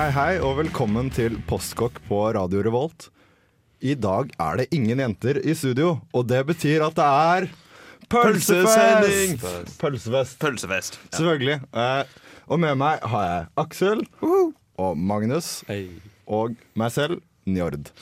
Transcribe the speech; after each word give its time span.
Hei, 0.00 0.06
hei, 0.08 0.12
hei, 0.16 0.36
og 0.40 0.54
velkommen 0.56 1.10
til 1.12 1.34
Postkokk 1.44 1.98
på 2.06 2.18
Radio 2.32 2.62
Revolt. 2.64 3.10
I 3.84 3.92
dag 3.92 4.30
er 4.40 4.56
det 4.56 4.64
ingen 4.72 5.02
jenter 5.02 5.36
i 5.44 5.52
studio, 5.52 5.90
og 6.16 6.24
det 6.24 6.38
betyr 6.48 6.86
at 6.86 6.96
det 6.96 7.04
er 7.04 7.46
Pølsesending! 8.08 9.34
pølsefest! 9.36 9.76
Pølsefest, 9.82 10.38
Pølsefest. 10.40 10.96
selvfølgelig. 11.12 11.58
Eh, 11.76 12.16
og 12.48 12.62
med 12.64 12.80
meg 12.80 13.04
har 13.12 13.26
jeg 13.26 13.44
Aksel 13.60 14.00
og 14.80 14.96
Magnus 14.96 15.52
og 16.24 16.56
meg 16.72 16.96
selv, 16.96 17.20
Njord. 17.44 17.92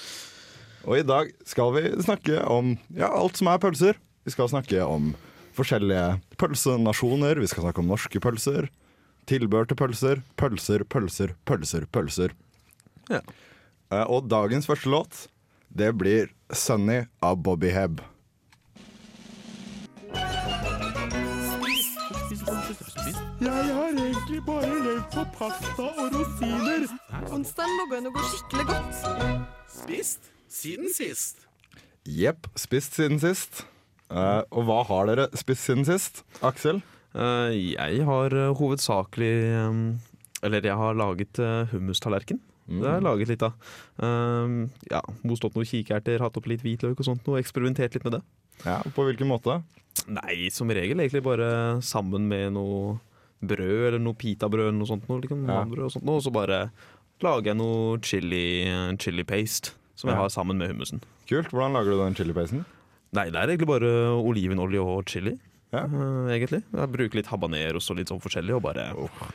Og 0.86 1.00
i 1.00 1.02
dag 1.02 1.34
skal 1.50 1.74
vi 1.80 1.88
snakke 2.06 2.44
om 2.46 2.76
ja, 2.94 3.10
alt 3.10 3.42
som 3.42 3.50
er 3.50 3.58
pølser. 3.58 3.98
Vi 4.22 4.36
skal 4.36 4.54
snakke 4.54 4.86
om 4.86 5.16
forskjellige 5.58 6.20
pølsenasjoner, 6.38 7.42
vi 7.42 7.50
skal 7.50 7.66
snakke 7.66 7.82
om 7.82 7.90
norske 7.90 8.22
pølser. 8.22 8.70
Tilbør 9.28 9.68
til 9.68 9.77
pølser. 9.77 10.23
Pølser, 10.41 10.84
pølser, 10.88 11.34
pølser, 11.48 11.84
pølser. 11.92 12.33
Ja. 13.11 13.20
Eh, 13.92 14.05
Og 14.08 14.28
dagens 14.28 14.66
første 14.66 14.89
låt, 14.89 15.28
det 15.69 15.92
blir 15.98 16.28
'Sunny' 16.50 17.06
av 17.22 17.36
Bobby 17.42 17.69
Hebb. 17.70 18.00
Jeg 23.41 23.50
har 23.75 23.92
egentlig 23.94 24.41
bare 24.47 24.69
levd 24.83 25.05
på 25.12 25.25
pasta 25.36 25.84
og 25.86 26.12
rosiner. 26.14 26.86
Onsdagen 27.30 27.77
lå 27.78 28.00
noe 28.02 28.11
å 28.11 28.14
gå 28.17 28.24
skikkelig 28.33 28.67
godt. 28.70 29.02
Spist 29.70 30.30
siden 30.50 30.91
sist. 30.95 31.45
Jepp, 32.08 32.48
spist 32.58 32.97
siden 32.98 33.20
sist. 33.22 33.62
Eh, 34.11 34.42
og 34.50 34.64
hva 34.69 34.80
har 34.89 35.11
dere 35.11 35.28
spist 35.36 35.67
siden 35.69 35.84
sist? 35.86 36.22
Aksel? 36.42 36.83
Eh, 37.14 37.55
jeg 37.75 38.05
har 38.05 38.34
eh, 38.37 38.53
hovedsakelig 38.59 39.33
um, 39.64 39.81
Eller 40.45 40.62
jeg 40.69 40.77
har 40.77 40.95
laget 40.95 41.41
hummustallerken. 41.73 42.41
Mm. 42.69 42.81
Det 42.83 42.87
har 42.87 42.98
jeg 42.98 43.06
laget 43.06 43.31
litt 43.33 43.42
av. 43.47 43.73
Um, 43.97 44.59
ja, 44.91 45.01
Most 45.27 45.47
opp 45.48 45.56
noen 45.56 45.67
kikerter, 45.67 46.20
hatt 46.20 46.36
opp 46.36 46.47
litt 46.47 46.62
hvitløk 46.62 47.01
og 47.01 47.06
sånt, 47.09 47.27
og 47.33 47.39
eksperimentert 47.41 47.97
litt 47.97 48.05
med 48.06 48.19
det. 48.19 48.23
Ja, 48.67 48.77
På 48.95 49.06
hvilken 49.09 49.31
måte? 49.31 49.62
Nei, 50.06 50.51
som 50.55 50.70
regel 50.70 51.01
egentlig 51.01 51.25
bare 51.27 51.81
sammen 51.83 52.29
med 52.31 52.53
noe 52.55 52.98
brød 53.41 53.89
eller 53.89 54.03
noe 54.03 54.19
pitabrød 54.19 54.69
eller 54.69 54.79
noe 54.79 54.91
sånt. 54.91 55.09
Noe, 55.09 55.25
liksom, 55.25 55.42
Ja. 55.48 55.62
og 55.64 55.91
sånt, 55.95 56.06
og 56.06 56.23
så 56.23 56.31
bare 56.34 56.61
lager 57.25 57.51
jeg 57.51 57.59
noe 57.59 57.98
chili, 58.05 58.45
chili 59.01 59.25
paste 59.27 59.73
som 59.98 60.11
jeg 60.12 60.19
har 60.20 60.29
sammen 60.31 60.59
med 60.61 60.70
hummusen. 60.70 61.01
Kult. 61.27 61.51
Hvordan 61.51 61.75
lager 61.75 61.91
du 61.97 61.98
den 62.05 62.14
chilipeisen? 62.14 62.64
Nei, 63.17 63.31
det 63.33 63.41
er 63.41 63.51
egentlig 63.51 63.67
bare 63.70 63.91
olivenolje 64.20 64.81
og 64.84 65.09
chili. 65.11 65.34
Ja. 65.74 65.83
Uh, 65.84 66.28
egentlig. 66.33 66.62
Jeg 66.72 66.91
bruker 66.94 67.19
litt 67.20 67.28
habaneros 67.28 67.91
og 67.92 67.98
litt 67.98 68.08
sånn 68.08 68.22
forskjellig, 68.24 68.55
og 68.56 68.62
bare 68.64 68.86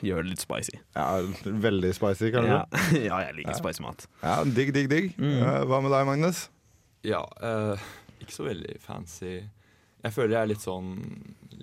gjør 0.02 0.24
det 0.26 0.32
litt 0.32 0.42
spicy. 0.42 0.80
Ja, 0.96 1.06
Veldig 1.46 1.92
spicy, 1.94 2.32
kanskje? 2.34 2.56
Ja, 2.56 2.64
Ja, 2.96 3.02
ja 3.10 3.20
jeg 3.28 3.36
liker 3.42 3.58
spicy 3.60 3.84
mat. 3.86 4.08
Ja, 4.24 4.40
Digg, 4.48 4.72
digg, 4.74 4.90
digg. 4.90 5.12
Mm. 5.22 5.36
Uh, 5.44 5.60
hva 5.70 5.82
med 5.86 5.94
deg, 5.94 6.08
Magnus? 6.10 6.48
Ja, 7.06 7.22
uh, 7.44 7.86
ikke 8.24 8.34
så 8.34 8.48
veldig 8.48 8.80
fancy. 8.82 9.36
Jeg 10.04 10.16
føler 10.16 10.34
jeg 10.38 10.42
er 10.42 10.52
litt 10.56 10.64
sånn 10.64 10.90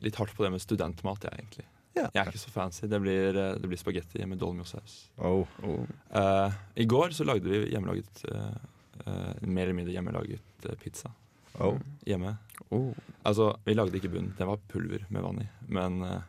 Litt 0.00 0.16
hardt 0.16 0.32
på 0.32 0.46
det 0.46 0.52
med 0.54 0.62
studentmat, 0.62 1.26
jeg, 1.26 1.42
egentlig. 1.42 1.66
Ja. 1.98 2.06
Jeg 2.14 2.20
er 2.22 2.28
ikke 2.30 2.40
så 2.40 2.52
fancy. 2.54 2.86
Det 2.88 3.00
blir, 3.02 3.34
det 3.36 3.68
blir 3.68 3.76
spagetti 3.76 4.22
med 4.24 4.38
dolmiosaus. 4.40 4.94
Oh. 5.18 5.42
Uh, 6.14 6.48
I 6.80 6.86
går 6.88 7.12
så 7.12 7.26
lagde 7.28 7.50
vi 7.50 7.66
hjemmelaget 7.74 8.22
Mer 9.44 9.66
eller 9.66 9.76
mindre 9.76 9.92
hjemmelaget 9.92 10.70
pizza 10.80 11.10
Oh. 11.60 11.76
hjemme. 12.06 12.36
Oh. 12.70 12.92
Altså, 13.26 13.52
vi 13.66 13.74
lagde 13.74 13.98
ikke 13.98 14.10
bunn. 14.12 14.32
Det 14.38 14.46
var 14.46 14.60
pulver 14.70 15.02
med 15.10 15.22
vann 15.26 15.40
i. 15.42 15.48
Men 15.68 16.02
uh, 16.06 16.20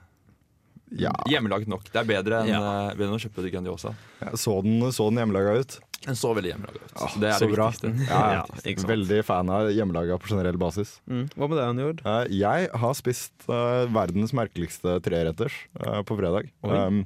Ja. 0.98 1.12
hjemmelaget 1.30 1.70
nok. 1.72 1.86
Det 1.92 2.02
er 2.02 2.08
bedre 2.10 2.42
enn, 2.42 2.50
Ja. 2.52 2.60
uh, 2.90 2.96
bedre 2.98 3.12
enn 3.14 3.20
å 3.20 3.22
kjøpe 3.22 3.46
Grandiosa. 3.54 3.94
Ja, 4.22 4.32
Så 4.36 4.62
den, 4.66 4.82
så 4.92 5.10
den 5.12 5.22
hjemmelaga 5.22 5.54
ut? 5.62 5.78
Den 6.02 6.18
så 6.18 6.32
veldig 6.34 6.50
hjemmelaga 6.56 6.82
ut. 6.82 6.94
Ah, 6.98 7.14
det 7.22 7.30
er 7.30 7.38
så 7.38 7.46
det 7.48 7.54
bra. 7.56 7.70
viktigste. 7.70 8.08
Ja, 8.10 8.22
Ja, 8.34 8.44
ikke 8.66 8.82
sant. 8.82 8.90
Veldig 8.90 9.20
fan 9.24 9.50
av 9.54 9.70
hjemmelaga 9.70 10.18
på 10.18 10.28
generell 10.34 10.58
basis. 10.58 10.96
Mm. 11.08 11.28
Hva 11.38 11.48
med 11.48 11.58
deg, 11.62 11.76
Njord? 11.78 12.02
Uh, 12.06 12.26
jeg 12.34 12.70
har 12.74 12.94
spist 12.98 13.34
uh, 13.48 13.86
verdens 13.94 14.34
merkeligste 14.34 14.98
treretters 15.06 15.54
uh, 15.80 16.02
på 16.02 16.18
fredag. 16.18 16.50
Um, 16.66 17.04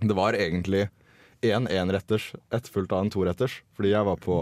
det 0.00 0.14
var 0.14 0.38
egentlig 0.38 0.86
én 1.42 1.66
enretters 1.66 2.30
etterfulgt 2.54 2.92
av 2.94 3.02
en 3.02 3.10
toretters, 3.10 3.58
fordi 3.74 3.90
jeg 3.90 4.06
var 4.06 4.16
på 4.22 4.36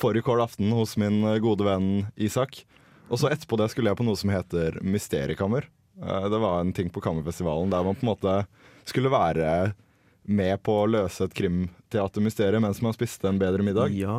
fårikål 0.00 0.40
aften 0.46 0.70
hos 0.72 0.94
min 0.96 1.24
eh, 1.26 1.38
gode 1.42 1.66
venn 1.66 2.06
Isak. 2.16 2.62
Og 3.10 3.18
så 3.18 3.30
etterpå 3.32 3.58
det 3.58 3.70
skulle 3.72 3.90
jeg 3.90 3.98
på 3.98 4.06
noe 4.06 4.18
som 4.18 4.30
heter 4.32 4.78
Mysteriekammer. 4.86 5.66
Eh, 6.00 6.26
det 6.30 6.40
var 6.42 6.60
en 6.62 6.72
ting 6.76 6.90
på 6.94 7.02
Kammerfestivalen 7.04 7.70
der 7.72 7.84
man 7.86 7.98
på 7.98 8.06
en 8.06 8.12
måte 8.12 8.34
skulle 8.88 9.10
være 9.12 9.72
med 10.30 10.60
på 10.62 10.74
å 10.82 10.86
løse 10.86 11.24
et 11.26 11.34
krimteatermysterium 11.34 12.62
mens 12.62 12.78
man 12.84 12.94
spiste 12.94 13.26
en 13.28 13.38
bedre 13.40 13.64
middag. 13.66 13.90
Ja. 13.98 14.14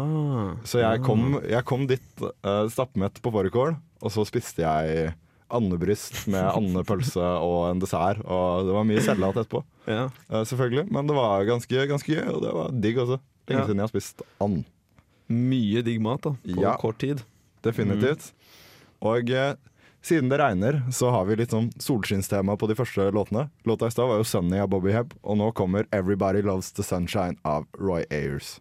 Så 0.68 0.82
jeg 0.82 1.04
kom, 1.06 1.38
jeg 1.48 1.64
kom 1.70 1.86
dit 1.88 2.24
uh, 2.26 2.68
stappmett 2.74 3.22
på 3.24 3.32
fårikål, 3.32 3.76
og 4.02 4.12
så 4.12 4.26
spiste 4.28 4.66
jeg 4.66 5.14
andebryst 5.52 6.26
med 6.32 6.48
andepølse 6.52 7.22
og 7.44 7.70
en 7.70 7.82
dessert. 7.84 8.20
Og 8.26 8.68
det 8.68 8.76
var 8.76 8.88
mye 8.88 9.04
sellat 9.06 9.40
etterpå, 9.40 9.64
Ja. 9.88 10.10
uh, 10.32 10.42
selvfølgelig. 10.48 10.88
Men 10.92 11.08
det 11.08 11.16
var 11.16 11.48
ganske, 11.48 11.88
ganske 11.94 12.12
gøy, 12.18 12.28
og 12.34 12.42
det 12.44 12.54
var 12.60 12.76
digg 12.84 13.02
også. 13.06 13.20
Lenge 13.48 13.62
Ja. 13.62 13.66
siden 13.68 13.82
jeg 13.82 13.88
har 13.88 13.94
spist 13.94 14.22
and. 14.42 14.64
Mye 15.32 15.82
digg 15.86 16.02
mat 16.04 16.22
da, 16.28 16.36
på 16.44 16.78
kort 16.82 16.98
tid. 17.00 17.22
Definitivt. 17.64 18.32
Og 19.02 19.30
eh, 19.34 19.54
siden 20.06 20.30
det 20.30 20.40
regner, 20.42 20.80
så 20.94 21.12
har 21.14 21.26
vi 21.30 21.38
litt 21.38 21.54
sånn 21.54 21.72
solskinnstema 21.82 22.56
på 22.58 22.70
de 22.70 22.78
første 22.78 23.08
låtene. 23.14 23.48
Låta 23.70 23.90
i 23.90 23.94
stad 23.94 24.10
var 24.10 24.22
jo 24.22 24.26
'Sunny' 24.26 24.62
av 24.62 24.70
Bobby 24.70 24.94
Hebb, 24.94 25.14
og 25.22 25.38
nå 25.38 25.52
kommer 25.58 25.86
'Everybody 25.90 26.42
Loves 26.42 26.72
The 26.74 26.86
Sunshine' 26.86 27.38
av 27.46 27.66
Roy 27.78 28.06
Ayers. 28.10 28.60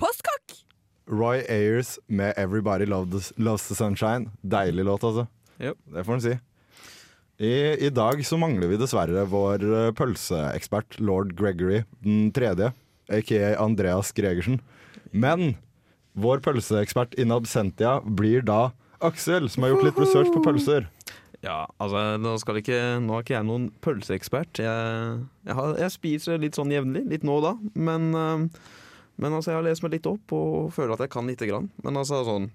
Postkokk! 0.00 0.64
Roy 1.06 1.44
Ayers 1.48 1.98
med 2.08 2.34
'Everybody 2.36 2.86
Loves, 2.86 3.32
Loves 3.36 3.68
The 3.68 3.74
Sunshine'. 3.74 4.30
Deilig 4.42 4.84
låt, 4.84 5.04
altså. 5.04 5.28
Yep. 5.60 5.76
Det 5.94 6.04
får 6.04 6.14
en 6.14 6.20
si. 6.20 6.38
I, 7.38 7.86
I 7.86 7.90
dag 7.90 8.24
så 8.26 8.36
mangler 8.36 8.68
vi 8.68 8.76
dessverre 8.80 9.24
vår 9.30 9.62
eh, 9.62 9.92
pølseekspert 9.92 10.98
lord 10.98 11.36
Gregory 11.38 11.84
den 12.02 12.32
tredje, 12.32 12.72
aka 13.08 13.56
Andreas 13.62 14.12
Gregersen. 14.12 14.60
Men 15.12 15.56
vår 16.22 16.42
pølseekspert 16.44 17.16
in 17.20 17.34
absentia 17.34 17.98
blir 18.02 18.44
da 18.46 18.68
Aksel, 19.04 19.46
som 19.50 19.62
har 19.62 19.72
gjort 19.72 19.86
litt 19.86 20.00
research 20.02 20.30
på 20.34 20.42
pølser. 20.42 20.88
Ja, 21.44 21.68
altså, 21.78 22.00
nå, 22.18 22.32
skal 22.42 22.58
ikke, 22.58 22.78
nå 22.98 23.14
er 23.14 23.22
ikke 23.22 23.36
jeg 23.36 23.46
noen 23.46 23.68
pølseekspert. 23.84 24.58
Jeg, 24.58 25.18
jeg, 25.46 25.54
har, 25.54 25.76
jeg 25.78 25.94
spiser 25.94 26.40
litt 26.42 26.58
sånn 26.58 26.72
jevnlig, 26.74 27.04
litt 27.12 27.26
nå 27.26 27.36
og 27.38 27.44
da. 27.46 27.52
Men, 27.78 28.08
eh, 28.18 28.64
men 29.22 29.36
altså, 29.36 29.52
jeg 29.52 29.60
har 29.60 29.68
lest 29.68 29.84
meg 29.86 29.94
litt 29.94 30.08
opp 30.10 30.34
og 30.34 30.72
føler 30.74 30.96
at 30.96 31.06
jeg 31.06 31.14
kan 31.14 31.30
lite 31.30 31.46
grann. 31.46 31.70
Men 31.86 32.00
altså, 32.02 32.24
sånn 32.26 32.50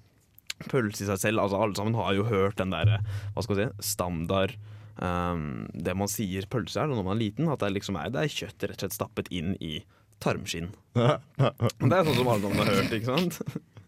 pølse 0.68 1.06
i 1.06 1.09
seg 1.09 1.22
selv 1.22 1.44
altså, 1.44 1.59
Alle 1.63 1.75
sammen 1.78 1.97
har 1.97 2.13
jo 2.18 2.28
hørt 2.28 2.59
den 2.59 2.73
der, 2.73 3.00
hva 3.34 3.44
skal 3.44 3.57
vi 3.57 3.66
si, 3.66 3.88
standard 3.94 4.53
um, 5.02 5.66
Det 5.73 5.96
man 5.97 6.11
sier 6.11 6.47
pølse 6.52 6.84
er 6.84 6.91
når 6.91 7.02
man 7.02 7.16
er 7.16 7.23
liten, 7.23 7.49
at 7.52 7.64
det 7.64 7.73
liksom 7.73 7.97
er, 7.99 8.11
det 8.14 8.23
er 8.23 8.35
kjøtt 8.35 8.67
rett 8.67 8.78
og 8.78 8.85
slett 8.85 8.97
stappet 8.99 9.32
inn 9.34 9.55
i 9.59 9.79
tarmskinn. 10.22 10.72
Det 10.94 11.08
er 11.10 12.06
sånn 12.06 12.20
som 12.20 12.30
alle 12.30 12.44
sammen 12.44 12.60
har 12.62 12.74
hørt, 12.78 12.94
ikke 12.94 13.10
sant? 13.10 13.40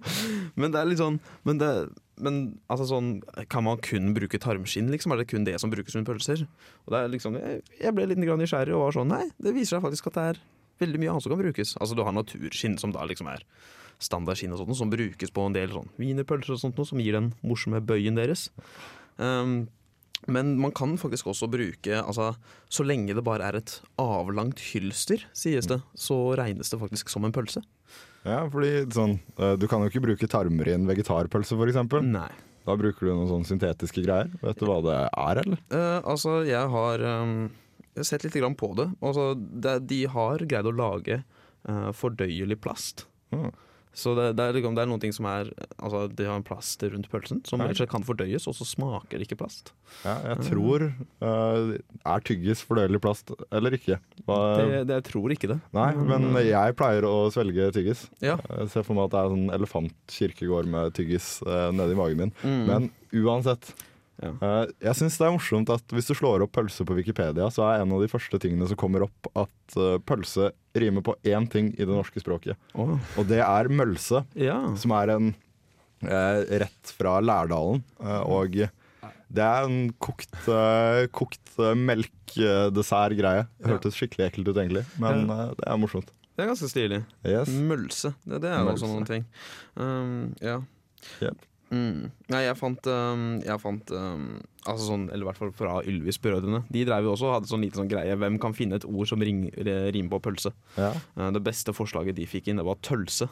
Men 0.60 0.74
det 0.74 0.80
er 0.80 0.90
litt 0.90 1.00
sånn 1.02 1.16
Men, 1.48 1.58
det, 1.58 1.70
men 2.22 2.36
altså 2.70 2.86
sånn 2.90 3.08
Kan 3.50 3.66
man 3.66 3.80
kun 3.82 4.12
bruke 4.14 4.38
tarmskinn, 4.42 4.92
liksom? 4.94 5.14
Er 5.14 5.22
det 5.22 5.30
kun 5.32 5.48
det 5.48 5.56
som 5.62 5.72
brukes 5.74 5.96
som 5.96 6.06
pølser? 6.06 6.44
Og 6.86 6.94
det 6.94 7.00
er 7.00 7.14
liksom 7.14 7.38
Jeg, 7.40 7.94
ble 7.96 8.06
litt 8.12 8.22
nysgjerrig 8.22 8.76
og 8.78 8.88
var 8.88 8.98
sånn 9.00 9.10
Nei, 9.14 9.24
det 9.42 9.56
viser 9.56 9.78
seg 9.78 9.88
faktisk 9.88 10.12
at 10.12 10.20
det 10.20 10.28
er 10.34 10.44
veldig 10.84 11.02
mye 11.02 11.14
annet 11.14 11.24
som 11.24 11.32
kan 11.32 11.40
brukes. 11.40 11.70
Altså 11.80 11.96
du 11.96 12.02
har 12.04 12.12
naturskinn, 12.12 12.74
som 12.82 12.92
da 12.92 13.06
liksom 13.08 13.30
er 13.32 13.46
standardskinn 14.04 14.52
og 14.52 14.60
sånt, 14.60 14.76
som 14.76 14.92
brukes 14.92 15.32
på 15.32 15.46
en 15.48 15.56
del 15.56 15.72
sånn 15.72 15.88
wienerpølser 15.96 16.58
og 16.58 16.60
sånt, 16.60 16.82
som 16.90 17.00
gir 17.00 17.16
den 17.16 17.30
morsomme 17.48 17.80
bøyen 17.80 18.20
deres. 18.20 18.50
Um, 19.16 19.70
men 20.32 20.56
man 20.62 20.74
kan 20.76 20.96
faktisk 20.98 21.28
også 21.32 21.50
bruke 21.52 22.00
altså, 22.02 22.32
Så 22.72 22.86
lenge 22.86 23.14
det 23.14 23.24
bare 23.26 23.46
er 23.46 23.60
et 23.60 23.76
avlangt 24.02 24.62
hylster, 24.72 25.26
sies 25.38 25.70
det, 25.70 25.80
så 25.94 26.18
regnes 26.40 26.72
det 26.72 26.80
faktisk 26.82 27.12
som 27.14 27.28
en 27.28 27.36
pølse. 27.36 27.62
Ja, 28.26 28.42
fordi 28.50 28.88
sånn 28.94 29.20
eh, 29.38 29.54
Du 29.62 29.68
kan 29.70 29.84
jo 29.84 29.92
ikke 29.92 30.04
bruke 30.08 30.30
tarmer 30.32 30.72
i 30.72 30.76
en 30.76 30.88
vegetarpølse, 30.90 31.58
f.eks. 31.58 31.78
Da 32.66 32.74
bruker 32.80 33.06
du 33.06 33.12
noen 33.12 33.30
sånne 33.30 33.46
syntetiske 33.46 34.02
greier. 34.02 34.32
Vet 34.42 34.58
du 34.58 34.66
hva 34.66 34.80
det 34.82 34.96
er, 35.06 35.42
eller? 35.44 35.60
Eh, 35.70 36.00
altså, 36.02 36.40
jeg 36.48 36.72
har 36.74 37.04
um, 37.22 37.36
jeg 37.96 38.02
har 38.02 38.08
sett 38.10 38.26
litt 38.26 38.36
grann 38.36 38.58
på 38.60 38.74
det. 38.76 38.90
Altså, 39.06 39.30
det. 39.38 39.78
De 39.88 40.02
har 40.12 40.42
greid 40.50 40.68
å 40.68 40.74
lage 40.76 41.22
uh, 41.70 41.92
fordøyelig 41.96 42.58
plast. 42.64 43.06
Mm. 43.32 43.54
Så 43.96 44.12
det, 44.18 44.26
det, 44.36 44.44
er, 44.44 44.54
liksom- 44.58 44.76
det 44.76 44.82
er 44.84 44.90
noen 44.92 45.00
ting 45.00 45.14
som 45.16 45.26
er 45.32 45.48
Altså, 45.80 46.02
de 46.12 46.26
har 46.28 46.36
en 46.36 46.44
plast 46.44 46.82
rundt 46.84 47.08
pølsen 47.12 47.40
som 47.48 47.62
slett 47.64 47.90
kan 47.92 48.04
fordøyes, 48.04 48.44
og 48.52 48.56
så 48.58 48.66
smaker 48.68 49.18
det 49.22 49.28
ikke 49.30 49.38
plast. 49.40 49.72
Ja, 50.04 50.18
jeg 50.34 50.44
tror 50.50 50.84
uh, 51.24 51.78
Er 52.04 52.26
tyggis 52.28 52.64
fordøyelig 52.68 53.00
plast 53.04 53.32
eller 53.56 53.78
ikke? 53.78 54.00
Hva, 54.28 54.38
Det, 54.60 54.82
det, 54.90 54.98
jeg 55.00 55.08
tror 55.12 55.32
ikke 55.36 55.50
det. 55.54 55.60
nei, 55.76 55.88
men 55.96 56.28
jeg 56.44 56.76
pleier 56.76 57.08
å 57.08 57.16
svelge 57.32 57.72
tyggis. 57.76 58.06
Ja. 58.26 58.36
Jeg 58.52 58.70
ser 58.74 58.84
for 58.88 58.98
meg 58.98 59.08
at 59.08 59.16
det 59.16 59.22
er 59.22 59.30
en 59.32 59.36
sånn 59.36 59.56
elefantkirkegård 59.60 60.68
med 60.76 60.94
tyggis 60.98 61.40
uh, 61.48 61.70
nedi 61.76 61.96
magen 61.98 62.26
min. 62.26 62.34
Mm. 62.44 62.64
Men 62.70 62.90
uansett. 63.24 63.72
Ja. 64.24 64.32
Uh, 64.40 64.64
jeg 64.80 64.96
syns 65.00 65.18
det 65.20 65.26
er 65.28 65.34
morsomt 65.36 65.72
at 65.74 65.92
hvis 65.96 66.08
du 66.08 66.14
slår 66.16 66.46
opp 66.46 66.54
pølse 66.56 66.86
på 66.88 66.96
Wikipedia, 66.98 67.50
så 67.52 67.66
er 67.68 67.84
en 67.84 67.92
av 67.96 68.04
de 68.04 68.10
første 68.12 68.40
tingene 68.42 68.68
som 68.70 68.80
kommer 68.80 69.04
opp, 69.08 69.30
at 69.36 69.76
uh, 69.80 69.98
pølse 70.08 70.52
rimer 70.76 71.04
på 71.06 71.18
én 71.28 71.48
ting 71.52 71.74
i 71.76 71.84
det 71.84 71.92
norske 71.92 72.24
språket. 72.24 72.56
Oh. 72.74 72.96
Og 73.20 73.28
det 73.28 73.42
er 73.44 73.72
mølse, 73.72 74.24
Ja. 74.40 74.62
som 74.80 74.96
er 74.96 75.12
en 75.16 75.32
uh, 76.06 76.42
rett 76.64 76.96
fra 76.96 77.18
Lærdalen. 77.24 77.84
og 78.00 78.56
det 79.36 79.42
er 79.44 79.66
en 79.66 79.90
kokt, 80.00 80.32
kokt 81.12 81.56
melkdessert-greie. 81.58 83.48
Det 83.58 83.72
hørtes 83.74 83.98
skikkelig 83.98 84.28
ekkelt 84.30 84.52
ut, 84.52 84.60
egentlig, 84.62 84.84
men 85.02 85.26
det 85.28 85.66
er 85.66 85.80
morsomt. 85.82 86.14
Det 86.36 86.44
er 86.44 86.52
ganske 86.52 86.70
stilig. 86.70 87.00
Yes. 87.26 87.50
Mølse. 87.50 88.14
Det, 88.28 88.42
det 88.44 88.52
er 88.52 88.62
jo 88.62 88.72
også 88.76 88.90
noen 88.92 89.08
ting. 89.08 89.26
Um, 89.80 90.34
ja. 90.44 90.60
Jep. 91.24 91.46
Mm. 91.74 92.12
Nei, 92.30 92.42
jeg 92.46 92.58
fant, 92.60 92.88
um, 92.88 93.24
jeg 93.42 93.58
fant 93.64 93.92
um, 93.98 94.26
Altså 94.66 94.86
sånn, 94.86 95.08
eller 95.10 95.26
i 95.26 95.28
hvert 95.30 95.40
fall 95.40 95.52
fra 95.58 95.80
Ylvis-brødrene. 95.86 96.64
De 96.74 96.84
drev 96.86 97.08
jo 97.08 97.14
også 97.16 97.28
og 97.30 97.34
hadde 97.40 97.50
sånn 97.50 97.64
liten 97.66 97.82
sånn 97.82 97.90
greie. 97.92 98.16
Hvem 98.22 98.38
kan 98.42 98.54
finne 98.58 98.78
et 98.80 98.86
ord 98.86 99.10
som 99.10 99.22
rimer 99.22 100.12
på 100.14 100.20
pølse? 100.26 100.54
Ja. 100.78 100.92
Uh, 101.18 101.30
det 101.36 101.42
beste 101.46 101.74
forslaget 101.76 102.18
de 102.18 102.26
fikk 102.30 102.50
inn, 102.50 102.62
det 102.62 102.66
var 102.68 102.78
tølse. 102.86 103.28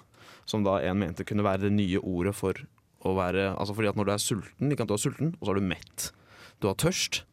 Som 0.50 0.66
da 0.66 0.80
en 0.84 1.00
mente 1.00 1.26
kunne 1.26 1.46
være 1.46 1.68
det 1.68 1.74
nye 1.78 2.02
ordet 2.02 2.34
for 2.36 2.58
å 3.04 3.14
være 3.18 3.50
Altså 3.60 3.74
fordi 3.76 3.90
at 3.92 3.98
når 4.00 4.08
du 4.08 4.12
er 4.14 4.22
sulten, 4.24 4.72
ikke 4.74 4.86
at 4.86 4.92
du 4.92 4.96
er 4.98 5.02
sulten, 5.06 5.34
og 5.40 5.46
så 5.48 5.54
er 5.54 5.60
du 5.62 5.70
mett. 5.74 6.10
Du 6.64 6.70
har 6.70 6.78
tørst. 6.80 7.24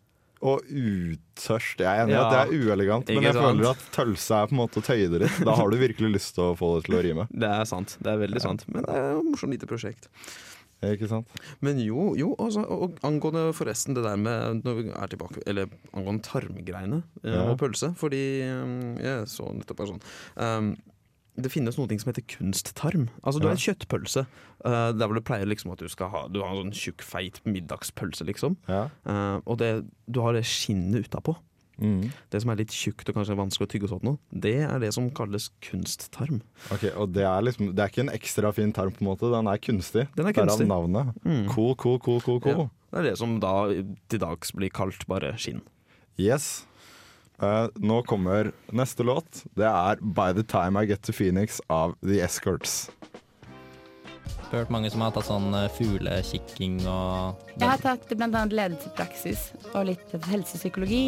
Og 0.41 0.65
utørst. 0.73 1.83
Jeg 1.83 1.87
er 1.87 2.05
enig 2.07 2.15
i 2.15 2.17
Ja. 2.17 2.23
at 2.27 2.33
det 2.33 2.41
er 2.41 2.65
uelegant, 2.71 3.09
men 3.13 3.23
jeg 3.27 3.35
sant? 3.37 3.45
føler 3.45 3.71
at 3.71 3.83
tølse 3.93 4.35
er 4.39 4.47
på 4.49 4.55
en 4.57 4.61
måte 4.63 4.81
å 4.81 4.85
tøye 4.87 5.11
det 5.13 5.21
litt. 5.27 5.41
Da 5.45 5.55
har 5.59 5.69
du 5.71 5.77
virkelig 5.77 6.13
lyst 6.17 6.35
til 6.39 6.47
å 6.49 6.55
få 6.57 6.71
det 6.79 6.87
til 6.89 6.97
å 6.97 7.03
rime. 7.05 7.27
Det 7.45 7.51
er 7.51 7.67
sant. 7.69 7.97
Det 8.01 8.09
er 8.15 8.23
veldig 8.23 8.41
sant. 8.43 8.65
Men 8.73 8.87
det 8.89 8.95
er 8.97 9.11
et 9.19 9.29
morsomt 9.29 9.53
lite 9.53 9.69
prosjekt. 9.69 10.09
Ikke 10.83 11.09
sant? 11.11 11.29
Men 11.61 11.79
jo, 11.85 12.15
jo 12.17 12.31
også, 12.41 12.63
og 12.65 12.95
angående 13.05 13.51
forresten 13.53 13.93
det 13.95 14.05
der 14.07 14.17
med 14.17 14.63
Når 14.65 14.79
vi 14.79 14.85
er 14.89 15.11
tilbake 15.13 15.43
Eller 15.47 15.67
angående 15.93 16.23
tarmgreiene 16.25 17.03
eh, 17.25 17.35
Ja. 17.35 17.43
og 17.51 17.59
pølse. 17.61 17.91
Fordi 18.01 18.23
eh, 18.47 19.03
jeg 19.05 19.27
så 19.29 19.51
nettopp 19.53 19.77
bare 19.83 19.91
sånn 19.93 20.01
um, 20.41 20.71
Det 21.41 21.53
finnes 21.53 21.77
noe 21.79 21.99
som 22.01 22.11
heter 22.13 22.25
kunsttarm. 22.33 23.09
Altså 23.23 23.41
Du 23.41 23.47
Ja. 23.47 23.53
har 23.53 23.59
en 23.59 23.65
kjøttpølse 23.67 24.25
uh, 24.65 24.91
der 24.97 25.07
hvor 25.07 25.15
det 25.21 25.25
pleier 25.29 25.47
liksom 25.49 25.73
at 25.73 25.79
du 25.85 25.89
skal 25.89 26.09
ha 26.13 26.25
Du 26.33 26.41
har 26.41 26.51
en 26.55 26.63
sånn 26.71 26.73
tjukk, 26.77 27.05
feit 27.05 27.41
middagspølse, 27.45 28.25
liksom. 28.29 28.57
Ja. 28.69 28.89
Uh, 29.05 29.41
og 29.47 29.59
det, 29.61 29.71
du 30.09 30.21
har 30.25 30.33
det 30.37 30.45
skinnet 30.49 31.07
utapå. 31.09 31.37
Mm. 31.81 32.11
Det 32.31 32.43
som 32.43 32.53
er 32.53 32.61
litt 32.61 32.75
tjukt 32.77 33.09
og 33.09 33.17
kanskje 33.17 33.37
vanskelig 33.39 33.67
å 33.67 33.71
tygge 33.73 33.89
og 33.89 33.93
sånt 33.95 34.07
noe, 34.07 34.21
det 34.31 34.57
er 34.67 34.79
det 34.83 34.93
som 34.97 35.09
kalles 35.17 35.51
kunsttarm. 35.65 36.43
Ok, 36.75 36.91
Og 36.95 37.13
det 37.15 37.25
er 37.25 37.43
liksom 37.47 37.75
Det 37.75 37.83
er 37.83 37.93
ikke 37.93 38.05
en 38.07 38.15
ekstra 38.15 38.53
fin 38.55 38.73
tarm, 38.73 38.93
på 38.93 39.05
en 39.05 39.11
måte. 39.11 39.31
Den 39.33 39.49
er 39.51 39.59
kunstig. 39.59 40.09
Den 40.17 40.31
er 40.31 40.37
Derav 40.37 40.65
navnet. 40.67 41.15
Mm. 41.25 41.47
Cool, 41.53 41.75
cool, 41.77 41.99
cool, 41.99 42.21
cool, 42.21 42.41
cool. 42.41 42.67
Ja. 42.67 42.69
Det 42.91 42.99
er 42.99 43.11
det 43.11 43.19
som 43.21 43.39
da 43.43 43.55
til 44.11 44.23
dags 44.23 44.51
blir 44.57 44.73
kalt 44.75 45.07
bare 45.07 45.37
skinn. 45.39 45.63
Yes. 46.19 46.67
Uh, 47.41 47.71
nå 47.81 48.03
kommer 48.05 48.53
neste 48.77 49.07
låt. 49.07 49.47
Det 49.57 49.65
er 49.65 49.97
'By 49.97 50.35
The 50.37 50.45
Time 50.45 50.77
I 50.77 50.87
Get 50.87 51.03
To 51.03 51.13
Phoenix' 51.13 51.61
av 51.71 51.95
The 52.03 52.21
Escorts. 52.21 52.91
Jeg 54.39 54.51
har 54.51 54.65
hørt 54.65 54.73
mange 54.75 54.91
som 54.91 55.03
har 55.05 55.13
tatt 55.15 55.29
sånn 55.29 55.49
eh, 55.55 55.69
fuglekikking 55.77 56.81
og 56.91 57.43
Jeg 57.61 57.69
har 57.71 57.83
tatt 57.85 58.09
bl.a. 58.11 58.43
ledelsespraksis 58.51 59.45
og 59.75 59.85
litt 59.91 60.15
helsepsykologi. 60.27 61.03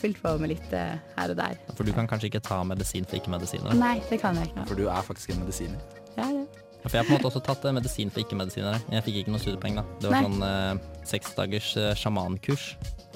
Fylt 0.00 0.20
på 0.22 0.32
med 0.40 0.54
litt 0.54 0.76
eh, 0.76 0.94
her 1.18 1.32
og 1.34 1.40
der. 1.40 1.58
For 1.76 1.84
du 1.88 1.92
kan 1.96 2.08
kanskje 2.08 2.30
ikke 2.30 2.40
ta 2.46 2.62
medisin 2.64 3.04
for 3.08 3.18
ikke-medisiner? 3.20 3.76
Nei, 3.76 3.98
det 4.10 4.20
kan 4.22 4.38
jeg 4.40 4.48
ikke. 4.52 4.68
For 4.70 4.80
du 4.80 4.86
er 4.88 5.02
faktisk 5.06 5.34
en 5.34 5.42
medisiner. 5.44 5.82
Ja, 6.16 6.28
det. 6.32 6.46
Ja, 6.86 6.88
For 6.90 6.96
jeg 6.96 7.02
har 7.02 7.08
på 7.08 7.14
en 7.16 7.18
måte 7.18 7.30
også 7.32 7.42
tatt 7.48 7.64
eh, 7.66 7.74
medisin 7.76 8.12
for 8.14 8.22
ikke-medisinere. 8.22 8.78
Jeg 8.94 9.04
fikk 9.08 9.20
ikke 9.22 9.34
noe 9.34 9.42
studiepoeng, 9.42 9.80
da. 9.80 9.84
Det 10.00 10.12
var 10.12 10.16
Nei. 10.16 10.28
sånn 10.28 10.46
eh, 10.46 11.02
seks 11.12 11.34
dagers 11.36 11.72
eh, 11.80 11.92
sjamankurs. 11.98 12.70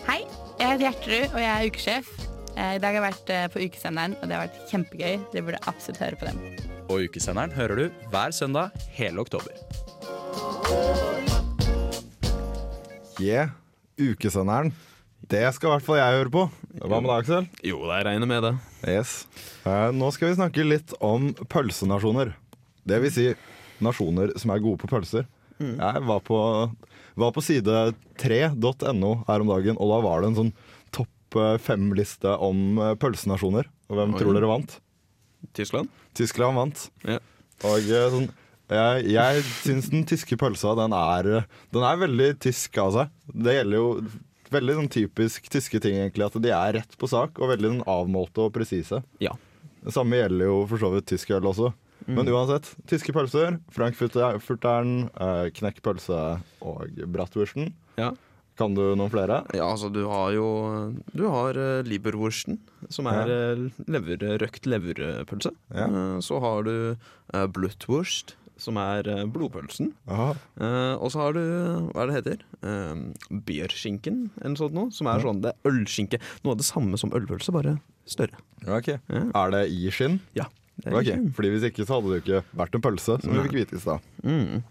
Hei, 0.09 0.21
jeg 0.59 0.67
heter 0.75 0.85
Gjertrud, 0.89 1.31
og 1.37 1.41
jeg 1.45 1.53
er 1.55 1.71
ukesjef. 1.71 2.11
Eh, 2.57 2.75
I 2.77 2.83
dag 2.83 2.91
har 2.91 2.99
jeg 2.99 3.07
vært 3.07 3.33
eh, 3.37 3.47
på 3.55 3.63
ukesenderen, 3.69 4.19
og 4.21 4.27
det 4.29 4.37
har 4.37 4.49
vært 4.49 4.61
kjempegøy. 4.75 5.17
Dere 5.33 5.47
burde 5.47 5.63
absolutt 5.71 6.03
høre 6.03 6.19
på 6.21 6.29
dem. 6.33 6.70
Og 6.91 7.07
ukesenderen 7.07 7.53
hører 7.55 7.79
du 7.79 8.07
hver 8.11 8.33
søndag 8.35 8.75
hele 8.97 9.23
oktober. 9.23 9.55
Yeah. 13.23 13.53
Ukesenderen. 14.01 14.73
Det 15.31 15.45
skal 15.55 15.69
i 15.69 15.73
hvert 15.77 15.87
fall 15.87 16.01
jeg 16.01 16.17
høre 16.19 16.33
på. 16.35 16.45
Hva 16.81 16.99
med 16.99 17.11
deg, 17.13 17.21
Aksel? 17.21 17.47
Jo, 17.63 17.85
jeg 17.93 18.07
regner 18.09 18.27
med 18.27 18.43
det. 18.43 18.53
Yes. 18.91 19.13
Eh, 19.69 19.91
nå 19.95 20.09
skal 20.17 20.33
vi 20.33 20.39
snakke 20.41 20.67
litt 20.67 20.95
om 21.05 21.31
pølsenasjoner. 21.53 22.33
Det 22.89 22.99
vil 23.05 23.15
si 23.15 23.29
nasjoner 23.85 24.35
som 24.41 24.51
er 24.51 24.65
gode 24.65 24.81
på 24.83 24.91
pølser. 24.91 25.29
Jeg 25.61 26.05
var 26.09 26.23
på, 26.25 26.39
var 27.21 27.33
på 27.37 27.43
side 27.45 27.91
3.no 28.19 29.11
her 29.29 29.45
om 29.45 29.51
dagen, 29.53 29.77
og 29.77 29.93
da 29.93 29.99
var 30.09 30.23
det 30.23 30.31
en 30.31 30.39
sånn 30.39 30.55
topp 30.97 31.39
eh, 31.39 31.59
fem-liste 31.61 32.33
om 32.41 32.81
eh, 32.81 32.95
pølsenasjoner. 32.99 33.69
Og 33.93 34.01
hvem 34.01 34.17
Oi. 34.17 34.23
tror 34.25 34.39
dere 34.39 34.51
vant? 34.51 34.81
Tyskland? 35.57 35.91
Tyskland 36.17 36.59
vant. 36.59 36.87
Ja. 37.07 37.19
Og 37.69 37.91
eh, 37.91 38.09
sånn 38.15 38.31
jeg, 38.71 39.07
jeg 39.11 39.43
syns 39.65 39.89
den 39.91 40.05
tyske 40.07 40.37
pølsa 40.39 40.77
den 40.79 40.93
er, 40.95 41.29
den 41.75 41.87
er 41.87 41.97
veldig 41.99 42.29
tysk 42.39 42.77
av 42.79 42.93
seg. 42.95 43.15
Det 43.35 43.57
gjelder 43.57 43.81
jo 43.81 43.89
veldig 44.55 44.77
sånn 44.79 44.91
typisk 44.95 45.49
tyske 45.51 45.81
ting, 45.83 45.97
egentlig. 45.99 46.29
At 46.29 46.39
de 46.43 46.53
er 46.55 46.77
rett 46.79 46.95
på 46.99 47.09
sak 47.11 47.41
og 47.43 47.51
veldig 47.51 47.73
sånn 47.73 47.87
avmålte 47.91 48.45
og 48.47 48.55
presise. 48.55 49.03
Ja. 49.23 49.35
Det 49.83 49.95
samme 49.97 50.21
gjelder 50.21 50.53
jo 50.53 50.61
for 50.71 50.83
så 50.83 50.93
vidt 50.95 51.09
tysk 51.11 51.33
øl 51.35 51.51
også. 51.51 51.73
Men 52.11 52.31
uansett, 52.33 52.71
tyske 52.91 53.13
pølser, 53.15 53.59
frankfurteren, 53.75 54.95
eh, 55.21 55.51
knekkpølse 55.55 56.21
og 56.65 57.03
bratwursten. 57.13 57.73
Ja. 58.01 58.15
Kan 58.61 58.75
du 58.77 58.83
noen 58.93 59.11
flere? 59.13 59.41
Ja, 59.57 59.71
altså 59.73 59.89
du 59.93 60.03
har 60.11 60.35
jo 60.37 60.47
Du 61.17 61.25
har 61.33 61.57
uh, 61.57 61.81
Lieberwursten, 61.87 62.59
som 62.93 63.09
er 63.09 63.31
ja. 63.33 63.55
lever, 63.89 64.21
røkt 64.43 64.69
leverpølse. 64.69 65.55
Ja. 65.73 65.89
Uh, 65.89 66.19
så 66.25 66.39
har 66.45 66.69
du 66.69 66.75
uh, 66.93 67.47
Blutwurst, 67.49 68.37
som 68.61 68.77
er 68.77 69.07
eh, 69.09 69.23
blodpølsen. 69.25 69.95
Aha. 70.13 70.35
Eh, 70.61 70.95
og 71.01 71.09
så 71.15 71.23
har 71.23 71.33
du 71.33 71.41
hva 71.95 72.03
er 72.03 72.11
det 72.11 72.17
heter? 72.19 72.43
Uh, 72.61 73.39
Bierskinken, 73.49 74.27
eller 74.37 74.53
noe 74.53 74.61
sånt 74.61 74.77
noe. 74.77 74.91
Som 74.93 75.09
er 75.09 75.17
Ja. 75.17 75.25
sånn, 75.25 75.41
det 75.41 75.55
er 75.55 75.71
ølskinke. 75.71 76.21
Noe 76.45 76.53
av 76.53 76.59
det 76.61 76.67
samme 76.69 77.01
som 77.01 77.13
ølpølse, 77.17 77.55
bare 77.57 77.79
større. 78.05 78.37
Ok. 78.69 78.91
Ja. 79.09 79.23
Er 79.47 79.55
det 79.57 79.63
i 79.73 79.89
skinn? 79.89 80.21
Ja. 80.37 80.45
Det 80.77 80.93
er 80.93 81.01
i 81.01 81.05
skinn. 81.09 81.31
Fordi 81.37 81.55
Hvis 81.55 81.65
ikke 81.71 81.87
så 81.89 81.97
hadde 81.97 82.13
det 82.13 82.19
jo 82.21 82.25
ikke 82.27 82.61
vært 82.61 82.77
en 82.77 82.85
pølse, 82.85 83.17
som 83.25 83.33
vi 83.33 83.47
fikk 83.49 83.57
vite 83.63 83.77
i 83.77 83.81
stad. 83.81 84.05
Mm. 84.29 84.63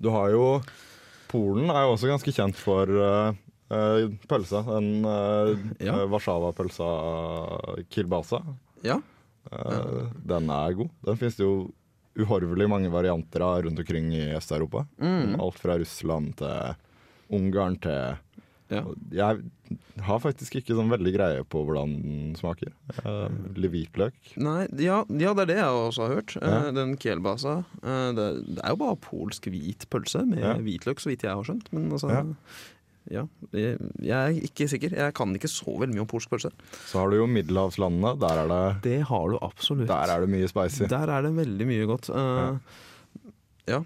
Du 0.00 0.08
har 0.14 0.32
jo 0.32 0.44
Polen 1.28 1.68
er 1.70 1.84
jo 1.86 1.94
også 1.96 2.08
ganske 2.10 2.32
kjent 2.34 2.56
for 2.56 2.88
uh, 2.88 3.32
uh, 3.72 4.06
pølsa. 4.30 4.62
Den 4.68 5.04
uh, 5.04 5.52
Ja. 5.84 5.94
uh, 6.02 6.06
Warszawa-pølsa 6.12 6.88
kilbasa. 7.92 8.40
Ja. 8.86 8.98
Uh, 9.52 10.08
Den 10.28 10.48
er 10.52 10.72
god. 10.78 10.90
Den 11.04 11.16
finnes 11.20 11.36
det 11.38 11.44
jo 11.46 11.70
uhorvelig 12.18 12.66
mange 12.68 12.90
varianter 12.90 13.44
av 13.46 13.62
rundt 13.66 13.78
omkring 13.78 14.08
i 14.16 14.24
Øst-Europa. 14.36 14.86
Mm. 14.98 15.36
Alt 15.40 15.60
fra 15.62 15.76
Russland 15.78 16.34
til 16.40 16.74
Ungarn 17.38 17.76
til 17.84 18.16
Ja. 18.70 18.82
Jeg 19.10 19.42
har 20.04 20.18
faktisk 20.20 20.58
ikke 20.60 20.74
sånn 20.76 20.90
veldig 20.92 21.12
greie 21.14 21.44
på 21.48 21.62
hvordan 21.64 21.94
den 22.02 22.34
smaker. 22.36 22.68
Uh, 23.04 23.28
Litt 23.56 23.72
hvitløk. 23.72 24.12
Nei, 24.36 24.66
ja, 24.84 24.98
ja, 25.08 25.32
det 25.32 25.44
er 25.46 25.50
det 25.52 25.56
jeg 25.56 25.78
også 25.88 26.04
har 26.06 26.14
hørt. 26.18 26.34
Eh, 26.36 26.48
Ja. 26.48 26.70
den 26.76 26.96
kielbasa. 27.00 27.64
eh, 27.82 28.12
det, 28.12 28.26
det 28.56 28.60
er 28.64 28.74
jo 28.76 28.80
bare 28.84 28.96
polsk 29.00 29.48
hvit 29.48 29.86
pølse 29.88 30.26
med 30.28 30.38
Ja. 30.44 30.54
hvitløk, 30.60 31.00
så 31.00 31.08
vidt 31.12 31.22
jeg 31.24 31.32
har 31.34 31.42
skjønt. 31.48 31.72
Men 31.72 31.88
altså 31.96 32.10
Ja. 32.12 32.22
ja. 33.10 33.26
jeg, 33.56 33.78
jeg 34.04 34.16
er 34.36 34.42
ikke 34.50 34.68
sikker. 34.68 34.92
Jeg 35.00 35.14
kan 35.14 35.32
ikke 35.34 35.48
så 35.48 35.78
veldig 35.80 35.94
mye 35.96 36.04
om 36.04 36.12
polsk 36.12 36.28
pølse. 36.30 36.52
Så 36.86 36.98
har 37.00 37.08
du 37.10 37.16
jo 37.16 37.26
middelhavslandene. 37.26 38.18
Der 38.20 38.42
er 38.44 38.48
det, 38.52 38.82
Det 38.82 38.98
har 39.08 39.28
du 39.32 39.38
absolutt. 39.40 39.88
der 39.88 40.12
er 40.12 40.20
det 40.20 40.28
mye 40.28 40.46
spicy. 40.48 40.84
Der 40.92 41.08
er 41.08 41.22
det 41.22 41.32
veldig 41.40 41.66
mye 41.66 41.86
godt. 41.88 42.10
Eh, 42.10 42.58
ja. 43.68 43.80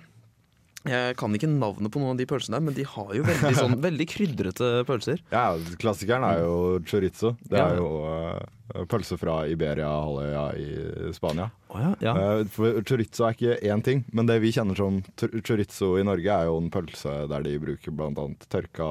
Jeg 0.89 1.17
kan 1.21 1.35
ikke 1.37 1.47
navnet 1.51 1.93
på 1.95 2.01
noen 2.03 2.17
av 2.17 2.19
de 2.19 2.27
pølsene, 2.27 2.59
men 2.61 2.75
de 2.75 2.83
har 2.83 3.13
jo 3.15 3.23
veldig, 3.23 3.53
sånn, 3.55 3.77
veldig 3.89 4.07
krydrete 4.11 4.71
pølser. 4.89 5.21
Ja, 5.31 5.53
Klassikeren 5.79 6.25
er 6.27 6.41
jo 6.43 6.57
chorizo. 6.89 7.37
Det 7.47 7.59
Ja. 7.61 7.69
er 7.71 7.77
jo 7.79 7.91
uh, 8.03 8.85
pølse 8.91 9.15
fra 9.21 9.43
Iberia-halvøya 9.47 10.45
i 10.59 11.13
Spania. 11.15 11.51
Oh, 11.71 11.79
ja, 11.79 11.93
ja. 12.03 12.15
Uh, 12.17 12.45
for 12.51 12.81
chorizo 12.89 13.29
er 13.29 13.37
ikke 13.37 13.59
én 13.71 13.85
ting, 13.87 14.03
men 14.13 14.27
det 14.27 14.41
vi 14.43 14.51
kjenner 14.57 14.75
som 14.77 14.99
chorizo 15.47 15.93
i 16.01 16.07
Norge, 16.09 16.27
er 16.35 16.49
jo 16.51 16.59
en 16.59 16.71
pølse 16.75 17.15
der 17.31 17.47
de 17.47 17.55
bruker 17.63 17.95
bl.a. 17.95 18.27
tørka 18.51 18.89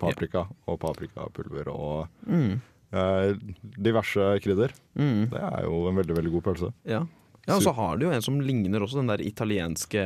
paprika 0.00 0.44
og 0.68 0.78
paprikapulver 0.84 1.72
og 1.72 2.08
Mm. 2.28 2.60
uh, 2.92 3.32
diverse 3.80 4.28
krydder. 4.44 4.72
Mm. 4.98 5.30
Det 5.32 5.40
er 5.40 5.64
jo 5.64 5.86
en 5.88 5.96
veldig 6.02 6.16
veldig 6.20 6.32
god 6.36 6.44
pølse. 6.50 6.72
Ja. 6.84 7.04
ja, 7.46 7.56
og 7.56 7.62
så 7.64 7.72
har 7.80 7.96
du 7.96 8.06
jo 8.08 8.12
en 8.12 8.22
som 8.24 8.40
ligner 8.44 8.80
også, 8.84 9.00
den 9.00 9.08
der 9.12 9.22
italienske 9.24 10.04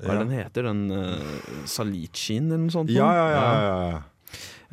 Hva 0.00 0.10
er 0.10 0.14
Ja. 0.14 0.24
den 0.24 0.34
heter? 0.34 0.62
Den 0.62 0.90
uh, 0.90 1.64
salicin 1.70 2.46
eller 2.50 2.64
noe 2.66 2.70
sånt? 2.74 2.90
Ja, 2.90 3.08
ja, 3.14 3.26
ja. 3.30 3.42
ja, 3.54 4.02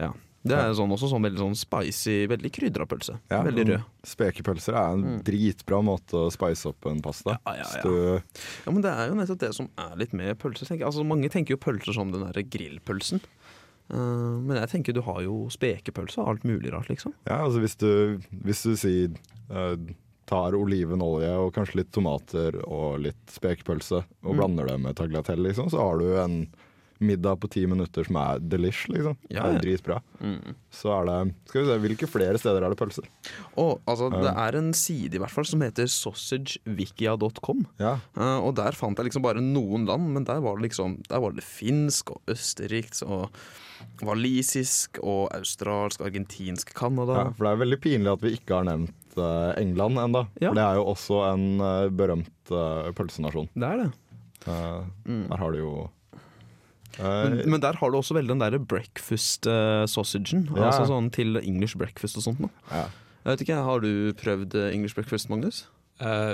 ja. 0.07 0.11
Det 0.43 0.55
er 0.57 0.71
sånn, 0.73 0.89
også 0.89 1.05
sånn 1.11 1.21
veldig 1.21 1.37
sånn 1.37 1.53
spicy, 1.55 2.25
veldig 2.25 2.49
krydra 2.51 2.87
pølse. 2.89 3.19
Ja, 3.29 3.43
veldig 3.45 3.65
rød. 3.67 3.83
Spekepølser 4.09 4.73
er 4.73 4.93
en 4.95 5.03
Mm. 5.03 5.19
dritbra 5.23 5.83
måte 5.85 6.17
å 6.17 6.31
spice 6.33 6.65
opp 6.71 6.87
en 6.89 6.99
pasta. 6.99 7.35
Ja, 7.45 7.53
ja, 7.59 7.67
ja. 7.75 7.81
du- 7.83 8.23
Ja, 8.65 8.71
men 8.71 8.81
det 8.81 8.89
er 8.89 9.09
jo 9.09 9.13
nettopp 9.19 9.37
det 9.37 9.53
som 9.53 9.69
er 9.77 9.95
litt 9.95 10.13
med 10.13 10.39
pølser. 10.39 10.65
tenker. 10.65 10.85
Altså, 10.87 11.05
mange 11.05 11.29
tenker 11.29 11.51
jo 11.53 11.57
pølser 11.57 11.93
som 11.93 12.11
den 12.11 12.25
der 12.31 12.41
grillpølsen. 12.41 13.21
Uh, 13.93 14.39
men 14.41 14.55
jeg 14.57 14.69
tenker 14.69 14.93
du 14.95 15.01
har 15.01 15.21
jo 15.21 15.47
spekepølse 15.51 16.17
og 16.23 16.27
alt 16.29 16.43
mulig 16.43 16.71
rart, 16.71 16.87
liksom. 16.89 17.13
Ja, 17.27 17.43
altså 17.45 17.59
hvis 17.61 17.75
du, 17.77 18.17
hvis 18.43 18.63
du 18.63 18.73
sier 18.77 19.11
eh, 19.51 19.75
tar 20.31 20.55
olivenolje 20.57 21.31
og 21.43 21.51
kanskje 21.59 21.81
litt 21.83 21.91
tomater 21.93 22.57
og 22.63 23.01
litt 23.03 23.35
spekepølse 23.35 24.01
og 24.23 24.31
Mm. 24.31 24.37
blander 24.39 24.71
det 24.71 24.79
med 24.87 24.95
tagliatelle, 24.95 25.49
liksom, 25.51 25.67
så 25.73 25.83
har 25.83 25.99
du 25.99 26.07
en 26.23 26.37
middag 27.01 27.39
på 27.41 27.49
ti 27.49 27.63
minutter 27.65 28.05
som 28.05 28.15
er 28.21 28.37
delish, 28.45 28.83
liksom. 28.93 29.15
Ja, 29.33 29.41
det 29.41 29.49
ja. 29.49 29.57
er 29.57 29.63
dritbra. 29.63 29.95
Mm. 30.21 30.51
Så 30.69 30.91
er 30.93 31.07
det 31.09 31.33
Skal 31.49 31.63
vi 31.63 31.67
se, 31.71 31.77
hvilke 31.81 32.07
flere 32.11 32.37
steder 32.37 32.61
er 32.61 32.69
det 32.69 32.77
pølser? 32.77 33.07
Oh, 33.57 33.79
altså, 33.89 34.11
det 34.13 34.29
er 34.29 34.57
en 34.59 34.69
side 34.77 35.17
i 35.17 35.21
hvert 35.23 35.33
fall 35.33 35.47
som 35.49 35.63
heter 35.65 35.89
sausagewikia.com. 35.89 37.65
Ja. 37.81 37.95
Uh, 38.13 38.37
og 38.45 38.53
der 38.59 38.77
fant 38.77 39.01
jeg 39.01 39.09
liksom 39.09 39.25
bare 39.25 39.41
noen 39.41 39.87
land, 39.89 40.11
men 40.13 40.27
der 40.29 40.41
var 40.45 40.59
det 40.59 40.69
liksom 40.69 40.99
Der 41.09 41.19
var 41.23 41.33
det 41.33 41.43
finsk 41.43 42.13
og 42.13 42.21
østerriksk 42.31 43.03
og 43.09 43.31
walisisk 44.05 44.99
og 45.01 45.31
australsk, 45.33 46.01
argentinsk, 46.05 46.73
Canada. 46.77 47.17
ja. 47.17 47.29
For 47.33 47.47
det 47.47 47.51
er 47.55 47.63
veldig 47.65 47.81
pinlig 47.81 48.13
at 48.13 48.21
vi 48.21 48.35
ikke 48.37 48.59
har 48.59 48.67
nevnt 48.69 48.93
England 49.59 49.97
ennå. 49.99 50.21
Ja. 50.41 50.49
For 50.51 50.55
det 50.59 50.63
er 50.67 50.75
jo 50.79 50.85
også 50.93 51.17
en 51.33 51.47
eh, 51.61 51.89
berømt 51.89 52.51
eh, 52.51 52.91
pølsenasjon. 52.95 53.49
Det 53.55 53.67
er 53.73 53.81
det. 53.83 53.89
Eh, 54.47 54.79
Mm. 55.05 55.27
Der 55.29 55.37
har 55.37 55.51
du 55.51 55.57
jo 55.59 55.71
eh, 56.97 57.29
Men, 57.29 57.41
men 57.51 57.61
der 57.61 57.73
har 57.77 57.91
du 57.91 57.97
også 57.99 58.15
veldig 58.17 58.33
den 58.35 58.41
derre 58.41 58.59
breakfast-sausagen. 58.59 60.47
Ja. 60.55 60.69
Altså 60.69 60.87
sånn 60.89 61.09
til 61.13 61.37
English 61.41 61.77
breakfast 61.77 62.17
og 62.17 62.23
sånt 62.29 62.39
noe. 62.43 62.51
ja. 62.71 62.87
Jeg 63.21 63.35
vet 63.35 63.41
ikke, 63.45 63.55
Har 63.61 63.79
du 63.83 64.13
prøvd 64.17 64.55
eh, 64.57 64.71
English 64.73 64.95
breakfast, 64.97 65.29
Magnus? 65.29 65.67
Uh, 66.01 66.33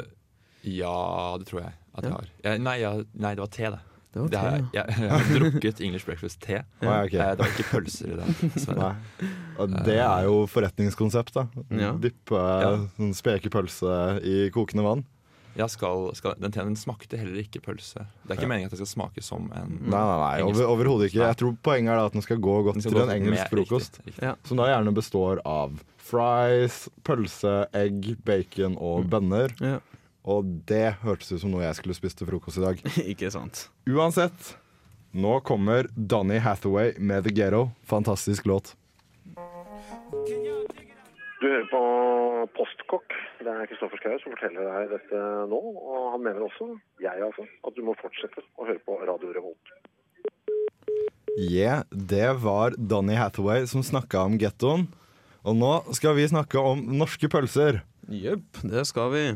ja, 0.64 1.36
det 1.40 1.50
tror 1.50 1.66
jeg 1.66 1.74
at 1.98 2.06
jeg 2.06 2.14
har. 2.14 2.30
Jeg, 2.46 2.62
nei, 2.64 2.76
ja, 2.80 2.94
nei, 3.20 3.34
det 3.36 3.42
var 3.44 3.50
te, 3.52 3.72
det. 3.74 3.80
Det 4.18 4.24
var 4.24 4.30
det 4.30 4.40
har, 4.40 4.58
jeg, 4.74 4.96
jeg, 5.00 5.10
har 5.12 5.28
drukket 5.40 5.82
English 5.82 6.06
breakfast-te. 6.10 6.64
Ja, 6.82 7.04
ok. 7.06 7.14
Eh, 7.14 7.36
det 7.36 7.44
var 7.46 7.52
ikke 7.54 7.68
pølser 7.72 8.14
i 8.14 8.18
den. 8.18 8.96
Og 9.58 9.76
det 9.86 10.00
er 10.02 10.24
jo 10.28 10.40
forretningskonsept, 10.52 11.34
da. 11.38 11.46
Ja. 11.74 11.92
Dyppe 12.02 12.42
Ja. 12.42 12.74
sånn 12.98 13.14
spekepølse 13.18 13.94
i 14.24 14.50
kokende 14.54 14.84
vann. 14.86 15.06
Jeg 15.58 15.72
skal, 15.74 16.12
skal, 16.14 16.36
den 16.38 16.52
teen 16.54 16.76
smakte 16.78 17.18
heller 17.18 17.40
ikke 17.42 17.58
pølse. 17.66 18.04
Det 18.22 18.30
er 18.30 18.36
ikke 18.38 18.46
Ja. 18.46 18.50
meningen 18.52 18.70
at 18.70 18.76
det 18.76 18.82
skal 18.84 18.92
smake 18.92 19.24
som 19.26 19.48
en 19.58 19.72
Nei, 19.90 19.90
nei, 19.90 20.18
nei, 20.22 20.42
over, 20.46 20.68
overhodet 20.70 21.08
ikke. 21.10 21.24
Jeg 21.26 21.38
tror 21.40 21.56
poenget 21.66 21.90
er 21.96 21.98
da 21.98 22.06
at 22.06 22.14
den 22.14 22.22
skal 22.22 22.38
gå 22.38 22.58
godt 22.68 22.78
skal 22.82 22.92
til 22.92 23.00
gå 23.02 23.06
en 23.10 23.16
engelsk 23.16 23.42
med- 23.42 23.54
frokost. 23.56 23.98
Riktig, 23.98 24.14
riktig. 24.14 24.24
Ja. 24.28 24.36
Som 24.46 24.58
da 24.58 24.68
gjerne 24.70 24.94
består 24.94 25.42
av 25.46 25.80
fries, 25.98 26.90
pølse, 27.04 27.56
egg, 27.74 28.18
bacon 28.24 28.78
og 28.78 29.06
Mm. 29.06 29.10
bønner. 29.10 29.50
Ja. 29.60 29.80
Og 30.28 30.48
det 30.68 30.98
hørtes 31.06 31.32
ut 31.32 31.42
som 31.42 31.54
noe 31.54 31.64
jeg 31.64 31.78
skulle 31.80 31.96
spist 31.96 32.20
til 32.20 32.28
frokost 32.28 32.60
i 32.60 32.66
dag. 32.66 32.82
ikke 33.14 33.32
sant. 33.32 33.68
Uansett, 33.88 34.56
nå 35.16 35.38
kommer 35.48 35.88
Donny 35.96 36.42
Hathaway 36.44 36.98
med 37.00 37.28
The 37.28 37.34
Ghetto. 37.34 37.70
Fantastisk 37.88 38.50
låt. 38.50 38.76
Du 41.38 41.46
hører 41.48 41.68
på 41.72 41.82
Postkokk. 42.58 43.16
Det 43.40 43.54
er 43.54 43.68
Kristoffer 43.70 44.02
Schou 44.02 44.18
som 44.20 44.34
forteller 44.34 44.68
deg 44.68 44.96
dette 44.98 45.24
nå. 45.48 45.60
Og 45.62 46.12
han 46.16 46.24
mener 46.26 46.44
også, 46.50 46.74
jeg 47.04 47.24
altså, 47.24 47.48
at 47.64 47.78
du 47.78 47.84
må 47.88 47.96
fortsette 48.02 48.44
å 48.58 48.68
høre 48.68 48.84
på 48.84 49.00
Radio 49.08 49.32
Revolt. 49.38 49.76
Yeah, 51.38 51.84
det 51.92 52.32
var 52.42 52.74
Donny 52.76 53.16
Hathaway 53.16 53.68
som 53.70 53.86
snakka 53.86 54.26
om 54.26 54.40
gettoen. 54.42 54.88
Og 55.48 55.56
nå 55.56 55.76
skal 55.96 56.18
vi 56.18 56.26
snakke 56.28 56.60
om 56.60 56.82
norske 56.98 57.30
pølser. 57.32 57.84
Jepp, 58.12 58.66
det 58.66 58.88
skal 58.90 59.14
vi. 59.14 59.28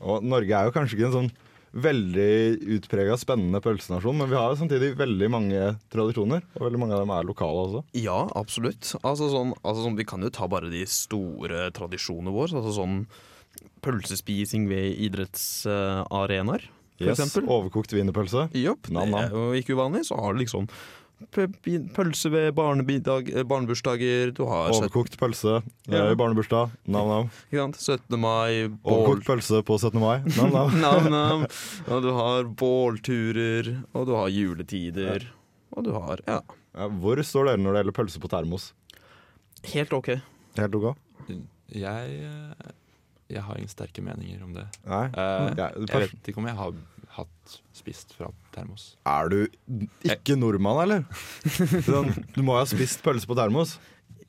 Og 0.00 0.24
Norge 0.24 0.56
er 0.56 0.68
jo 0.68 0.74
kanskje 0.74 0.96
ikke 0.98 1.08
en 1.10 1.16
sånn 1.18 1.32
veldig 1.70 2.66
utprega 2.78 3.14
spennende 3.20 3.60
pølsenasjon, 3.62 4.16
men 4.18 4.30
vi 4.30 4.34
har 4.34 4.50
jo 4.50 4.58
samtidig 4.58 4.88
veldig 4.98 5.28
mange 5.30 5.66
tradisjoner, 5.92 6.42
og 6.56 6.64
veldig 6.66 6.80
mange 6.82 6.96
av 6.96 7.04
dem 7.04 7.12
er 7.14 7.28
lokale 7.28 7.62
også. 7.68 7.82
Ja, 7.94 8.24
absolutt. 8.38 8.94
Altså 9.04 9.28
sånn, 9.30 9.54
altså 9.62 9.84
sånn, 9.84 9.98
vi 10.00 10.08
kan 10.08 10.24
jo 10.26 10.32
ta 10.34 10.48
bare 10.50 10.72
de 10.72 10.82
store 10.90 11.68
tradisjonene 11.76 12.34
våre. 12.34 12.58
Altså 12.58 12.74
sånn 12.80 13.04
pølsespising 13.84 14.66
ved 14.70 14.98
idrettsarenaer, 15.06 16.66
for 17.00 17.14
eksempel. 17.14 17.46
Overkokt 17.48 17.94
wienerpølse. 17.94 18.48
Jopp, 18.60 18.90
det 18.90 19.06
er 19.06 19.30
jo 19.32 19.46
ikke 19.56 19.78
uvanlig. 19.78 20.02
Så 20.10 20.18
har 20.20 20.34
du 20.34 20.42
liksom 20.42 20.66
pølse 21.94 22.30
ved 22.32 22.54
barnebidag, 22.56 23.28
eh, 23.34 23.42
barnebursdager. 23.44 24.32
Du 24.34 24.44
har 24.46 24.70
Overkokt 24.72 25.16
pølse 25.20 25.62
Ja. 25.88 26.06
eh, 26.06 26.12
i 26.12 26.14
barnebursdag. 26.16 26.70
Nam-nam. 26.86 27.30
17. 27.52 28.18
mai, 28.18 28.68
Overkokt 28.84 29.24
pølse 29.26 29.62
på 29.62 29.78
17. 29.78 30.00
mai. 30.00 30.18
Nam-nam. 30.24 31.46
Og 31.90 32.02
du 32.02 32.10
har 32.12 32.44
bålturer, 32.44 33.84
og 33.94 34.06
du 34.06 34.14
har 34.16 34.28
juletider. 34.28 35.28
Og 35.76 35.84
du 35.84 35.92
har 35.92 36.20
Ja, 36.26 36.40
Ja, 36.74 36.86
hvor 36.88 37.16
står 37.22 37.46
dere 37.46 37.58
når 37.58 37.72
det 37.74 37.80
gjelder 37.84 37.98
pølse 37.98 38.20
på 38.20 38.28
termos? 38.30 38.72
helt 39.74 39.92
OK. 39.92 40.08
Helt 40.56 40.74
ok? 40.74 40.96
Jeg, 41.74 42.22
eh, 42.24 42.70
jeg 43.30 43.42
har 43.42 43.54
ingen 43.58 43.68
sterke 43.68 44.02
meninger 44.02 44.42
om 44.42 44.54
det. 44.54 44.64
Nei? 44.86 45.06
uh, 45.14 45.50
Ja, 45.56 45.68
jeg 45.76 45.86
vet 46.10 46.28
ikke 46.32 46.38
om 46.38 46.46
jeg 46.46 46.56
har 46.56 46.72
hatt 47.16 47.54
spist 47.74 48.12
fra 48.16 48.28
termos. 48.54 48.92
Er 49.08 49.30
du 49.32 49.38
ikke 50.06 50.36
nordmann, 50.38 50.82
eller? 50.84 51.06
Sånn, 51.88 52.12
du 52.36 52.42
må 52.46 52.54
jo 52.56 52.60
ha 52.62 52.66
spist 52.70 53.02
pølse 53.04 53.26
på 53.30 53.36
termos. 53.38 53.76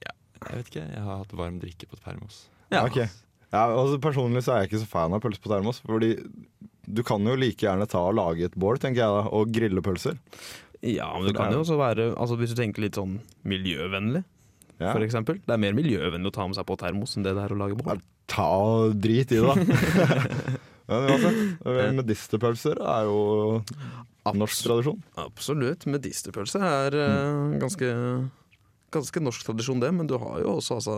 Ja, 0.02 0.16
Jeg 0.48 0.58
vet 0.62 0.72
ikke, 0.72 0.86
jeg 0.96 1.04
har 1.06 1.22
hatt 1.22 1.36
varm 1.38 1.60
drikke 1.62 1.90
på 1.92 2.00
termos. 2.02 2.46
Ja. 2.72 2.86
Okay. 2.88 3.08
Ja, 3.52 3.66
altså 3.68 4.00
Personlig 4.02 4.46
så 4.46 4.54
er 4.56 4.64
jeg 4.64 4.72
ikke 4.72 4.82
så 4.86 4.90
fan 4.90 5.14
av 5.14 5.22
pølse 5.24 5.42
på 5.44 5.52
termos. 5.52 5.82
Fordi 5.86 6.14
du 6.92 7.04
kan 7.08 7.24
jo 7.28 7.36
like 7.38 7.62
gjerne 7.68 7.86
ta 7.92 8.02
og 8.10 8.16
lage 8.18 8.48
et 8.48 8.56
bål, 8.60 8.80
tenker 8.82 9.04
jeg 9.04 9.16
da, 9.20 9.24
og 9.30 9.52
grille 9.54 9.84
pølser. 9.86 10.18
Ja, 10.82 11.12
men 11.14 11.28
det 11.30 11.36
kan 11.38 11.52
jo 11.54 11.60
også 11.62 11.76
være 11.78 12.08
altså 12.18 12.34
Hvis 12.40 12.56
du 12.56 12.58
tenker 12.58 12.82
litt 12.82 12.98
sånn 12.98 13.20
miljøvennlig, 13.46 14.24
Ja. 14.82 14.96
for 14.96 15.04
eksempel. 15.06 15.38
Det 15.46 15.54
er 15.54 15.62
mer 15.62 15.76
miljøvennlig 15.78 16.32
å 16.32 16.34
ta 16.34 16.48
med 16.50 16.58
seg 16.58 16.66
på 16.66 16.80
termos 16.82 17.14
enn 17.16 17.28
det 17.28 17.36
det 17.38 17.44
er 17.44 17.54
å 17.54 17.60
lage 17.60 17.78
bål. 17.78 18.02
Ta 18.32 18.48
og 18.50 18.96
drit 19.04 19.30
i 19.36 19.38
det, 19.38 19.46
da. 19.46 20.58
Men 20.91 21.07
uansett, 21.15 21.95
medisterpølser 22.01 22.81
er 22.83 23.10
jo 23.10 23.21
norsk 24.38 24.67
tradisjon. 24.67 25.01
Absolutt. 25.21 25.88
Medisterpølse 25.89 26.62
er 26.62 26.98
eh, 27.00 27.57
ganske, 27.62 27.91
ganske 28.93 29.24
norsk 29.24 29.48
tradisjon, 29.48 29.81
det. 29.81 29.91
Men 29.95 30.10
du 30.10 30.17
har 30.21 30.41
jo 30.43 30.57
også 30.60 30.79
altså 30.81 30.98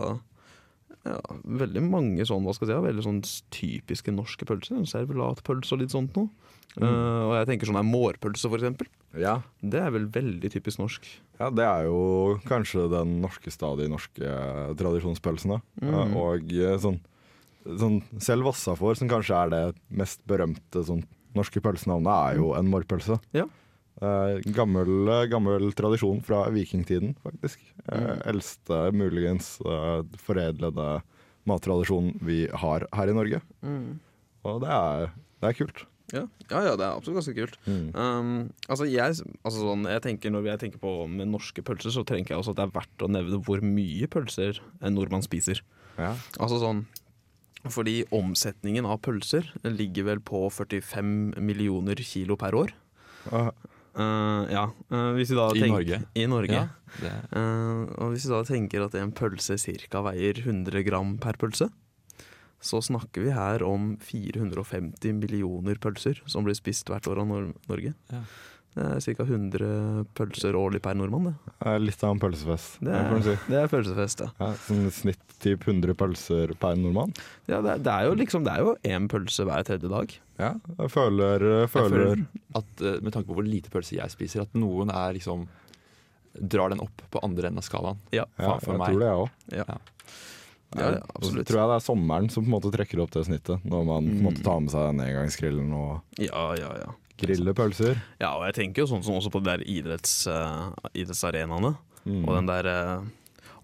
ja, 1.04 1.20
veldig 1.62 1.82
mange 1.84 2.26
sånn, 2.28 2.44
hva 2.46 2.54
skal 2.56 2.70
jeg 2.70 2.78
si, 2.80 2.86
veldig 2.88 3.06
sånn 3.06 3.22
typiske 3.54 4.14
norske 4.14 4.48
pølser. 4.48 4.82
Servelatpølse 4.88 5.76
og 5.76 5.84
litt 5.84 5.94
sånt 5.94 6.18
noe. 6.18 6.32
Mm. 6.74 6.88
Uh, 6.88 7.22
og 7.28 7.32
jeg 7.38 7.48
tenker 7.52 7.70
sånn 7.70 7.78
her 7.78 7.86
mårpølse, 7.86 8.48
for 8.50 8.58
eksempel. 8.58 8.88
Ja. 9.20 9.38
Det 9.62 9.78
er 9.78 9.92
vel 9.94 10.08
veldig 10.10 10.50
typisk 10.50 10.80
norsk. 10.80 11.06
ja, 11.38 11.50
det 11.54 11.66
er 11.66 11.86
jo 11.86 11.98
kanskje 12.48 12.88
den 12.90 13.20
norskeste 13.22 13.68
av 13.68 13.78
de 13.78 13.86
norske 13.92 14.38
tradisjonspølsene. 14.80 15.60
Mm. 15.82 15.92
Uh, 15.92 16.16
Og 16.24 16.54
eh, 16.56 16.74
sånn, 16.82 16.98
sånn 17.64 18.00
Selv 18.22 18.46
Vassafår, 18.48 18.96
som 19.00 19.10
kanskje 19.10 19.36
er 19.42 19.52
det 19.52 19.62
mest 19.90 20.22
berømte 20.28 20.84
sånn, 20.86 21.04
norske 21.34 21.60
pølsenavnet, 21.64 22.12
er 22.14 22.40
jo 22.40 22.52
en 22.58 22.68
morrpølse. 22.70 23.18
Ja. 23.34 23.46
Eh, 24.02 24.40
gammel, 24.54 25.06
gammel 25.30 25.70
tradisjon 25.78 26.20
fra 26.26 26.44
vikingtiden, 26.54 27.16
faktisk. 27.24 27.60
Eh, 27.88 27.98
Mm. 28.04 28.22
Eldste, 28.34 28.78
muligens 28.92 29.60
eh, 29.64 30.02
foredlede 30.18 31.02
mattradisjonen 31.46 32.18
vi 32.24 32.46
har 32.48 32.86
her 32.92 33.08
i 33.12 33.16
Norge. 33.16 33.40
Og 34.44 34.60
det 34.64 34.70
er, 34.70 35.10
det 35.40 35.50
er 35.50 35.58
kult. 35.58 35.84
Ja. 36.12 36.26
ja, 36.50 36.60
ja, 36.68 36.72
det 36.76 36.84
er 36.84 36.92
absolutt 36.98 37.16
ganske 37.22 37.34
kult. 37.34 37.54
Mm. 37.66 37.86
Um, 37.96 38.32
altså 38.68 38.84
jeg, 38.86 39.16
altså 39.42 39.62
sånn, 39.62 39.86
jeg 39.88 40.02
tenker 40.04 40.30
Når 40.30 40.44
jeg 40.50 40.60
tenker 40.60 40.78
på 40.82 40.92
med 41.10 41.30
norske 41.32 41.64
pølser, 41.64 41.90
så 41.94 42.04
tenker 42.06 42.34
jeg 42.34 42.42
også 42.42 42.52
at 42.52 42.58
det 42.60 42.66
er 42.68 42.74
verdt 42.76 43.04
å 43.06 43.08
nevne 43.10 43.40
hvor 43.42 43.62
mye 43.64 44.06
pølser 44.12 44.60
en 44.84 44.94
nordmann 44.94 45.24
spiser. 45.24 45.62
Ja. 45.96 46.12
Altså 46.38 46.60
sånn 46.60 46.84
Fordi 47.72 48.02
omsetningen 48.12 48.84
av 48.84 48.98
pølser 49.04 49.46
ligger 49.64 50.04
vel 50.10 50.20
på 50.20 50.42
45 50.52 51.38
millioner 51.40 51.96
kilo 52.04 52.36
per 52.36 52.56
år. 52.58 52.74
Uh, 53.94 54.42
ja, 54.50 54.64
uh, 54.90 55.14
I 55.16 55.24
tenker- 55.24 55.68
Norge? 55.70 56.02
I 56.18 56.26
Norge. 56.26 56.52
Ja, 56.52 56.68
det, 57.00 57.12
Uh, 57.32 57.86
og 58.02 58.12
hvis 58.12 58.26
vi 58.26 58.32
da 58.34 58.42
tenker 58.44 58.84
at 58.84 58.94
en 58.98 59.12
pølse 59.12 59.56
ca. 59.88 60.02
veier 60.02 60.34
100 60.42 60.82
gram 60.84 61.16
per 61.18 61.38
pølse, 61.40 61.70
så 62.60 62.80
snakker 62.82 63.22
vi 63.22 63.30
her 63.30 63.62
om 63.62 63.96
450 64.00 65.12
millioner 65.12 65.76
pølser 65.76 66.20
som 66.26 66.44
blir 66.44 66.54
spist 66.56 66.88
hvert 66.88 67.06
år 67.06 67.20
av 67.20 67.28
Norge. 67.68 67.94
Ja. 68.10 68.22
Det 68.74 68.82
er 68.82 69.14
ca. 69.14 69.22
100 69.22 70.06
pølser 70.18 70.56
årlig 70.58 70.80
per 70.82 70.96
nordmann. 70.98 71.28
Det, 71.30 71.52
Det 71.60 71.72
er 71.74 71.78
litt 71.84 72.00
av 72.02 72.10
en 72.16 72.18
pølsefest, 72.24 72.80
det, 72.82 72.90
er, 72.90 73.20
si. 73.22 73.34
det 73.52 73.58
er 73.60 73.68
pølsefest, 73.70 74.20
ja. 74.24 74.30
Ja, 74.40 74.48
sånn 74.66 74.88
snitt 74.90 75.36
typ 75.44 75.62
100 75.68 75.94
pølser 76.00 76.54
per 76.58 76.74
nordmann. 76.80 77.12
ja 77.46 77.60
det, 77.62 77.76
er, 77.76 77.78
det 77.86 77.92
er 77.94 78.08
jo 78.08 78.14
liksom 78.18 78.44
Det 78.46 78.52
er 78.56 78.64
jo 78.64 78.72
én 78.82 79.06
pølse 79.12 79.46
hver 79.46 79.62
tredje 79.68 79.88
dag. 79.92 80.16
Ja, 80.42 80.52
jeg 80.80 80.90
føler, 80.90 81.44
Jeg 81.62 81.70
føler 81.70 81.94
føler 82.16 82.26
at 82.58 82.82
eh, 82.82 82.98
med 83.04 83.12
tanke 83.14 83.28
på 83.30 83.36
hvor 83.38 83.46
lite 83.46 83.70
pølse 83.70 83.94
jeg 84.00 84.10
spiser, 84.10 84.42
at 84.42 84.54
noen 84.58 84.90
er 84.90 85.14
liksom 85.14 85.46
drar 86.34 86.72
den 86.74 86.80
opp 86.82 87.04
på 87.14 87.20
andre 87.22 87.46
enden 87.46 87.62
av 87.62 87.66
skalaen. 87.68 88.00
Ja, 88.10 88.24
Ja, 88.42 88.56
for 88.58 88.74
jeg 88.74 88.80
meg. 88.82 88.88
tror 88.90 88.98
det, 89.04 89.06
jeg 89.06 89.22
òg. 89.22 89.60
Ja. 89.62 89.78
Absolutt. 91.14 91.46
Så 91.46 91.52
tror 91.52 91.60
jeg 91.60 91.70
det 91.70 91.76
er 91.78 91.84
sommeren 91.86 92.30
som 92.34 92.42
på 92.42 92.50
en 92.50 92.54
måte 92.56 92.72
trekker 92.74 93.04
opp 93.04 93.12
det 93.14 93.22
snittet. 93.28 93.62
Når 93.62 93.84
man 93.86 94.08
på 94.10 94.16
en 94.18 94.24
måte 94.26 94.40
Mm. 94.42 94.46
tar 94.48 94.60
med 94.64 94.70
seg 94.74 94.88
den 94.90 95.04
engangsgrillen 95.06 95.72
og 95.72 96.02
Ja, 96.18 96.54
ja, 96.58 96.72
ja. 96.82 96.90
Griller 97.20 97.54
pølser. 97.56 97.98
Ja, 98.20 98.32
og 98.38 98.44
jeg 98.48 98.54
tenker 98.58 98.82
jo 98.84 98.88
sånn 98.90 99.04
som 99.06 99.14
også 99.18 99.30
på 99.34 99.40
de 99.44 99.50
der 99.52 99.62
idretts, 99.70 100.26
uh, 100.26 100.72
idrettsarenaene. 100.94 101.74
Mm. 102.04 102.24
Og 102.28 102.32
den 102.36 102.48
der 102.50 102.66
uh, 102.68 103.12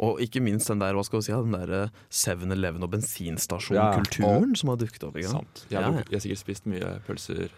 Og 0.01 0.21
ikke 0.25 0.41
minst 0.41 0.71
den 0.71 0.81
der, 0.81 0.95
hva 0.97 1.03
skal 1.05 1.21
vi 1.21 1.27
si, 1.27 1.33
den 1.35 1.53
der 1.53 1.73
eh, 1.77 1.91
7-Eleven 2.09 2.81
og 2.87 2.89
bensinstasjonkulturen 2.95 4.55
ja. 4.55 4.57
som 4.57 4.71
har 4.73 4.79
dukket 4.81 5.03
opp. 5.05 5.19
Ikke 5.21 5.29
sant? 5.35 5.51
Sant. 5.61 5.67
Jeg, 5.69 5.77
har, 5.83 5.91
Ja, 5.93 5.99
ja. 6.01 6.05
jeg 6.09 6.17
har 6.17 6.23
sikkert 6.25 6.41
spist 6.41 6.65
mye 6.73 6.93
pølser 7.05 7.51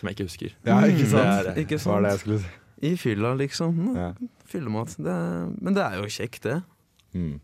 som 0.00 0.08
jeg 0.10 0.16
ikke 0.16 0.26
husker. 0.26 0.56
Ja, 0.66 0.80
ikke 0.90 1.04
Mm, 1.04 1.12
sant? 1.12 1.22
det 1.22 1.30
er 1.38 1.46
det. 1.46 1.54
Ikke 1.62 1.78
Det 1.78 1.86
var 1.86 2.02
det 2.02 2.10
jeg 2.16 2.22
skulle 2.24 2.38
si. 2.42 2.50
I 2.84 2.90
fylla, 2.98 3.30
liksom. 3.38 3.76
Mm, 3.78 3.94
Ja. 4.00 4.08
Fyllemat. 4.50 4.96
Det 4.98 5.12
er, 5.14 5.46
men 5.62 5.74
det 5.78 5.84
er 5.86 5.94
jo 6.02 6.10
kjekt, 6.10 6.42
det. 6.42 6.56
Mm. 7.14 7.38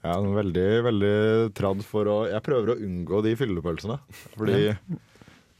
Ja, 0.00 0.14
er 0.16 0.32
veldig, 0.40 0.66
veldig 0.88 1.14
tradd 1.54 1.84
for 1.84 2.08
å 2.08 2.16
Jeg 2.30 2.40
prøver 2.46 2.72
å 2.72 2.78
unngå 2.80 3.20
de 3.28 3.34
fyllepølsene. 3.36 3.98
Fordi 4.38 4.56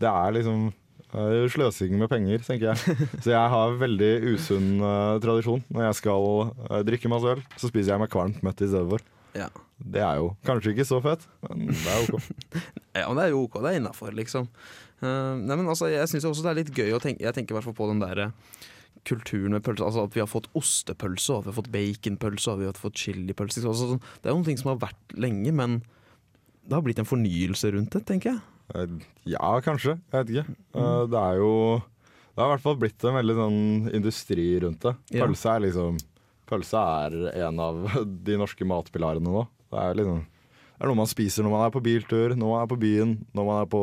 det 0.00 0.09
er 0.11 0.37
liksom 0.38 0.69
sløsing 1.50 1.97
med 1.99 2.07
penger, 2.11 2.42
tenker 2.47 2.71
jeg. 2.71 2.97
Så 3.25 3.33
jeg 3.33 3.52
har 3.54 3.78
veldig 3.80 4.11
usunn 4.30 4.69
uh, 4.78 5.16
tradisjon. 5.23 5.64
Når 5.75 5.88
jeg 5.88 5.99
skal 5.99 6.28
uh, 6.71 6.76
drikke 6.87 7.11
masse 7.11 7.33
øl, 7.33 7.40
så 7.59 7.71
spiser 7.71 7.97
jeg 7.97 8.02
meg 8.04 8.12
kvalmt 8.12 8.45
møtt 8.47 8.62
i 8.62 8.69
stedet 8.71 8.87
for. 8.92 9.02
Ja. 9.35 9.49
Det 9.80 10.02
er 10.02 10.21
jo 10.21 10.33
kanskje 10.47 10.75
ikke 10.75 10.87
så 10.87 11.00
fett, 11.02 11.26
men 11.49 11.69
det 11.71 11.90
er 11.90 12.04
ok. 12.07 12.30
Ja, 13.00 13.07
men 13.09 13.19
det 13.21 13.25
er 13.25 13.33
jo 13.35 13.45
ok, 13.47 13.61
det 13.62 13.71
er 13.73 13.80
innafor, 13.80 14.14
liksom. 14.14 14.49
Uh, 15.00 15.35
nei, 15.40 15.57
men 15.57 15.66
altså, 15.71 15.88
jeg 15.90 16.07
syns 16.11 16.26
også 16.28 16.45
det 16.45 16.50
er 16.52 16.59
litt 16.61 16.75
gøy 16.76 16.90
å 16.92 16.99
tenke 17.00 17.25
Jeg 17.25 17.33
tenker 17.33 17.54
i 17.54 17.57
hvert 17.57 17.64
fall 17.71 17.78
på 17.78 17.87
den 17.88 18.02
derre 18.02 18.26
kulturen 19.09 19.54
med 19.54 19.64
pølse. 19.64 19.87
Altså 19.87 20.02
at 20.04 20.16
vi 20.16 20.21
har 20.21 20.28
fått 20.28 20.50
ostepølse, 20.59 21.33
og 21.38 21.47
vi 21.47 21.50
har 21.52 21.57
fått 21.57 21.71
baconpølse, 21.73 22.52
og 22.52 22.61
vi 22.61 22.69
har 22.69 22.76
fått 22.76 23.00
chilipølse. 23.00 23.62
liksom. 23.62 23.73
Altså, 23.73 23.87
sånn- 23.95 24.02
det 24.21 24.28
er 24.28 24.35
jo 24.35 24.40
noen 24.40 24.49
ting 24.50 24.61
som 24.61 24.75
har 24.75 24.83
vært 24.83 25.16
lenge, 25.16 25.54
men 25.57 25.78
det 26.69 26.76
har 26.76 26.85
blitt 26.85 27.00
en 27.00 27.09
fornyelse 27.09 27.73
rundt 27.73 27.97
det, 27.97 28.04
tenker 28.11 28.35
jeg. 28.35 28.42
Eh, 28.75 28.95
Ja, 29.27 29.61
kanskje. 29.65 29.99
Jeg 30.12 30.25
vet 30.25 30.31
ikke. 30.35 30.57
Eh, 30.75 31.07
Det 31.11 31.21
er 31.21 31.37
jo 31.41 31.53
Det 32.31 32.39
har 32.45 32.47
i 32.49 32.55
hvert 32.55 32.62
fall 32.62 32.77
blitt 32.81 33.05
en 33.05 33.15
veldig 33.19 33.35
sånn 33.37 33.95
industri 33.95 34.47
rundt 34.62 34.81
det. 34.87 34.95
Pølse 35.27 35.50
er 35.57 35.61
liksom 35.67 35.99
Pølse 36.50 36.79
er 36.83 37.47
en 37.47 37.61
av 37.61 37.81
de 38.27 38.37
norske 38.41 38.65
matpilarene 38.67 39.27
nå. 39.27 39.47
Det 39.71 39.79
er 39.79 39.95
liksom 39.99 40.21
Det 40.25 40.81
er 40.87 40.89
noe 40.89 40.97
man 41.03 41.11
spiser 41.11 41.45
når 41.45 41.50
man 41.53 41.67
er 41.67 41.75
på 41.75 41.83
biltur, 41.85 42.35
når 42.35 42.49
man 42.55 42.62
er 42.62 42.71
på 42.71 42.79
byen, 42.81 43.19
når 43.35 43.45
man 43.50 43.62
er 43.62 43.67
på 43.71 43.83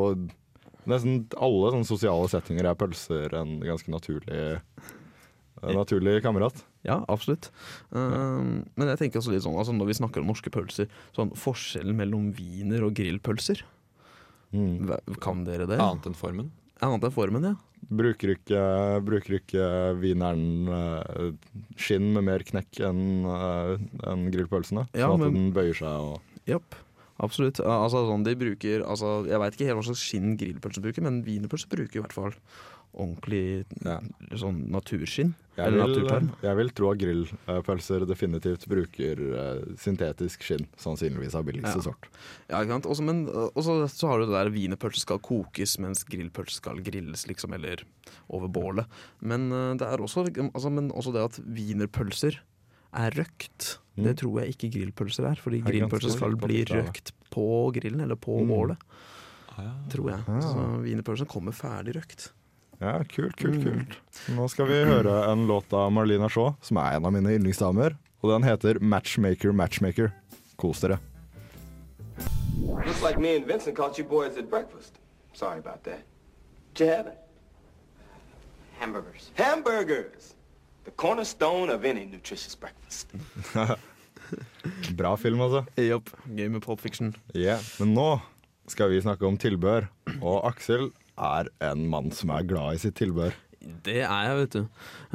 Nesten 0.88 1.26
alle 1.36 1.74
sånne 1.74 1.86
sosiale 1.86 2.30
settinger 2.32 2.64
er 2.70 2.78
pølser 2.80 3.34
en 3.36 3.58
ganske 3.60 3.92
naturlig 3.92 4.58
en 5.64 5.74
naturlig 5.76 6.22
kamerat. 6.24 6.62
Ja, 6.86 7.02
absolutt. 7.10 7.50
Um, 7.92 8.64
men 8.78 8.88
jeg 8.94 9.00
tenker 9.02 9.20
også 9.20 9.34
litt 9.34 9.44
sånn, 9.44 9.58
altså 9.60 9.74
når 9.76 9.90
vi 9.90 9.96
snakker 9.98 10.22
om 10.24 10.30
norske 10.30 10.52
pølser, 10.54 10.88
sånn 11.18 11.34
forskjellen 11.36 11.98
mellom 11.98 12.30
wiener 12.38 12.86
og 12.88 12.94
grillpølser. 12.96 13.64
Mm. 14.54 14.88
Kan 15.24 15.44
dere 15.48 15.68
det? 15.68 15.80
Annet 15.82 16.06
enn 16.10 16.16
formen. 16.18 16.52
Annet 16.82 17.04
enn 17.08 17.14
formen, 17.16 17.44
ja. 17.44 17.56
Bruker 17.88 18.34
ikke, 18.34 18.62
bruker 19.06 19.36
ikke 19.38 19.66
wieneren 20.02 20.68
eh, 20.74 21.30
skinn 21.78 22.10
med 22.16 22.26
mer 22.26 22.44
knekk 22.48 22.80
enn 22.88 23.04
en 23.28 23.86
enn 24.08 24.26
grillpølsene? 24.34 24.88
Ja, 24.98 25.08
sånn 25.12 25.22
at 25.22 25.28
men- 25.28 25.38
den 25.38 25.54
bøyer 25.56 25.78
seg 25.78 25.88
og 26.12 26.22
Japp. 26.48 26.76
Absolutt. 27.20 27.60
Altså, 27.60 28.04
sånn, 28.08 28.24
de 28.24 28.36
bruker, 28.38 28.84
altså, 28.86 29.26
jeg 29.28 29.40
veit 29.42 29.56
ikke 29.58 29.66
helt 29.68 29.80
hva 29.80 29.86
slags 29.88 30.04
skinn 30.06 30.36
grillpølse 30.38 30.84
bruker, 30.84 31.02
men 31.02 31.24
wienerpølse 31.26 31.68
bruker 31.72 31.98
i 31.98 32.04
hvert 32.04 32.14
fall 32.14 32.36
ordentlig 32.94 33.66
Ja. 33.86 34.00
sånn 34.36 34.68
naturskinn. 34.72 35.36
Jeg 35.58 35.68
eller 35.68 35.88
vil, 35.88 35.96
naturtarm. 36.04 36.28
jeg 36.44 36.56
vil 36.56 36.70
tro 36.70 36.92
at 36.92 36.98
grillpølser 37.02 38.06
definitivt 38.08 38.68
bruker 38.70 39.18
eh, 39.34 39.62
syntetisk 39.76 40.42
skinn, 40.46 40.68
sannsynligvis 40.78 41.34
av 41.36 41.46
billigste 41.46 41.78
Ja. 41.78 41.82
sort. 41.82 42.08
Ja, 42.50 42.62
ikke 42.62 42.76
sant? 42.78 42.86
Også, 42.86 43.04
men 43.04 43.26
også, 43.28 43.88
så 43.90 44.08
har 44.08 44.20
du 44.20 44.26
det 44.28 44.34
der 44.38 44.52
wienerpølse 44.54 45.00
skal 45.02 45.20
kokes, 45.20 45.80
mens 45.80 46.04
grillpølse 46.06 46.58
skal 46.62 46.78
grilles, 46.82 47.26
liksom, 47.28 47.54
eller 47.54 47.82
over 48.30 48.48
bålet. 48.48 48.86
Men 49.22 49.52
eh, 49.52 49.74
det 49.78 49.88
er 49.88 49.98
også, 49.98 50.28
altså, 50.54 50.70
men 50.72 50.92
også 50.92 51.14
det 51.14 51.26
at 51.26 51.40
wienerpølser 51.46 52.38
er 52.94 53.12
røkt. 53.12 53.80
Mm. 53.98 54.04
Det 54.06 54.18
tror 54.18 54.42
jeg 54.42 54.56
ikke 54.56 54.72
grillpølser 54.78 55.26
er, 55.32 55.36
fordi 55.42 55.58
er 55.60 55.72
grillpølser 55.72 56.12
skal 56.16 56.36
bli 56.38 56.64
røkt 56.66 57.12
på 57.34 57.74
grillen, 57.74 58.02
eller 58.02 58.16
på 58.16 58.42
Mm. 58.42 58.48
bålet, 58.48 58.78
Ah, 59.58 59.64
ja. 59.64 59.74
tror 59.90 60.10
jeg. 60.12 60.22
Ah. 60.28 60.40
Så 60.42 60.84
wienerpølsen 60.86 61.26
kommer 61.28 61.52
ferdig 61.52 61.96
røkt. 61.98 62.32
Ja, 62.82 63.00
kult, 63.10 63.36
kult, 63.38 63.56
Mm. 63.56 63.64
kult. 63.64 63.96
Nå 64.36 64.48
skal 64.50 64.68
vi 64.70 64.74
høre 64.86 65.32
en 65.32 65.48
låt 65.48 65.72
av 65.74 65.92
Marlina 65.92 66.30
Shaw, 66.30 66.56
som 66.62 66.78
er 66.78 66.96
en 66.98 67.06
av 67.06 67.12
mine 67.14 67.34
yndlingsdamer. 67.40 67.96
Og 68.24 68.30
den 68.32 68.44
heter 68.44 68.80
'Matchmaker, 68.80 69.52
Matchmaker'. 69.52 70.12
Kos 70.58 70.80
dere. 70.82 71.00
Looks 72.86 73.02
like 73.04 73.20
me 73.20 73.36
and 73.36 73.46
Vincent 73.46 73.76
caught 73.76 73.98
you 73.98 74.04
boys 74.06 74.38
at 74.38 74.50
breakfast. 74.50 75.00
Sorry 75.34 75.60
about 75.60 75.84
that. 75.84 76.02
Did 76.74 76.86
you 76.88 76.94
have? 76.94 77.12
Hamburgers. 78.80 79.32
Hamburgers! 79.36 80.36
The 80.86 80.92
cornerstone 80.92 81.70
of 81.70 81.84
any 81.86 82.06
nutritious 82.06 82.56
breakfast. 82.56 83.08
Bra 84.98 85.16
film, 85.18 85.42
altså. 85.42 85.64
Jopp. 85.78 86.10
Gøy 86.28 86.48
med 86.50 86.62
Pop 86.62 86.80
Fiction. 86.82 87.16
Ja, 87.36 87.58
Men 87.80 87.94
nå 87.96 88.20
skal 88.68 88.90
vi 88.90 89.02
snakke 89.02 89.26
om 89.28 89.38
tilbør. 89.38 89.88
Og 90.22 90.46
Aksel 90.48 90.92
er 91.18 91.52
en 91.72 91.88
mann 91.92 92.14
som 92.16 92.32
er 92.34 92.48
glad 92.48 92.78
i 92.78 92.82
sitt 92.86 92.98
tilbør. 93.00 93.36
Det 93.86 93.98
er 94.06 94.28
jeg, 94.28 94.36
vet 94.38 94.56
du. 94.56 94.60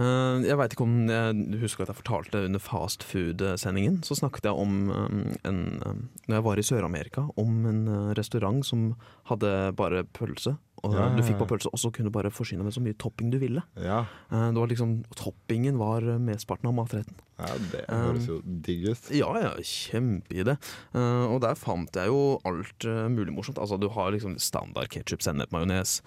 Eh, 0.02 0.42
jeg 0.48 0.58
veit 0.58 0.74
ikke 0.74 0.84
om 0.84 0.96
jeg 1.08 1.60
husker 1.62 1.84
at 1.84 1.92
jeg 1.92 2.00
fortalte 2.00 2.42
under 2.48 2.62
fast 2.62 3.04
food-sendingen. 3.06 4.00
Så 4.06 4.18
snakket 4.18 4.48
jeg 4.48 4.58
om 4.58 4.90
eh, 4.90 5.14
en 5.48 5.62
eh, 5.78 6.02
Når 6.26 6.36
jeg 6.36 6.46
var 6.48 6.60
i 6.60 6.66
Sør-Amerika, 6.66 7.26
om 7.40 7.64
en 7.70 7.82
restaurant 8.18 8.62
som 8.66 8.92
hadde 9.30 9.72
bare 9.78 10.04
pølse. 10.04 10.56
Og 10.82 10.94
Ja, 10.96 11.04
ja, 11.08 11.16
Du 11.16 11.22
fikk 11.22 11.38
på 11.38 11.46
pølse, 11.46 11.70
og 11.70 11.78
så 11.78 11.92
kunne 11.94 12.10
du 12.10 12.14
bare 12.14 12.30
forsyne 12.34 12.64
med 12.66 12.74
så 12.74 12.80
mye 12.82 12.96
topping 12.98 13.30
du 13.30 13.38
ville. 13.38 13.62
Ja, 13.78 14.00
Eh, 14.32 14.48
det 14.50 14.58
var 14.58 14.66
liksom, 14.66 15.04
Toppingen 15.14 15.78
var 15.78 16.02
eh, 16.02 16.18
mesteparten 16.18 16.66
av 16.68 16.74
matretten. 16.74 17.14
ja 17.38 17.52
det 17.70 17.84
høres 17.88 18.26
jo 18.26 18.40
digg 18.44 18.88
ut. 18.88 19.10
Ja, 19.14 19.30
ja, 19.40 19.52
kjempeidé. 19.62 20.56
Eh, 20.94 21.26
og 21.30 21.40
der 21.44 21.54
fant 21.54 21.94
jeg 21.94 22.08
jo 22.10 22.40
alt 22.44 22.84
eh, 22.84 23.06
mulig 23.08 23.32
morsomt. 23.34 23.58
Altså, 23.62 23.78
du 23.78 23.88
har 23.94 24.10
liksom 24.10 24.38
standard 24.42 24.88
ketsjup, 24.90 25.22
sennep, 25.22 25.52
majones, 25.54 26.00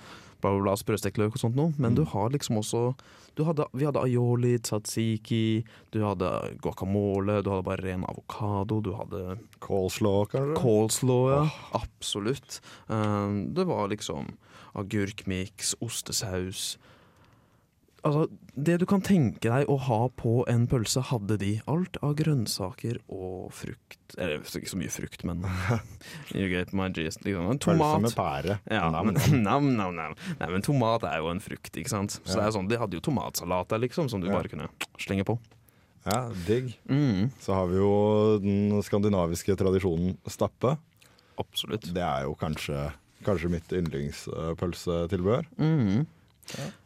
bla, 0.45 0.53
bla, 0.53 0.63
bla, 0.69 0.75
sprøstekt 0.79 1.17
løk 1.21 1.35
og 1.35 1.41
sånt 1.41 1.57
noe. 1.57 1.73
Men 1.77 1.91
Mm. 1.93 1.95
du 1.99 2.03
har 2.13 2.29
liksom 2.29 2.61
også 2.61 2.85
du 3.35 3.43
hadde, 3.43 3.65
Vi 3.75 3.83
hadde 3.83 3.99
aioli, 3.99 4.53
tzatziki, 4.63 5.65
du 5.91 5.99
hadde 6.05 6.29
guacamole, 6.63 7.41
du 7.43 7.49
hadde 7.51 7.65
bare 7.67 7.83
ren 7.83 8.05
avokado, 8.07 8.77
du 8.81 8.93
hadde 8.95 9.37
Coleslaw, 9.59 10.23
kanskje? 10.31 10.55
coleslaw, 10.61 11.25
ja. 11.33 11.49
Absolutt. 11.73 12.61
Um, 12.87 13.53
det 13.53 13.65
var 13.67 13.89
liksom 13.91 14.37
agurkmiks, 14.75 15.73
ostesaus 15.81 16.77
Altså, 18.05 18.27
det 18.55 18.75
du 18.79 18.85
kan 18.85 19.01
tenke 19.01 19.49
deg 19.49 19.65
å 19.67 19.79
ha 19.81 19.97
på 20.13 20.43
en 20.47 20.67
pølse, 20.69 21.01
hadde 21.09 21.39
de. 21.41 21.55
Alt 21.67 21.97
av 22.05 22.13
grønnsaker 22.19 22.99
og 23.09 23.47
frukt. 23.51 23.97
Eller 24.19 24.37
ikke 24.45 24.69
så 24.69 24.77
mye 24.77 24.91
frukt, 24.93 25.23
men 25.25 25.41
You 26.37 26.45
get 26.51 26.71
my 26.77 26.87
gist. 26.93 27.23
Liksom. 27.25 27.49
En 27.49 27.57
Pølse 27.57 27.79
Tomat. 27.81 28.01
med 28.05 28.13
pære. 28.15 28.59
Ja, 28.69 28.91
men, 29.01 29.17
nam, 29.47 29.71
nam, 29.75 29.95
nam. 29.97 30.13
Nei, 30.39 30.49
men 30.53 30.61
tomat 30.61 31.03
er 31.09 31.17
jo 31.23 31.31
en 31.33 31.41
frukt, 31.41 31.73
ikke 31.73 31.89
sant. 31.89 32.19
Så 32.23 32.35
Ja. 32.37 32.43
det 32.43 32.45
er 32.45 32.55
sånn, 32.59 32.69
De 32.69 32.77
hadde 32.77 32.93
jo 32.93 33.01
tomatsalat 33.01 33.67
der, 33.73 33.79
liksom, 33.87 34.07
som 34.09 34.21
du 34.21 34.27
Ja. 34.29 34.33
bare 34.37 34.49
kunne 34.53 34.69
slenge 35.01 35.25
på. 35.25 35.39
Ja, 36.05 36.29
digg. 36.45 36.75
Mm, 36.87 37.31
Så 37.41 37.55
har 37.57 37.65
vi 37.67 37.75
jo 37.81 38.37
den 38.37 38.83
skandinaviske 38.85 39.55
tradisjonen 39.57 40.17
stappe. 40.29 40.77
absolutt. 41.41 41.89
Det 41.91 42.03
er 42.05 42.23
jo 42.29 42.35
kanskje, 42.37 42.93
kanskje 43.25 43.49
mitt 43.49 43.73
yndlingspølsetilbehør. 43.73 45.45
Mhm. 45.57 46.05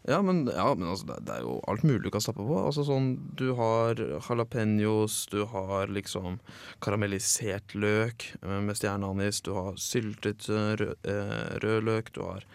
Ja, 0.07 0.21
men, 0.23 0.45
ja, 0.47 0.67
men 0.75 0.87
altså, 0.87 1.05
det, 1.09 1.17
det 1.27 1.33
er 1.35 1.41
jo 1.43 1.57
alt 1.67 1.83
mulig 1.83 2.03
du 2.05 2.09
kan 2.13 2.23
stappe 2.23 2.45
på. 2.47 2.59
Altså 2.63 2.85
sånn, 2.87 3.09
Du 3.35 3.53
har 3.57 3.99
jalapeños, 3.99 5.25
du 5.31 5.43
har 5.51 5.91
liksom 5.91 6.39
karamellisert 6.79 7.75
løk 7.75 8.29
med 8.41 8.77
stjerneanis, 8.79 9.41
du 9.45 9.51
har 9.57 9.75
syltet 9.81 10.47
eh, 10.49 10.71
rød, 10.79 10.95
eh, 11.03 11.57
rødløk, 11.65 12.13
du 12.15 12.21
har 12.23 12.45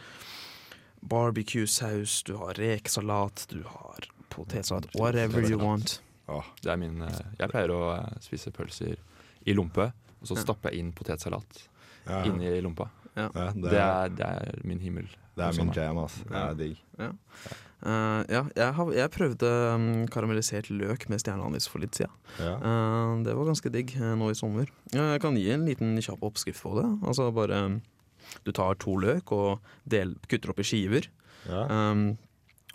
barbecue-saus, 1.05 2.23
du 2.23 2.37
har 2.41 2.55
rekesalat, 2.55 3.47
du 3.53 3.63
har 3.69 4.09
potetsalat. 4.33 4.89
Whatever 4.97 5.45
you 5.51 5.59
want. 5.61 6.01
Åh, 6.27 6.45
Det 6.63 6.71
er 6.73 6.77
min, 6.81 7.03
eh, 7.03 7.21
jeg 7.39 7.51
pleier 7.53 7.71
å 7.71 7.83
spise 8.25 8.51
pølser 8.51 8.97
i 9.45 9.53
lompe, 9.53 9.91
og 10.21 10.27
så 10.31 10.39
stapper 10.41 10.73
jeg 10.73 10.81
inn 10.81 10.93
potetsalat 10.97 11.67
ja, 12.09 12.23
inni 12.25 12.61
lompa. 12.65 12.89
ja, 13.15 13.29
det, 13.29 13.71
Det 13.71 13.77
er, 13.81 14.09
det 14.09 14.25
er 14.25 14.61
min 14.65 14.81
himmel. 14.81 15.09
Det 15.35 15.45
er 15.45 15.57
min 15.59 15.73
jam, 15.75 15.99
altså. 15.99 16.27
Det 16.31 16.41
er 16.41 16.59
digg. 16.59 16.83
Ja. 16.99 17.13
Uh, 17.85 18.23
ja, 18.33 18.41
jeg, 18.57 18.69
har, 18.79 18.91
jeg 18.97 19.13
prøvde 19.13 19.49
um, 19.75 19.89
karamellisert 20.09 20.71
løk 20.73 21.05
med 21.13 21.21
stjerneanis 21.21 21.67
for 21.69 21.85
litt 21.85 21.99
siden. 21.99 22.13
Ja. 22.39 22.55
Uh, 22.63 23.19
det 23.27 23.35
var 23.37 23.51
ganske 23.51 23.73
digg 23.75 23.93
uh, 23.99 24.15
nå 24.17 24.31
i 24.33 24.39
sommer. 24.39 24.71
Jeg 24.95 25.21
kan 25.21 25.37
gi 25.37 25.51
en 25.53 25.67
liten 25.69 25.99
kjapp 26.01 26.25
oppskrift 26.25 26.65
på 26.65 26.79
det. 26.79 26.87
Altså 27.05 27.29
bare 27.35 27.61
um, 27.67 27.81
Du 28.47 28.55
tar 28.57 28.79
to 28.81 28.97
løk 29.03 29.35
og 29.37 29.75
del, 29.85 30.15
kutter 30.31 30.55
opp 30.55 30.63
i 30.63 30.69
skiver. 30.71 31.11
Ja. 31.45 31.67
Um, 31.69 32.15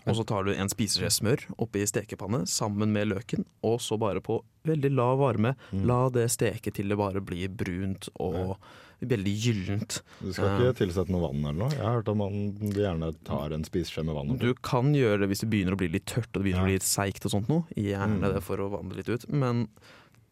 og 0.09 0.15
så 0.19 0.25
tar 0.27 0.43
du 0.45 0.51
en 0.53 0.69
spiseskje 0.71 1.11
smør 1.21 1.45
oppi 1.57 1.85
stekepanne 1.87 2.43
sammen 2.49 2.91
med 2.91 3.07
løken, 3.11 3.45
og 3.63 3.79
så 3.79 3.97
bare 4.01 4.21
på 4.21 4.41
veldig 4.65 4.91
lav 4.95 5.17
varme. 5.21 5.55
Mm. 5.71 5.85
La 5.89 6.09
det 6.09 6.27
steke 6.33 6.73
til 6.73 6.89
det 6.89 6.97
bare 6.99 7.21
blir 7.21 7.47
brunt 7.49 8.09
og 8.19 8.57
veldig 8.99 9.31
gyllent. 9.39 10.01
Du 10.19 10.33
skal 10.35 10.57
ikke 10.59 10.73
tilsette 10.81 11.09
noe 11.13 11.21
vann 11.29 11.39
eller 11.45 11.59
noe? 11.61 11.69
Jeg 11.71 11.85
har 11.85 11.93
hørt 12.01 12.09
at 12.11 12.17
man 12.19 12.33
gjerne 12.75 13.13
tar 13.23 13.53
en 13.55 13.63
spiseskje 13.63 14.03
med 14.03 14.13
vann. 14.17 14.33
Du 14.41 14.49
kan 14.59 14.91
gjøre 14.93 15.21
det 15.23 15.29
hvis 15.31 15.45
det 15.45 15.49
begynner 15.53 15.77
å 15.77 15.79
bli 15.79 15.87
litt 15.93 16.05
tørt 16.11 16.27
og 16.33 16.41
det 16.41 16.49
begynner 16.49 16.65
Ja. 16.65 16.67
å 16.67 16.71
bli 16.73 16.79
litt 16.81 16.89
seigt 16.89 17.23
og 17.25 17.31
sånt 17.31 17.47
noe. 17.47 17.63
Gjerne 17.79 18.19
Mm. 18.19 18.33
det 18.33 18.43
for 18.43 18.57
å 18.57 18.69
vanne 18.69 18.95
litt 18.97 19.07
ut. 19.07 19.23
Men 19.31 19.69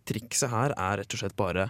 trikset 0.05 0.49
her 0.51 0.73
er 0.77 0.97
rett 1.01 1.13
og 1.13 1.19
slett 1.21 1.35
bare 1.39 1.69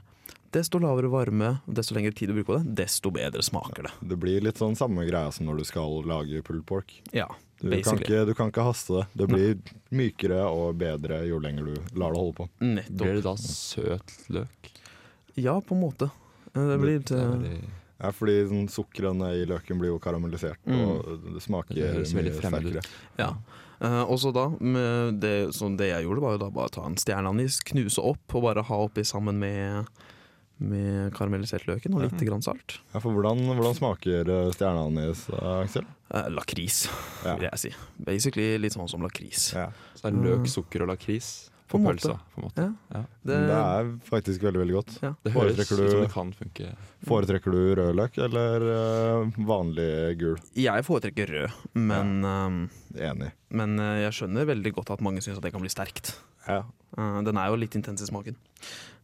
desto 0.54 0.80
lavere 0.80 1.10
varme, 1.12 1.62
desto 1.70 1.94
lengre 1.94 2.16
tid 2.16 2.30
du 2.30 2.34
bruker 2.38 2.54
på 2.56 2.58
det, 2.64 2.76
desto 2.86 3.12
bedre 3.14 3.44
smaker 3.46 3.84
det. 3.84 3.92
Det 4.10 4.18
blir 4.18 4.42
litt 4.42 4.58
sånn 4.58 4.76
samme 4.80 5.06
greia 5.06 5.32
som 5.32 5.46
når 5.46 5.58
du 5.62 5.64
skal 5.66 6.02
lage 6.08 6.42
pulled 6.42 6.66
pork. 6.66 6.94
Ja, 7.14 7.28
Du 7.60 7.72
kan, 7.82 7.98
ikke, 7.98 8.26
du 8.30 8.34
kan 8.38 8.52
ikke 8.52 8.64
haste 8.68 9.00
det. 9.00 9.06
Det 9.18 9.28
blir 9.32 9.56
mykere 9.98 10.44
og 10.46 10.76
bedre 10.78 11.24
jo 11.26 11.40
lenger 11.42 11.66
du 11.72 11.98
lar 11.98 12.14
det 12.14 12.20
holde 12.22 12.36
på. 12.38 12.46
Nettopp. 12.62 13.00
Blir 13.02 13.18
det 13.18 13.24
da 13.26 13.34
søt 13.42 14.14
løk? 14.30 14.72
Ja, 15.38 15.56
på 15.62 15.74
en 15.78 15.82
måte. 15.82 16.10
Det 16.54 16.78
blir 16.82 17.00
litt 17.00 17.12
Det 17.14 17.22
eh, 17.24 17.62
Ja, 17.98 18.12
fordi 18.14 18.36
sånn, 18.50 18.68
Sukkeret 18.70 19.24
i 19.34 19.46
løken 19.50 19.80
blir 19.82 19.90
jo 19.96 20.00
karamellisert, 20.02 20.60
Mm. 20.70 20.84
og 20.86 21.24
det 21.34 21.42
smaker 21.42 21.74
det 21.74 22.14
mye 22.14 22.34
sterkere. 22.38 22.84
Ja. 23.18 23.32
Eh, 23.82 24.04
og 24.04 24.18
så 24.22 24.32
da, 24.34 24.48
med 24.60 25.18
det, 25.22 25.54
så 25.54 25.70
det 25.78 25.90
jeg 25.90 26.06
gjorde, 26.06 26.22
var 26.22 26.32
jo 26.38 26.42
da 26.46 26.50
bare 26.54 26.70
ta 26.74 26.86
en 26.86 26.96
stjerneanis, 26.98 27.60
knuse 27.66 27.98
opp 28.02 28.36
og 28.38 28.46
bare 28.46 28.64
ha 28.70 28.78
oppi 28.86 29.02
sammen 29.06 29.38
med, 29.42 29.90
med 30.60 31.14
karamellisert 31.14 31.68
løken 31.70 31.94
og 31.94 32.02
litt 32.08 32.24
grann 32.26 32.42
salt. 32.42 32.80
Ja, 32.94 33.00
for 33.04 33.12
hvordan, 33.14 33.44
hvordan 33.54 33.76
smaker 33.78 34.30
eh, 34.30 34.52
stjerneanis, 34.56 35.28
eh, 35.30 35.52
Aksel? 35.64 35.86
Eh, 36.10 36.30
lakris, 36.34 36.88
Ja. 37.26 37.36
vil 37.36 37.50
jeg 37.52 37.60
si. 37.60 37.72
Basically 38.00 38.58
litt 38.58 38.74
sånn 38.74 38.90
som 38.90 39.02
lakris. 39.06 39.52
Ja. 39.54 39.70
Så 39.96 40.08
er 40.10 40.18
løk, 40.18 40.48
sukker 40.48 40.82
og 40.86 40.90
lakris 40.96 41.50
På 41.68 41.78
på 41.82 41.90
pølsa. 41.92 42.14
På 42.34 42.40
en 42.40 42.46
måte. 42.48 42.64
Ja. 42.64 42.72
Ja. 42.96 43.02
Det, 43.28 43.38
Det 43.50 43.56
er 43.60 43.90
faktisk 44.10 44.42
veldig 44.48 44.62
veldig 44.64 44.76
godt. 44.78 44.94
ja. 45.04 45.14
Det 45.24 45.34
høres 45.34 45.60
ut 45.60 45.68
du- 45.78 45.90
som 45.92 46.02
det 46.02 46.12
kan 46.14 46.32
funke. 46.34 46.70
Foretrekker 47.06 47.52
du 47.52 47.76
rødløk 47.76 48.18
eller 48.24 48.68
eh, 48.72 49.32
vanlig 49.46 50.18
gul? 50.18 50.38
Jeg 50.56 50.86
foretrekker 50.88 51.28
rød, 51.28 51.52
men, 51.76 52.22
ehm, 52.24 52.70
Enig. 52.96 53.32
men 53.52 53.78
jeg 53.78 54.12
skjønner 54.14 54.46
veldig 54.48 54.74
godt 54.74 54.92
at 54.92 55.02
mange 55.02 55.20
syns 55.22 55.42
det 55.42 55.52
kan 55.52 55.60
bli 55.62 55.70
sterkt. 55.70 56.16
Ja. 56.48 56.64
Den 56.96 57.36
er 57.38 57.50
jo 57.52 57.58
litt 57.60 57.76
intens 57.76 58.02
i 58.02 58.06
smaken. 58.08 58.36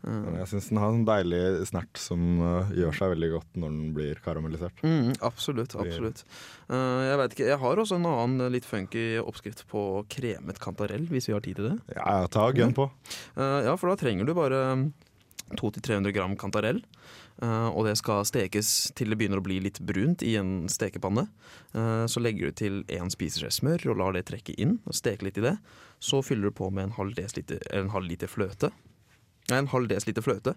Eh, 0.04 0.20
Men 0.26 0.40
jeg 0.42 0.52
syns 0.52 0.70
den 0.72 0.82
har 0.82 0.94
en 0.94 1.06
deilig 1.08 1.44
snert 1.70 2.02
som 2.02 2.26
uh, 2.44 2.74
gjør 2.76 2.98
seg 2.98 3.14
veldig 3.16 3.30
godt 3.36 3.62
når 3.62 3.78
den 3.78 3.94
blir 3.96 4.20
karamellisert. 4.26 4.84
Mm, 4.84 5.14
absolutt. 5.24 5.76
absolutt. 5.80 6.26
Uh, 6.68 7.02
jeg 7.08 7.22
vet 7.22 7.38
ikke, 7.38 7.48
jeg 7.52 7.62
har 7.64 7.84
også 7.84 8.00
en 8.00 8.10
annen 8.12 8.54
litt 8.54 8.68
funky 8.68 9.06
oppskrift 9.24 9.66
på 9.72 9.86
kremet 10.12 10.60
kantarell, 10.64 11.08
hvis 11.12 11.30
vi 11.30 11.38
har 11.38 11.46
tid 11.46 11.62
til 11.62 11.72
det. 11.72 11.78
Ja, 11.96 12.24
ta 12.32 12.50
gun 12.56 12.76
på. 12.78 12.90
Uh, 13.38 13.64
ja, 13.70 13.78
for 13.80 13.92
da 13.92 14.00
trenger 14.00 14.28
du 14.28 14.36
bare 14.38 14.64
200-300 15.58 16.12
gram 16.12 16.36
kantarell. 16.38 16.82
eh, 17.42 17.68
og 17.68 17.86
det 17.88 17.98
skal 18.00 18.26
stekes 18.28 18.94
til 18.98 19.12
det 19.12 19.18
begynner 19.20 19.42
å 19.42 19.46
bli 19.46 19.60
litt 19.64 19.80
brunt 19.84 20.24
i 20.26 20.36
en 20.40 20.70
stekepanne. 20.72 21.28
Eh, 21.74 22.06
så 22.08 22.22
legger 22.22 22.50
du 22.50 22.58
til 22.58 22.80
en 22.94 23.12
spiseskje 23.14 23.52
smør 23.52 23.88
og 23.92 24.00
lar 24.02 24.18
det 24.18 24.26
trekke 24.30 24.56
inn. 24.58 24.80
og 24.86 24.96
Steke 24.98 25.26
litt 25.28 25.38
i 25.42 25.46
det. 25.46 25.58
Så 26.00 26.22
fyller 26.26 26.52
du 26.52 26.58
på 26.58 26.70
med 26.72 26.90
en 26.90 26.98
halv 26.98 27.20
en 27.20 27.90
halv 27.90 28.08
liter 28.08 28.28
fløte. 28.28 28.72
En 29.52 29.68
halv 29.68 29.88
desiliter 29.92 30.22
fløte. 30.24 30.56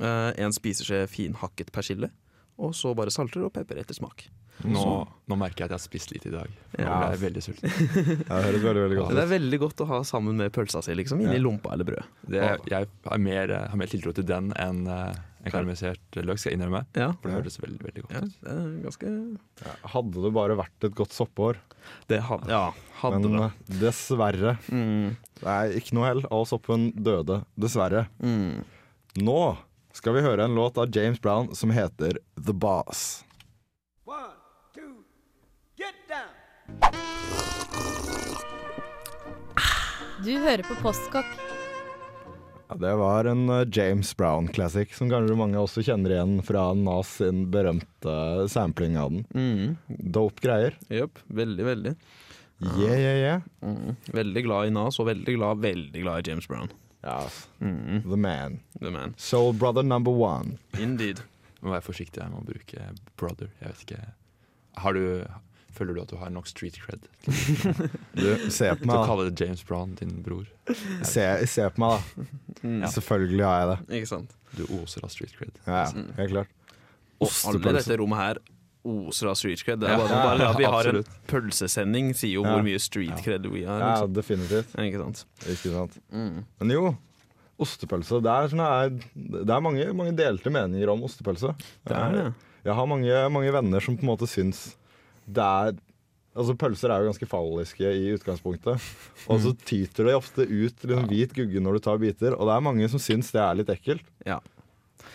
eh, 0.00 0.32
en 0.38 0.52
spiseskje 0.54 1.08
finhakket 1.10 1.72
persille. 1.72 2.10
Og 2.58 2.72
så 2.74 2.94
bare 2.94 3.10
salter 3.10 3.42
og 3.44 3.52
pepper 3.52 3.78
etter 3.78 3.94
smak. 3.94 4.28
Nå, 4.64 5.06
nå 5.30 5.36
merker 5.38 5.62
jeg 5.62 5.68
at 5.68 5.70
jeg 5.70 5.78
har 5.78 5.82
spist 5.82 6.10
litt 6.12 6.24
i 6.26 6.30
dag. 6.30 6.48
Nå 6.78 6.82
Ja. 6.84 6.98
ble 6.98 7.10
jeg 7.14 7.20
veldig 7.22 7.42
sulten. 7.42 7.70
Ja, 8.28 8.40
det 8.40 8.46
høres 8.48 8.62
veldig, 8.64 8.82
veldig 8.82 8.96
godt 8.98 9.14
Det 9.14 9.22
er 9.22 9.30
veldig 9.38 9.58
godt 9.62 9.82
å 9.82 9.86
ha 9.86 10.00
sammen 10.02 10.36
med 10.36 10.52
pølsa 10.52 10.82
si, 10.82 10.94
liksom. 10.94 11.20
Inni 11.22 11.36
Ja. 11.38 11.42
lompa 11.42 11.72
eller 11.72 11.84
brød. 11.84 12.02
Det, 12.28 12.42
jeg 12.70 12.88
har 13.06 13.18
mer, 13.18 13.48
har 13.70 13.76
mer 13.76 13.86
tiltro 13.86 14.12
til 14.14 14.24
den 14.26 14.50
enn 14.58 14.86
eh, 14.90 15.14
en 15.44 15.52
karamellisert 15.52 16.18
løk, 16.18 16.38
skal 16.40 16.52
jeg 16.52 16.58
innrømme. 16.58 16.80
Ja, 16.98 17.12
For 17.20 17.28
det 17.30 17.36
høres 17.38 17.58
veldig 17.62 17.80
veldig 17.86 18.02
godt 18.06 18.16
ja 18.16 18.22
ut. 18.24 18.82
ganske 18.86 19.12
Ja, 19.64 19.74
Hadde 19.94 20.24
det 20.24 20.32
bare 20.34 20.56
vært 20.58 20.88
et 20.88 20.94
godt 20.98 21.14
soppår. 21.14 21.60
Det 22.10 22.20
hadde, 22.26 22.50
ja, 22.50 22.72
hadde 23.02 23.20
Men 23.28 23.38
det. 23.38 23.44
eh, 23.46 23.78
dessverre. 23.84 24.56
Mm, 24.72 25.16
Det 25.38 25.46
er 25.54 25.76
ikke 25.78 25.94
noe 25.94 26.06
hell. 26.10 26.24
All 26.30 26.44
soppen 26.50 26.90
døde. 26.96 27.44
Dessverre. 27.58 28.08
mm. 28.20 28.64
Nå 29.22 29.38
skal 29.96 30.14
vi 30.14 30.20
høre 30.22 30.44
en 30.44 30.54
låt 30.54 30.76
av 30.78 30.90
James 30.94 31.18
Brown 31.18 31.54
som 31.54 31.70
heter 31.74 32.18
The 32.36 32.52
Boss. 32.52 33.24
Du 40.24 40.32
hører 40.42 40.62
på 40.66 40.74
Postkokk. 40.82 41.47
Ja, 42.68 42.76
det 42.82 42.90
var 43.00 43.24
en 43.30 43.48
eh, 43.48 43.62
James 43.72 44.10
Brown-classic 44.18 44.92
som 44.96 45.08
kanskje 45.10 45.36
mange 45.38 45.56
også 45.60 45.80
kjenner 45.86 46.12
igjen 46.16 46.34
fra 46.44 46.66
Nas 46.76 47.14
sin 47.22 47.46
berømte 47.52 48.16
sampling 48.52 48.98
av 49.00 49.14
den. 49.14 49.24
Mm. 49.32 50.02
Dope 50.12 50.42
greier. 50.44 50.76
Jepp. 50.92 51.18
veldig, 51.28 51.64
veldig. 51.64 51.94
Yeah, 52.58 52.98
yeah, 52.98 53.16
yeah. 53.22 53.40
Mm. 53.62 53.96
Veldig 54.12 54.42
glad 54.44 54.66
i 54.66 54.70
Nas, 54.74 54.98
og 55.00 55.06
veldig 55.08 55.36
glad, 55.38 55.60
veldig 55.62 56.02
glad 56.02 56.20
i 56.26 56.30
James 56.30 56.48
Brown. 56.50 56.68
Ja, 57.06 57.20
Mm. 57.62 58.02
the 58.02 58.16
man. 58.18 58.60
The 58.80 58.90
man. 58.90 59.14
Soul 59.16 59.52
brother 59.54 59.82
number 59.82 60.10
one. 60.10 60.58
Indeed. 60.78 61.20
Må 61.62 61.70
være 61.70 61.86
forsiktig 61.86 62.20
her 62.22 62.28
med 62.30 62.42
å 62.42 62.48
bruke 62.52 62.88
brother. 63.16 63.48
Jeg 63.62 63.68
vet 63.72 63.84
ikke 63.86 64.02
Har 64.82 64.92
du 64.94 65.24
Føler 65.78 65.94
du 65.94 66.00
at 66.02 66.10
du 66.10 66.16
har 66.18 66.30
nok 66.34 66.48
street 66.50 66.74
cred 66.82 67.04
Du, 68.18 68.50
se 68.50 68.66
på 68.74 68.82
til 68.82 68.90
å 68.90 68.98
Du 68.98 69.06
kaller 69.06 69.30
det 69.30 69.44
James 69.46 69.62
Brown 69.68 69.94
din 69.98 70.16
bror? 70.26 70.44
Se, 71.06 71.24
se 71.46 71.68
på 71.70 71.82
meg, 71.84 72.02
da. 72.18 72.26
Mm. 72.66 72.82
Selvfølgelig 72.90 73.44
har 73.46 73.58
jeg 73.62 73.68
det. 73.72 73.78
Ikke 74.00 74.10
sant? 74.10 74.32
Du 74.58 74.64
oser 74.80 75.04
av 75.06 75.12
street 75.14 75.34
cred. 75.38 75.52
Ja, 75.68 75.84
ja, 75.86 76.04
helt 76.18 76.32
klart. 76.34 76.54
Og 77.22 77.30
alle 77.50 77.60
i 77.62 77.76
dette 77.78 77.98
rommet 78.00 78.18
her 78.22 78.40
oser 78.88 79.28
av 79.30 79.36
street 79.38 79.62
cred. 79.66 79.80
Det 79.82 79.88
er 79.90 79.94
Ja, 79.94 79.98
bare, 80.00 80.18
bare 80.38 80.48
at 80.50 80.58
vi 80.58 80.64
har 80.72 80.88
en 80.90 81.00
pølsesending, 81.30 82.10
sier 82.16 82.34
jo 82.38 82.44
Ja. 82.46 82.54
hvor 82.56 82.64
mye 82.66 82.78
street 82.80 83.22
cred 83.24 83.46
vi 83.52 83.62
har. 83.68 83.78
Ja, 83.82 83.90
Liksom. 83.94 84.14
definitivt. 84.16 84.74
Ikke 84.80 85.02
sant? 85.04 85.24
Ikke 85.46 85.72
sant. 85.74 85.98
Mm. 86.10 86.44
Men 86.60 86.70
jo, 86.74 86.96
ostepølse. 87.60 88.20
Det 88.24 88.30
er, 88.34 88.48
sånn 88.52 88.64
her, 88.64 88.90
det 89.44 89.50
er 89.54 89.60
mange, 89.64 89.86
mange 89.98 90.14
delte 90.18 90.50
meninger 90.54 90.90
om 90.94 91.02
ostepølse. 91.06 91.54
Det 91.86 91.96
er 91.96 92.12
det. 92.16 92.26
Jeg 92.64 92.74
har 92.74 92.86
mange, 92.90 93.20
mange 93.30 93.52
venner 93.54 93.80
som 93.84 93.96
på 93.98 94.02
en 94.06 94.10
måte 94.12 94.26
syns 94.30 94.74
det 95.28 95.44
er 95.44 95.78
Altså 96.38 96.54
Pølser 96.54 96.92
er 96.92 97.02
jo 97.02 97.08
ganske 97.08 97.26
falliske 97.26 97.88
i 97.98 98.12
utgangspunktet. 98.14 98.84
Og 99.32 99.40
så 99.42 99.50
tyter 99.66 100.06
det 100.06 100.14
ofte 100.14 100.44
ut 100.46 100.84
liksom, 100.86 101.08
hvit 101.10 101.32
gugge 101.34 101.62
når 101.64 101.78
du 101.78 101.82
tar 101.88 101.98
biter. 101.98 102.36
Og 102.36 102.46
det 102.46 102.54
er 102.54 102.62
mange 102.62 102.88
som 102.92 103.02
syns 103.02 103.32
det 103.34 103.40
er 103.42 103.58
litt 103.58 103.72
ekkelt. 103.74 104.06
Ja. 104.28 104.36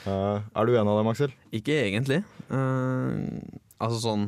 Uh, 0.04 0.44
er 0.44 0.68
du 0.68 0.74
en 0.76 0.90
av 0.90 1.00
dem, 1.00 1.12
Aksel? 1.14 1.32
Ikke 1.56 1.78
egentlig. 1.86 2.20
Uh, 2.50 3.40
altså 3.80 4.02
sånn 4.04 4.26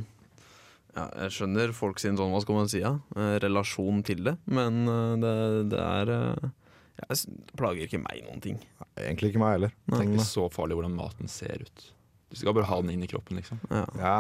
ja, 0.96 1.10
Jeg 1.26 1.34
skjønner 1.36 1.74
folk 1.76 2.00
sin 2.00 2.16
sånn, 2.16 2.32
hva 2.32 2.40
skal 2.46 2.62
man 2.62 2.72
si, 2.72 2.80
ja, 2.80 2.94
eh, 3.18 3.34
relasjon 3.44 4.00
til 4.08 4.22
det, 4.30 4.38
men 4.48 4.86
det, 5.20 5.34
det 5.74 5.82
er 5.82 6.12
ja, 6.14 7.10
Det 7.10 7.58
plager 7.60 7.90
ikke 7.90 8.00
meg 8.00 8.24
noen 8.24 8.40
ting. 8.46 8.62
Egentlig 8.96 9.34
ikke 9.34 9.44
meg 9.44 9.58
heller. 9.58 9.76
Det 9.84 10.00
er 10.00 10.08
ikke 10.08 10.28
så 10.30 10.48
farlig 10.54 10.80
hvordan 10.80 10.96
maten 10.96 11.32
ser 11.32 11.66
ut. 11.68 11.90
Du 12.36 12.42
skal 12.42 12.52
bare 12.58 12.68
ha 12.68 12.78
den 12.84 12.92
inn 12.92 13.04
i 13.06 13.08
kroppen, 13.08 13.38
liksom. 13.40 13.62
Ja. 13.72 13.86
ja, 13.96 14.16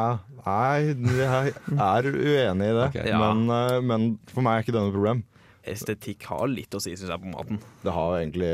nei, 0.45 0.93
jeg 1.19 1.51
er 1.75 2.05
uenig 2.07 2.69
i 2.71 2.75
det. 2.77 2.85
Okay. 2.93 3.09
Ja. 3.11 3.19
Men, 3.19 3.41
eh, 3.51 3.79
men 3.83 4.05
for 4.31 4.45
meg 4.45 4.61
er 4.61 4.63
ikke 4.63 4.75
det 4.77 4.83
noe 4.85 4.93
problem. 4.95 5.25
Estetikk 5.67 6.23
har 6.29 6.47
litt 6.47 6.75
å 6.77 6.79
si, 6.79 6.93
syns 6.95 7.09
jeg, 7.11 7.21
på 7.25 7.33
maten. 7.33 7.59
Det 7.83 7.91
har 7.91 8.15
egentlig 8.21 8.51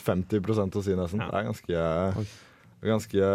50 0.00 0.40
å 0.78 0.82
si, 0.86 0.96
nesten. 0.96 1.20
Ja. 1.20 1.28
Det 1.28 1.36
er 1.40 1.48
ganske, 1.50 2.26
ganske 2.84 3.28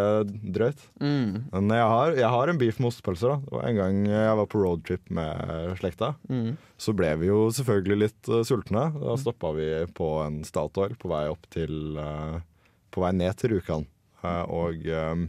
drøyt. 0.56 0.84
Mm. 1.04 1.34
Men 1.52 1.74
jeg 1.76 1.88
har, 1.94 2.14
jeg 2.18 2.32
har 2.36 2.52
en 2.54 2.62
beef 2.62 2.80
med 2.80 2.90
ostepølser. 2.94 3.34
da. 3.36 3.40
Det 3.46 3.56
var 3.58 3.68
En 3.70 3.80
gang 3.84 4.00
jeg 4.08 4.38
var 4.40 4.50
på 4.50 4.62
roadtrip 4.64 5.10
med 5.14 5.76
slekta, 5.82 6.14
Mm. 6.32 6.54
så 6.80 6.96
ble 6.96 7.12
vi 7.20 7.28
jo 7.30 7.42
selvfølgelig 7.54 8.00
litt 8.08 8.30
uh, 8.32 8.42
sultne. 8.48 8.88
Da 8.98 9.18
stoppa 9.20 9.52
vi 9.58 9.70
på 9.94 10.10
en 10.26 10.42
Statoil 10.48 10.96
på 10.98 11.12
vei 11.12 11.28
opp 11.30 11.46
til 11.54 11.98
uh, 12.00 12.40
På 12.90 13.04
vei 13.04 13.12
ned 13.14 13.36
til 13.38 13.52
Rjukan. 13.58 13.86
Uh, 14.24 14.44
og 14.48 14.88
um, 14.88 15.28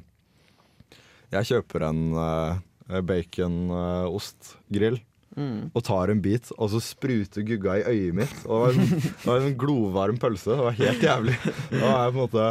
jeg 1.31 1.49
kjøper 1.53 1.87
en 1.91 2.03
uh, 2.17 3.01
baconostgrill. 3.07 4.99
Mm. 5.39 5.71
Og 5.71 5.85
tar 5.87 6.11
en 6.11 6.21
bit, 6.23 6.49
og 6.59 6.73
så 6.73 6.81
spruter 6.83 7.45
gugga 7.47 7.77
i 7.79 7.85
øyet 7.93 8.17
mitt. 8.19 8.41
Og 8.51 8.75
det 8.75 8.81
var 8.81 8.81
en, 8.81 9.05
det 9.05 9.29
var 9.29 9.47
en 9.47 9.61
glovarm 9.63 10.19
pølse. 10.21 10.51
Det 10.51 10.67
var 10.67 10.81
helt 10.81 11.07
jævlig. 11.07 11.37
Det 11.71 11.85
er 11.85 12.11
på 12.11 12.11
en 12.11 12.19
måte 12.19 12.49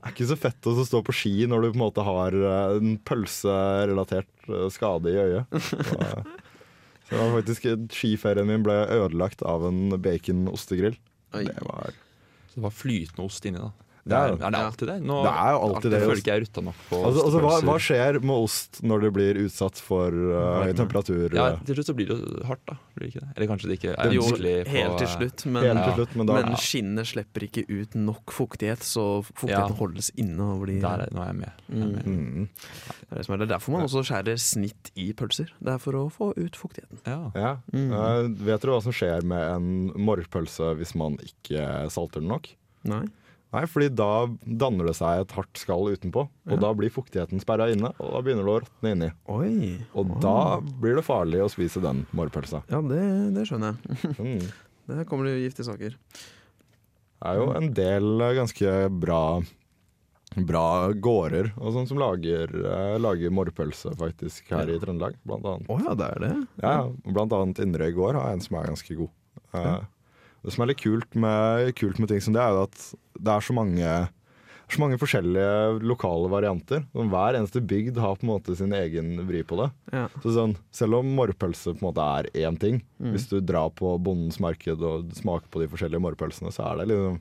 er 0.00 0.14
ikke 0.14 0.28
så 0.30 0.36
fett 0.40 0.68
å 0.68 0.74
stå 0.86 1.02
på 1.04 1.14
ski 1.14 1.32
når 1.48 1.64
du 1.64 1.68
på 1.70 1.76
en 1.76 1.82
måte 1.82 2.04
har 2.04 2.36
eh, 2.36 2.76
en 2.78 2.94
pølserelatert 3.04 4.48
eh, 4.48 4.68
skade 4.72 5.12
i 5.12 5.18
øyet. 5.20 5.58
Så, 7.10 7.16
så 7.16 7.16
det 7.16 7.18
var 7.18 7.32
faktisk 7.34 7.64
Skiferien 7.96 8.48
min 8.48 8.64
ble 8.64 8.76
ødelagt 8.94 9.42
av 9.42 9.66
en 9.66 9.96
bacon-ostegrill. 9.98 10.96
Det 11.34 11.64
var 11.66 11.90
Så 12.50 12.60
det 12.60 12.64
var 12.64 12.74
flytende 12.74 13.26
ost 13.26 13.46
inni, 13.50 13.60
da. 13.60 13.89
Det 14.10 14.18
er, 14.18 14.34
er 14.36 14.54
det 14.54 14.60
alltid 14.60 14.90
det? 14.90 14.96
Nå, 15.06 15.18
Det 15.24 15.32
er 15.32 15.54
jo 15.54 15.60
alltid 15.66 15.94
det. 15.94 16.00
Føler 16.04 16.22
ikke 16.22 16.34
jeg 16.34 16.44
rutta 16.44 16.64
nok 16.66 16.80
på 16.88 17.00
Altså, 17.00 17.24
altså, 17.26 17.42
hva, 17.44 17.54
hva 17.68 17.76
skjer 17.86 18.18
med 18.20 18.44
ost 18.48 18.80
når 18.86 19.04
det 19.06 19.10
blir 19.16 19.40
utsatt 19.44 19.80
for 19.84 20.16
uh, 20.16 20.64
høy 20.64 20.72
temperatur? 20.78 21.36
Ja, 21.36 21.46
uh, 21.54 21.64
til 21.68 21.78
slutt 21.78 21.90
så 21.90 21.96
blir 21.98 22.10
det 22.10 22.18
jo 22.18 22.44
hardt, 22.48 22.64
da. 22.68 22.76
Blir 22.96 23.06
det 23.06 23.10
ikke 23.14 23.24
det? 23.24 23.30
Eller 23.36 23.50
kanskje 23.52 23.70
det 23.70 23.78
ikke 23.78 23.94
er 23.94 24.14
Jo, 24.16 24.24
ønskelig 24.26 24.54
på 24.66 24.74
helt 24.76 24.98
til 25.00 25.12
slutt, 25.14 25.46
men, 25.46 25.68
Helt 25.68 25.82
til 25.86 25.96
slutt, 26.00 26.16
men 26.20 26.30
da- 26.30 26.38
men 26.40 26.58
skinnet 26.60 27.10
slipper 27.10 27.46
ikke 27.46 27.64
ut 27.70 27.96
nok 27.98 28.34
fuktighet, 28.34 28.84
så 28.86 29.06
fuktigheten 29.30 29.74
Ja. 29.76 29.80
holdes 29.80 30.10
inne. 30.16 30.50
Og 30.50 30.64
blir, 30.64 30.80
Der 30.80 31.06
er, 31.06 31.14
nå 31.14 31.22
er 31.22 31.30
jeg 31.32 31.38
med. 31.40 31.52
Jeg 31.70 31.82
er 31.82 31.92
med. 31.94 32.04
Mm. 32.04 32.48
Det 33.10 33.18
er 33.18 33.22
det 33.22 33.28
er 33.30 33.42
er 33.42 33.52
derfor 33.54 33.72
man 33.72 33.86
også 33.86 34.02
skjærer 34.06 34.38
snitt 34.40 34.90
i 34.96 35.12
pølser. 35.12 35.50
Det 35.60 35.74
er 35.74 35.78
for 35.82 35.92
å 35.98 36.04
få 36.12 36.32
ut 36.36 36.56
fuktigheten. 36.58 37.00
Ja. 37.06 37.30
Ja. 37.34 37.52
Mm. 37.72 37.90
Uh, 37.92 38.28
vet 38.46 38.60
dere 38.62 38.76
hva 38.76 38.82
som 38.82 38.92
skjer 38.94 39.24
med 39.26 39.42
en 39.54 39.70
morrpølse 39.98 40.74
hvis 40.78 40.94
man 40.98 41.18
ikke 41.24 41.90
salter 41.92 42.20
den 42.22 42.30
nok? 42.32 42.50
Nei. 42.88 43.04
Nei, 43.50 43.64
fordi 43.66 43.88
da 43.98 44.26
danner 44.46 44.86
det 44.86 44.94
seg 44.94 45.24
et 45.24 45.32
hardt 45.34 45.58
skall 45.58 45.88
utenpå, 45.90 46.22
og 46.28 46.52
Ja. 46.54 46.60
da 46.62 46.72
blir 46.78 46.92
fuktigheten 46.94 47.40
sperra 47.42 47.66
inne, 47.72 47.90
og 47.98 48.12
da 48.14 48.20
begynner 48.22 48.46
det 48.46 48.52
å 48.52 48.60
råtne 48.62 48.92
inni. 48.94 49.08
Oi. 49.26 49.86
Og 49.98 50.20
da 50.22 50.60
blir 50.60 50.94
det 51.00 51.04
farlig 51.04 51.40
å 51.42 51.50
spise 51.50 51.82
den 51.82 52.04
morrpølsa. 52.14 52.62
Ja, 52.70 52.78
det, 52.80 53.34
det 53.34 53.48
skjønner 53.50 53.74
jeg. 53.74 54.14
Mm. 54.18 54.50
Der 54.90 55.04
kommer 55.06 55.26
det 55.26 55.40
giftige 55.42 55.66
saker. 55.66 55.90
Det 57.20 57.26
er 57.30 57.36
jo 57.38 57.50
en 57.54 57.72
del 57.76 58.20
eh, 58.24 58.34
ganske 58.38 58.70
bra 59.02 59.42
Bra 60.46 60.92
gårder 60.94 61.48
og 61.58 61.72
sånn 61.74 61.88
som 61.90 61.98
lager, 61.98 62.46
eh, 62.54 62.96
lager 63.02 63.32
morrpølse 63.34 63.90
faktisk 63.98 64.52
her 64.54 64.70
i 64.70 64.76
Trøndelag, 64.78 65.16
blant 65.26 65.42
annet. 65.44 65.66
Oh, 65.68 65.80
ja, 65.82 65.94
det 65.98 66.06
er 66.06 66.20
det? 66.22 66.28
Ja, 66.62 66.74
blant 67.10 67.34
annet 67.34 67.58
Inderøy 67.64 67.90
gård 67.96 68.14
har 68.14 68.30
en 68.30 68.38
som 68.44 68.54
er 68.60 68.68
ganske 68.70 68.94
god. 68.94 69.10
Eh, 69.58 69.80
Det 70.44 70.54
som 70.54 70.62
er 70.64 70.70
litt 70.72 70.80
kult 70.80 71.14
med, 71.20 71.74
kult 71.76 71.98
med 72.00 72.08
ting 72.08 72.20
som 72.24 72.32
det, 72.36 72.40
er 72.42 72.54
jo 72.56 72.62
at 72.64 72.80
det 73.20 73.32
er 73.34 73.44
så 73.44 73.52
mange, 73.56 73.90
så 74.70 74.78
mange 74.80 74.96
forskjellige 75.02 75.80
lokale 75.84 76.30
varianter. 76.32 76.84
Sånn, 76.94 77.10
hver 77.12 77.36
eneste 77.36 77.60
bygd 77.60 77.98
har 78.00 78.16
på 78.16 78.24
en 78.24 78.30
måte 78.32 78.56
sin 78.56 78.72
egen 78.72 79.16
vri 79.28 79.42
på 79.44 79.58
det. 79.60 79.70
Ja. 79.92 80.06
Så 80.22 80.32
sånn, 80.36 80.54
selv 80.72 81.00
om 81.02 81.10
morrpølse 81.18 81.74
på 81.74 81.82
en 81.82 81.88
måte 81.90 82.06
er 82.20 82.30
én 82.46 82.58
ting, 82.60 82.80
Mm. 83.00 83.12
hvis 83.14 83.28
du 83.30 83.40
drar 83.40 83.70
på 83.72 83.94
bondens 84.00 84.38
marked 84.40 84.80
og 84.84 85.10
smaker 85.16 85.48
på 85.50 85.60
de 85.62 85.68
forskjellige 85.72 86.00
morrpølsene, 86.04 86.52
så 86.52 86.70
er 86.72 86.80
det 86.82 86.88
liksom 86.94 87.20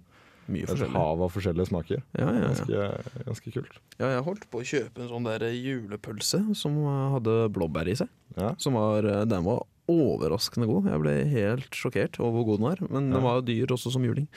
Mye 0.50 0.66
et 0.66 0.80
hav 0.90 1.20
av 1.22 1.30
forskjellige 1.30 1.68
smaker. 1.70 2.00
Ja, 2.18 2.26
ja, 2.26 2.40
ja. 2.40 2.48
Ganske, 2.50 3.26
ganske 3.28 3.52
kult. 3.54 3.76
Ja, 4.00 4.08
jeg 4.16 4.24
holdt 4.26 4.48
på 4.50 4.64
å 4.64 4.66
kjøpe 4.66 5.04
en 5.04 5.10
sånn 5.12 5.28
der 5.28 5.46
julepølse 5.54 6.40
som 6.58 6.74
hadde 7.14 7.36
blåbær 7.54 7.86
i 7.92 7.94
seg. 8.00 8.10
Som 8.58 8.74
var, 8.74 9.06
eh, 9.06 9.26
den 9.30 9.44
var 9.46 9.62
overraskende 9.89 10.67
god. 10.69 10.89
Jeg 10.91 11.04
ble 11.04 11.13
helt 11.34 11.75
sjokkert 11.75 12.19
over 12.21 12.39
hvor 12.39 12.47
god 12.52 12.62
den 12.62 12.67
var. 12.69 12.82
Men 12.88 13.12
den 13.13 13.25
var 13.25 13.39
jo 13.39 13.45
dyr 13.49 13.75
også 13.75 13.93
som 13.95 14.06
juling. 14.06 14.30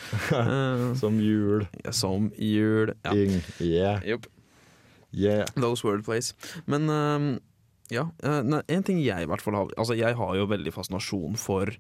Som 1.03 1.21
jul. 1.23 1.67
Ja, 1.85 1.93
som 1.95 2.31
jul. 2.39 2.95
Ja. 3.05 3.15
Ing. 3.15 3.39
Yeah. 3.61 4.05
Yep. 4.07 4.27
Yeah. 5.13 5.49
Those 5.57 5.85
wordplays. 5.87 6.33
Men 6.67 6.89
um, 6.91 7.33
ja, 7.93 8.07
eh, 8.25 8.41
nei, 8.47 8.63
en 8.73 8.85
ting 8.87 9.01
jeg 9.03 9.27
i 9.27 9.29
hvert 9.29 9.43
fall 9.45 9.57
har 9.59 9.73
Altså, 9.77 9.97
jeg 9.99 10.17
har 10.17 10.37
jo 10.39 10.49
veldig 10.49 10.73
fascinasjon 10.75 11.37
for 11.41 11.73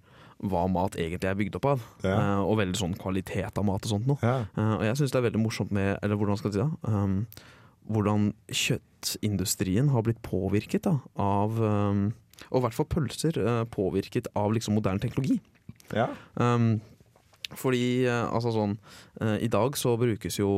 hva 0.43 0.65
mat 0.71 0.97
egentlig 0.99 1.29
er 1.31 1.39
bygd 1.39 1.57
opp 1.61 1.69
av. 1.71 1.83
Ja. 2.03 2.17
Uh, 2.19 2.43
og 2.51 2.59
veldig 2.59 2.79
sånn 2.81 2.97
kvalitet 2.99 3.59
av 3.61 3.67
mat 3.69 3.85
og 3.87 3.93
sånt 3.93 4.09
noe. 4.11 4.19
Ja. 4.25 4.43
Uh, 4.57 4.77
og 4.81 4.87
jeg 4.89 4.99
syns 4.99 5.15
det 5.15 5.21
er 5.21 5.29
veldig 5.29 5.43
morsomt 5.43 5.75
med 5.75 5.95
Eller 6.03 6.19
hvordan 6.19 6.41
skal 6.41 6.51
jeg 6.51 6.59
si 6.59 6.65
det? 6.65 6.91
Um, 6.91 7.21
hvordan 7.93 8.29
kjøttindustrien 8.51 9.91
har 9.95 10.05
blitt 10.07 10.21
påvirket 10.23 10.85
da, 10.87 10.97
av 11.19 11.57
um, 11.59 12.03
Og 12.51 12.61
i 12.61 12.65
hvert 12.67 12.79
fall 12.79 12.89
pølser 12.91 13.39
eh, 13.43 13.65
påvirket 13.73 14.31
av 14.39 14.55
liksom 14.55 14.79
moderne 14.79 15.03
teknologi. 15.03 15.39
Ja. 15.93 16.09
Um, 16.35 16.81
fordi 17.59 18.07
eh, 18.07 18.25
altså 18.33 18.53
sånn 18.55 18.77
eh, 19.21 19.43
I 19.45 19.49
dag 19.53 19.77
så 19.77 19.91
brukes 20.01 20.39
jo 20.39 20.49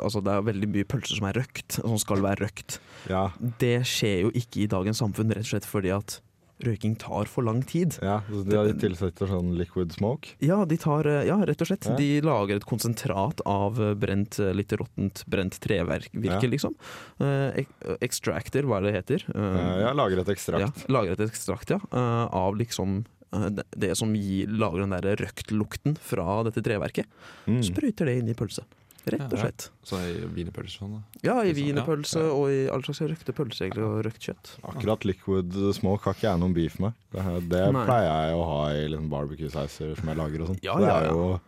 Altså 0.00 0.22
det 0.24 0.32
er 0.32 0.46
veldig 0.46 0.70
mye 0.72 0.88
pølser 0.88 1.18
som 1.18 1.28
er 1.28 1.36
røkt, 1.36 1.76
som 1.80 1.98
skal 2.00 2.24
være 2.24 2.46
røkt. 2.46 2.78
Ja. 3.12 3.28
Det 3.60 3.80
skjer 3.88 4.26
jo 4.26 4.34
ikke 4.36 4.64
i 4.64 4.70
dagens 4.70 5.02
samfunn, 5.02 5.34
rett 5.34 5.44
og 5.44 5.52
slett 5.52 5.68
fordi 5.68 5.92
at 5.94 6.20
røyking 6.64 6.96
tar 7.00 7.28
for 7.30 7.46
lang 7.46 7.62
tid. 7.66 7.96
Ja, 8.04 8.20
så 8.28 8.42
de, 8.46 8.74
tilsetter 8.80 9.30
sånn 9.30 9.52
liquid 9.58 9.94
smoke. 9.96 10.34
Ja, 10.44 10.62
de 10.68 10.78
tar, 10.80 11.08
eh, 11.08 11.24
ja, 11.28 11.38
rett 11.48 11.62
og 11.64 11.70
slett. 11.70 11.88
Ja. 11.88 11.96
De 11.98 12.08
lager 12.24 12.60
et 12.60 12.66
konsentrat 12.68 13.42
av 13.48 13.80
eh, 13.80 13.94
brent, 13.98 14.38
eh, 14.42 14.52
litt 14.56 14.72
råttent 14.76 15.24
brent 15.30 15.60
treverk, 15.62 16.10
Ja. 16.20 16.40
liksom. 16.40 16.76
Eh, 17.20 17.64
extractor, 18.00 18.68
hva 18.68 18.78
er 18.80 18.86
det 18.86 18.90
det 18.90 18.98
heter? 19.00 19.24
Ja, 19.34 19.94
lager 19.96 20.20
et 20.22 20.28
ekstrakt. 20.32 20.60
Ja, 20.60 20.92
lager 20.92 21.16
et 21.16 21.24
ekstrakt, 21.30 21.70
ja. 21.70 21.80
av 21.90 22.56
liksom 22.56 23.04
det, 23.30 23.62
det 23.78 23.92
som 23.96 24.12
gir, 24.18 24.48
lager 24.50 24.82
den 24.82 24.90
der 24.96 25.16
røktlukten 25.20 25.96
fra 26.02 26.42
dette 26.48 26.62
treverket. 26.66 27.06
Mm. 27.46 27.60
Sprøyter 27.62 28.10
det 28.10 28.16
inn 28.18 28.32
i 28.32 28.34
pølse. 28.34 28.64
Rett 29.06 29.22
og 29.32 29.32
Ja. 29.32 29.44
slett. 29.46 29.70
Så 29.82 29.96
i 30.04 30.26
wienerpølse 30.28 30.76
sånn, 30.78 30.90
da? 30.98 31.00
Ja, 31.24 31.40
i 31.42 31.52
Liksom, 31.54 32.20
ja, 32.20 32.32
og 32.36 32.50
i 32.52 32.68
alle 32.68 32.82
slags 32.84 33.00
røkte 33.08 33.32
pølser 33.32 33.66
egentlig, 33.68 33.84
og 33.86 34.04
røkt 34.04 34.20
kjøtt. 34.26 34.50
Akkurat 34.62 35.04
liquid 35.08 35.52
smoke 35.74 36.04
har 36.04 36.14
ikke 36.14 36.28
jeg 36.28 36.40
noen 36.42 36.52
beef 36.54 36.78
med. 36.80 36.92
Det, 37.12 37.22
her- 37.22 37.40
det 37.40 37.62
pleier 37.72 38.10
jeg 38.10 38.34
å 38.36 38.44
ha 38.44 38.58
i 38.74 38.82
liksom 38.88 39.08
barbecue-sauser 39.10 39.96
som 39.96 40.08
jeg 40.12 40.16
lager 40.20 40.42
og 40.42 40.48
sånn. 40.52 40.60
Ja, 40.62 40.74
det 40.76 40.86
ja, 40.90 40.98
er 41.00 41.04
ja. 41.08 41.10
jo, 41.16 41.40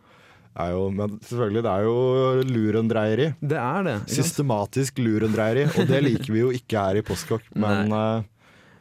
er 0.55 0.69
jo, 0.71 0.81
men 0.91 1.19
selvfølgelig, 1.19 1.63
det 1.63 1.71
er 1.73 1.83
jo 1.83 2.43
lurendreieri. 2.53 3.35
Det 3.41 3.57
er 3.61 3.83
det. 3.83 3.95
Systematisk 4.09 4.97
lurendreieri, 5.01 5.65
og 5.77 5.87
det 5.87 6.03
liker 6.03 6.33
vi 6.33 6.39
jo 6.43 6.49
ikke 6.53 6.77
her 6.87 6.95
i 7.01 7.05
Postkokk. 7.05 7.45
Men 7.55 7.91
uh, 7.93 8.23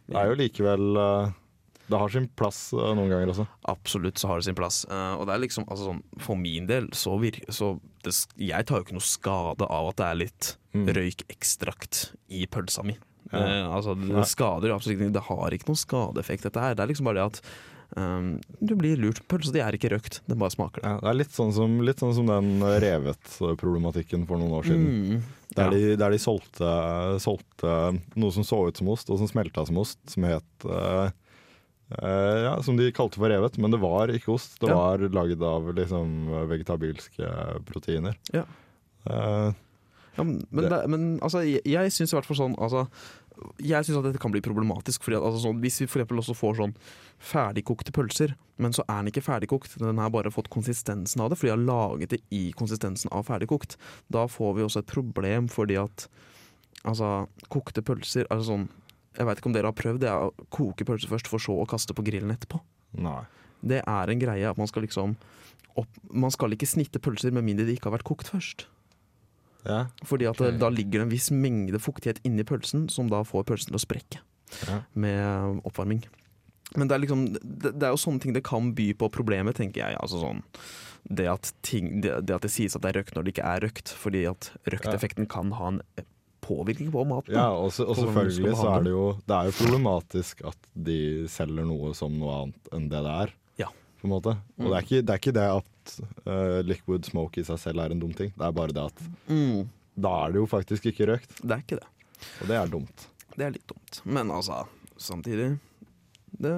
det 0.08 0.16
er 0.16 0.26
jo 0.32 0.34
likevel 0.40 0.96
eh, 1.00 1.30
Det 1.92 2.00
har 2.00 2.12
sin 2.14 2.26
plass 2.40 2.58
eh, 2.72 2.90
noen 2.96 3.12
ganger 3.12 3.30
også. 3.34 3.44
Absolutt 3.68 4.18
så 4.22 4.30
har 4.32 4.40
det 4.40 4.46
sin 4.48 4.56
plass. 4.58 4.82
Eh, 4.88 5.14
og 5.18 5.26
det 5.28 5.34
er 5.36 5.42
liksom, 5.44 5.66
altså 5.68 5.90
sånn, 5.92 6.02
For 6.24 6.40
min 6.40 6.66
del 6.70 6.88
så 6.96 7.14
virker 7.20 7.52
så 7.52 7.74
det, 8.02 8.14
Jeg 8.40 8.66
tar 8.70 8.80
jo 8.80 8.86
ikke 8.88 8.96
noe 8.96 9.04
skade 9.06 9.68
av 9.68 9.92
at 9.92 10.00
det 10.00 10.08
er 10.10 10.20
litt 10.24 10.52
Mm. 10.72 10.86
røykekstrakt 10.96 11.98
i 12.32 12.46
pølsa 12.48 12.80
mi. 12.88 12.94
Ja. 13.28 13.42
Uh, 13.42 13.74
altså 13.76 13.92
Det 13.92 14.08
det 14.08 14.22
skader 14.30 14.72
absolutt 14.72 14.96
ikke. 15.02 15.12
Det 15.12 15.22
har 15.26 15.52
ikke 15.52 15.68
noen 15.68 15.80
skadeeffekt, 15.82 16.46
dette 16.48 16.62
her. 16.64 16.72
Det 16.78 16.80
er 16.86 16.88
liksom 16.88 17.10
bare 17.10 17.18
det 17.20 17.26
at 17.28 17.40
um, 18.00 18.30
du 18.56 18.72
blir 18.80 18.96
lurt. 18.96 19.20
Pølsa 19.28 19.52
di 19.52 19.60
er 19.60 19.76
ikke 19.76 19.90
røkt, 19.92 20.22
den 20.32 20.40
bare 20.40 20.54
smaker 20.54 20.80
det. 20.80 20.88
Ja, 20.88 20.96
det 21.04 21.10
er 21.12 21.18
litt 21.20 21.36
sånn 21.36 21.52
som, 21.52 21.76
litt 21.84 22.00
sånn 22.00 22.14
som 22.16 22.30
den 22.32 22.64
revet-problematikken 23.36 24.24
for 24.28 24.40
noen 24.40 24.56
år 24.58 24.68
siden. 24.70 24.88
Mm, 24.88 25.22
Der, 25.52 25.68
ja. 25.68 25.70
de, 25.76 25.96
der 26.00 26.14
de 26.16 26.18
solgte, 26.24 26.68
solgte 27.20 27.72
noe 28.16 28.32
som 28.32 28.44
så 28.48 28.62
ut 28.70 28.78
som 28.80 28.88
ost, 28.88 29.10
og 29.12 29.18
som 29.20 29.28
smelta 29.28 29.66
som 29.68 29.76
ost, 29.82 29.98
som 30.08 30.24
het 30.24 30.64
eh, 30.64 31.10
eh, 32.00 32.42
ja, 32.46 32.54
Som 32.62 32.76
de 32.76 32.90
kalte 32.92 33.16
for 33.20 33.28
revet, 33.28 33.58
men 33.58 33.70
det 33.74 33.80
var 33.82 34.08
ikke 34.08 34.32
ost. 34.34 34.58
Det 34.60 34.68
Ja. 34.70 34.76
var 34.76 34.98
laget 34.98 35.42
av 35.42 35.72
liksom 35.74 36.28
vegetabilske 36.48 37.64
proteiner. 37.68 38.16
Ja. 38.32 38.44
Uh, 39.08 39.52
Ja, 40.14 40.22
men, 40.24 40.46
men, 40.50 40.64
Det- 40.64 40.70
det, 40.70 40.88
men 40.90 41.18
altså, 41.20 41.40
jeg, 41.40 41.62
jeg 41.64 41.88
syns 41.90 42.12
i 42.12 42.16
hvert 42.18 42.26
fall 42.28 42.36
sånn 42.36 42.56
altså, 42.60 42.86
Jeg 43.64 43.82
syns 43.86 43.96
at 43.96 44.04
dette 44.04 44.20
kan 44.20 44.30
bli 44.30 44.42
problematisk. 44.44 45.02
Fordi 45.02 45.16
at, 45.16 45.22
altså, 45.24 45.40
sånn, 45.48 45.60
hvis 45.62 45.80
vi 45.80 45.86
for 45.88 46.04
også 46.04 46.34
får 46.36 46.56
sånn 46.60 46.74
ferdigkokte 47.18 47.90
pølser, 47.90 48.34
men 48.58 48.72
så 48.72 48.84
er 48.88 49.00
den 49.02 49.08
ikke 49.10 49.24
ferdigkokt, 49.24 49.78
den 49.80 49.96
har 49.98 50.10
bare 50.10 50.30
fått 50.30 50.50
konsistensen 50.52 51.20
av 51.22 51.30
det, 51.30 51.38
fordi 51.38 51.48
de 51.48 51.56
har 51.56 51.64
laget 51.64 52.10
det 52.10 52.20
i 52.30 52.52
konsistensen 52.52 53.08
av 53.10 53.24
ferdigkokt, 53.26 53.76
da 54.12 54.26
får 54.26 54.54
vi 54.58 54.62
også 54.62 54.78
et 54.84 54.86
problem 54.92 55.48
fordi 55.48 55.78
at 55.80 56.06
altså, 56.84 57.26
kokte 57.48 57.82
pølser 57.82 58.26
altså 58.30 58.52
sånn, 58.52 58.68
Jeg 59.18 59.28
veit 59.28 59.40
ikke 59.40 59.50
om 59.50 59.54
dere 59.56 59.70
har 59.70 59.76
prøvd 59.76 60.02
det, 60.02 60.08
er 60.08 60.28
å 60.28 60.46
koke 60.54 60.86
pølser 60.88 61.10
først, 61.12 61.28
for 61.30 61.42
så 61.42 61.56
å 61.60 61.68
kaste 61.68 61.94
på 61.96 62.04
grillen 62.06 62.34
etterpå. 62.34 62.60
nei. 62.98 63.22
Det 63.62 63.78
er 63.86 64.10
en 64.10 64.18
greie 64.18 64.48
at 64.48 64.58
man 64.58 64.66
skal 64.66 64.82
liksom 64.82 65.12
opp, 65.78 65.98
Man 66.10 66.32
skal 66.34 66.50
ikke 66.50 66.66
snitte 66.66 66.98
pølser 66.98 67.30
med 67.30 67.44
mindre 67.46 67.62
de 67.68 67.76
ikke 67.76 67.86
har 67.86 67.94
vært 67.94 68.08
kokt 68.08 68.32
først. 68.32 68.66
Ja. 69.62 69.84
Fordi 70.02 70.26
at 70.26 70.40
okay. 70.40 70.56
da 70.58 70.66
ligger 70.72 70.98
det 70.98 71.06
en 71.06 71.12
viss 71.12 71.30
mengde 71.30 71.78
fuktighet 71.78 72.18
inni 72.26 72.42
pølsen, 72.42 72.88
som 72.90 73.06
da 73.06 73.22
får 73.22 73.46
pølsen 73.46 73.70
til 73.70 73.78
å 73.78 73.84
sprekke 73.84 74.18
Ja. 74.66 74.82
med 74.94 75.62
oppvarming. 75.62 76.02
Men 76.76 76.88
det 76.88 76.96
er 76.96 77.04
liksom 77.04 77.22
det, 77.32 77.70
det 77.78 77.86
er 77.86 77.94
jo 77.94 78.00
sånne 78.02 78.20
ting 78.20 78.34
det 78.34 78.42
kan 78.44 78.74
by 78.74 78.92
på 78.98 79.08
problemet, 79.12 79.56
tenker 79.60 79.84
jeg. 79.86 79.96
Altså 80.00 80.18
sånn 80.24 80.42
det 81.02 81.26
at, 81.26 81.52
ting, 81.66 82.00
det, 82.00 82.12
at 82.30 82.42
det 82.44 82.50
sies 82.52 82.76
at 82.76 82.84
det 82.84 82.92
er 82.92 83.00
røkt 83.00 83.16
når 83.16 83.24
det 83.26 83.32
ikke 83.34 83.46
er 83.48 83.64
røkt, 83.64 83.90
fordi 83.98 84.22
at 84.30 84.52
røkteffekten 84.70 85.26
kan 85.30 85.50
ha 85.58 85.72
en 85.72 85.80
påvirkning 86.42 86.90
på 86.92 87.04
maten. 87.06 87.34
Ja, 87.36 87.48
og, 87.54 87.70
så- 87.72 87.86
og 87.88 87.96
selvfølgelig 87.96 88.54
så 88.58 88.68
er 88.76 88.82
det 88.86 88.90
jo 88.92 89.04
Det 89.26 89.36
er 89.36 89.48
jo 89.50 89.54
problematisk 89.60 90.42
at 90.50 90.56
de 90.74 90.96
selger 91.30 91.64
noe 91.68 91.92
som 91.94 92.12
noe 92.18 92.34
annet 92.42 92.72
enn 92.76 92.88
det 92.90 93.02
det 93.06 93.14
er. 93.26 93.32
Ja. 93.62 93.68
På 94.02 94.08
en 94.08 94.14
måte. 94.16 94.34
Og 94.58 94.66
det, 94.68 94.74
er 94.76 94.82
ikke, 94.86 95.02
det 95.06 95.14
er 95.14 95.22
ikke 95.22 95.36
det 95.38 95.46
at 95.54 95.94
uh, 96.26 96.58
liquid 96.66 97.06
smoke 97.06 97.38
i 97.40 97.46
seg 97.46 97.58
selv 97.62 97.80
er 97.84 97.94
en 97.94 98.02
dum 98.02 98.12
ting. 98.18 98.32
Det 98.36 98.46
er 98.48 98.52
bare 98.58 98.74
det 98.74 98.84
at 98.90 99.02
Mm. 99.28 99.68
da 99.96 100.12
er 100.26 100.32
det 100.34 100.42
jo 100.42 100.46
faktisk 100.50 100.86
ikke 100.92 101.06
røkt. 101.14 101.38
Det 101.42 101.50
er 101.56 101.62
ikke 101.62 101.78
det. 101.80 101.88
Og 102.42 102.48
det 102.48 102.56
er 102.58 102.66
dumt. 102.74 103.06
Det 103.36 103.46
er 103.46 103.50
litt 103.54 103.66
dumt. 103.70 104.02
Men 104.04 104.30
altså, 104.30 104.64
samtidig 104.98 105.58
det, 106.42 106.52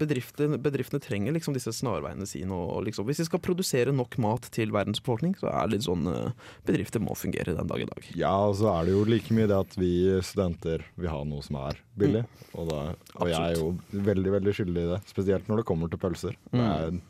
bedrifter, 0.00 0.52
bedriftene 0.62 1.00
trenger 1.02 1.34
liksom 1.36 1.54
disse 1.56 1.72
snarveiene 1.76 2.26
sine. 2.28 2.52
Og, 2.54 2.84
liksom, 2.86 3.06
hvis 3.08 3.20
de 3.22 3.26
skal 3.28 3.42
produsere 3.44 3.92
nok 3.94 4.16
mat 4.22 4.48
til 4.54 4.72
verdens 4.74 5.00
befolkning, 5.02 5.34
så 5.40 5.48
er 5.50 5.66
det 5.68 5.76
litt 5.78 5.86
sånn 5.88 6.06
eh, 6.10 6.32
bedrifter 6.68 7.02
må 7.04 7.16
fungere 7.18 7.56
den 7.56 7.70
dag 7.70 7.84
i 7.84 7.88
dag. 7.90 8.10
Ja, 8.18 8.32
og 8.50 8.56
så 8.60 8.70
er 8.74 8.88
det 8.88 8.96
jo 8.96 9.04
like 9.08 9.36
mye 9.36 9.48
det 9.50 9.58
at 9.58 9.78
vi 9.80 9.92
studenter 10.26 10.84
vil 10.96 11.12
ha 11.12 11.22
noe 11.28 11.42
som 11.46 11.60
er 11.62 11.80
billig. 12.00 12.24
Og, 12.54 12.68
da, 12.70 12.82
og 13.20 13.30
jeg 13.30 13.40
er 13.40 13.56
jo 13.60 13.70
veldig 14.10 14.36
veldig 14.38 14.56
skyldig 14.60 14.84
i 14.84 14.90
det, 14.94 15.00
spesielt 15.10 15.48
når 15.50 15.62
det 15.62 15.68
kommer 15.70 15.90
til 15.92 16.02
pølser. 16.02 16.36
Det 16.50 16.66
er 16.66 17.00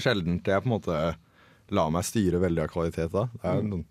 sjelden 0.00 0.40
jeg 0.42 0.62
på 0.64 0.66
en 0.68 0.74
måte 0.74 0.96
lar 1.74 1.92
meg 1.94 2.04
styre 2.06 2.40
veldig 2.42 2.64
av 2.66 2.72
kvalitet 2.72 3.12
da. 3.14 3.28
Det 3.40 3.50
er 3.50 3.62
Mm. 3.64 3.84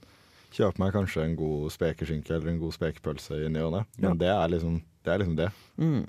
kjøpe 0.54 0.78
meg 0.78 0.92
kanskje 0.94 1.24
en 1.26 1.36
god 1.36 1.72
spekeskinke 1.74 2.30
eller 2.36 2.52
en 2.52 2.60
god 2.62 2.74
spekepølse 2.76 3.40
i 3.46 3.50
ny 3.50 3.64
og 3.66 3.72
ne, 3.74 3.80
men 3.98 4.18
det, 4.22 4.28
er 4.30 4.52
liksom, 4.54 4.76
det 5.04 5.10
er 5.14 5.18
liksom 5.24 5.36
det. 5.40 5.48
Mm. 5.82 6.04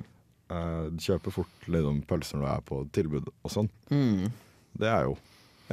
Eh, 0.50 0.86
Du 0.92 1.00
kjøper 1.00 1.32
fort 1.32 1.68
liksom, 1.68 2.02
pølser 2.08 2.38
når 2.40 2.46
du 2.46 2.52
er 2.52 2.64
på 2.68 2.80
tilbud 2.92 3.28
og 3.30 3.50
sånn. 3.52 3.70
Mm. 3.90 4.30
Det 4.78 4.88
er 4.90 5.06
jo 5.08 5.16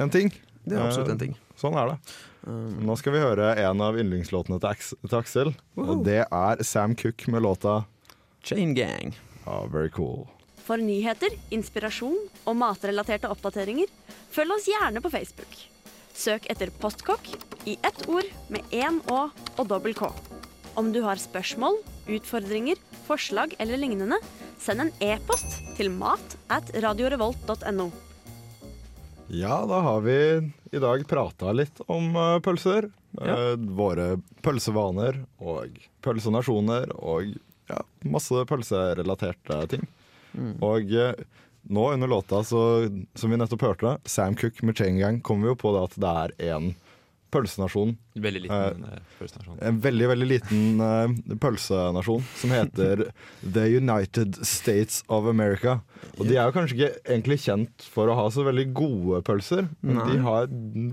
en 0.00 0.10
ting. 0.10 0.30
Det 0.64 0.76
er 0.78 0.86
absolutt 0.86 1.08
Eh, 1.08 1.16
en 1.16 1.18
ting. 1.18 1.34
Sånn 1.58 1.76
er 1.78 1.92
det. 1.92 1.98
Um, 2.46 2.80
Nå 2.86 2.96
skal 2.98 3.12
vi 3.14 3.20
høre 3.22 3.52
en 3.60 3.80
av 3.84 3.98
yndlingslåtene 3.98 4.58
til, 4.58 4.68
Aks 4.70 4.94
til 4.98 5.18
Aksel. 5.18 5.50
Og 5.78 6.04
det 6.06 6.24
er 6.26 6.62
Sam 6.66 6.94
Cook 6.98 7.26
med 7.28 7.42
låta 7.42 7.84
Chain 8.42 8.74
Gang. 8.74 9.12
Ja, 9.46 9.66
very 9.66 9.90
cool. 9.90 10.26
For 10.62 10.78
nyheter, 10.78 11.34
inspirasjon 11.50 12.16
og 12.46 12.56
matrelaterte 12.56 13.30
oppdateringer, 13.30 13.90
følg 14.30 14.54
oss 14.56 14.68
gjerne 14.70 15.02
på 15.02 15.10
Facebook. 15.10 15.54
Søk 16.14 16.46
etter 16.50 16.70
Postkokk 16.82 17.26
i 17.66 17.76
ett 17.82 18.06
ord 18.08 18.26
med 18.52 18.62
én 18.70 19.00
Å 19.10 19.30
og 19.58 19.64
dobbel 19.68 19.94
K. 19.94 20.10
Om 20.78 20.92
du 20.94 21.02
har 21.04 21.18
spørsmål, 21.20 21.78
utfordringer, 22.08 22.78
forslag 23.06 23.54
eller 23.58 23.76
lignende, 23.80 24.18
send 24.62 24.84
en 24.84 24.92
e-post 25.02 25.58
til 25.76 25.90
mat 25.90 26.36
at 26.52 26.70
radiorevolt.no. 26.84 27.90
Ja, 29.32 29.62
da 29.66 29.78
har 29.86 30.02
vi 30.04 30.16
i 30.72 30.80
dag 30.82 31.06
prata 31.08 31.54
litt 31.56 31.80
om 31.90 32.12
eh, 32.16 32.38
pølser. 32.44 32.90
Ja. 33.12 33.34
våre 33.76 34.22
pølsevaner 34.40 35.18
og 35.36 35.74
pølsenasjoner 36.00 36.94
og 36.96 37.34
ja, 37.68 37.82
masse 38.08 38.46
pølserelaterte 38.48 39.58
ting. 39.68 39.84
Og 40.64 40.94
eh, 40.96 41.18
nå 41.62 41.84
under 41.92 42.08
låta 42.08 42.40
så, 42.44 42.62
som 43.14 43.30
vi 43.30 43.36
nettopp 43.36 43.66
hørte, 43.66 43.96
Sam 44.08 44.36
Cook 44.38 44.62
med 44.62 44.78
Chain 44.78 44.98
Gang, 44.98 45.20
kommer 45.20 45.46
vi 45.46 45.52
jo 45.52 45.60
på 45.60 45.74
det 45.76 45.84
at 45.90 45.98
det 46.00 46.14
er 46.22 46.56
én 46.56 46.72
pølsenasjon. 47.32 47.94
Veldig 48.22 48.44
liten 48.44 48.84
uh, 48.84 48.98
pølsenasjon. 49.18 49.58
En 49.64 49.80
veldig, 49.84 50.08
veldig 50.12 50.28
liten 50.28 50.82
uh, 50.84 51.36
pølsenasjon 51.42 52.26
som 52.38 52.54
heter 52.54 53.06
The 53.42 53.66
United 53.78 54.38
States 54.46 55.00
of 55.08 55.26
America. 55.30 55.78
Og 56.18 56.26
de 56.28 56.36
er 56.36 56.46
jo 56.46 56.54
kanskje 56.56 56.78
ikke 56.78 56.92
egentlig 57.16 57.40
kjent 57.46 57.88
for 57.94 58.12
å 58.12 58.16
ha 58.20 58.28
så 58.34 58.44
veldig 58.46 58.68
gode 58.76 59.22
pølser, 59.26 59.68
men 59.80 60.00
Nei. 60.00 60.08
de 60.12 60.22
har 60.28 60.48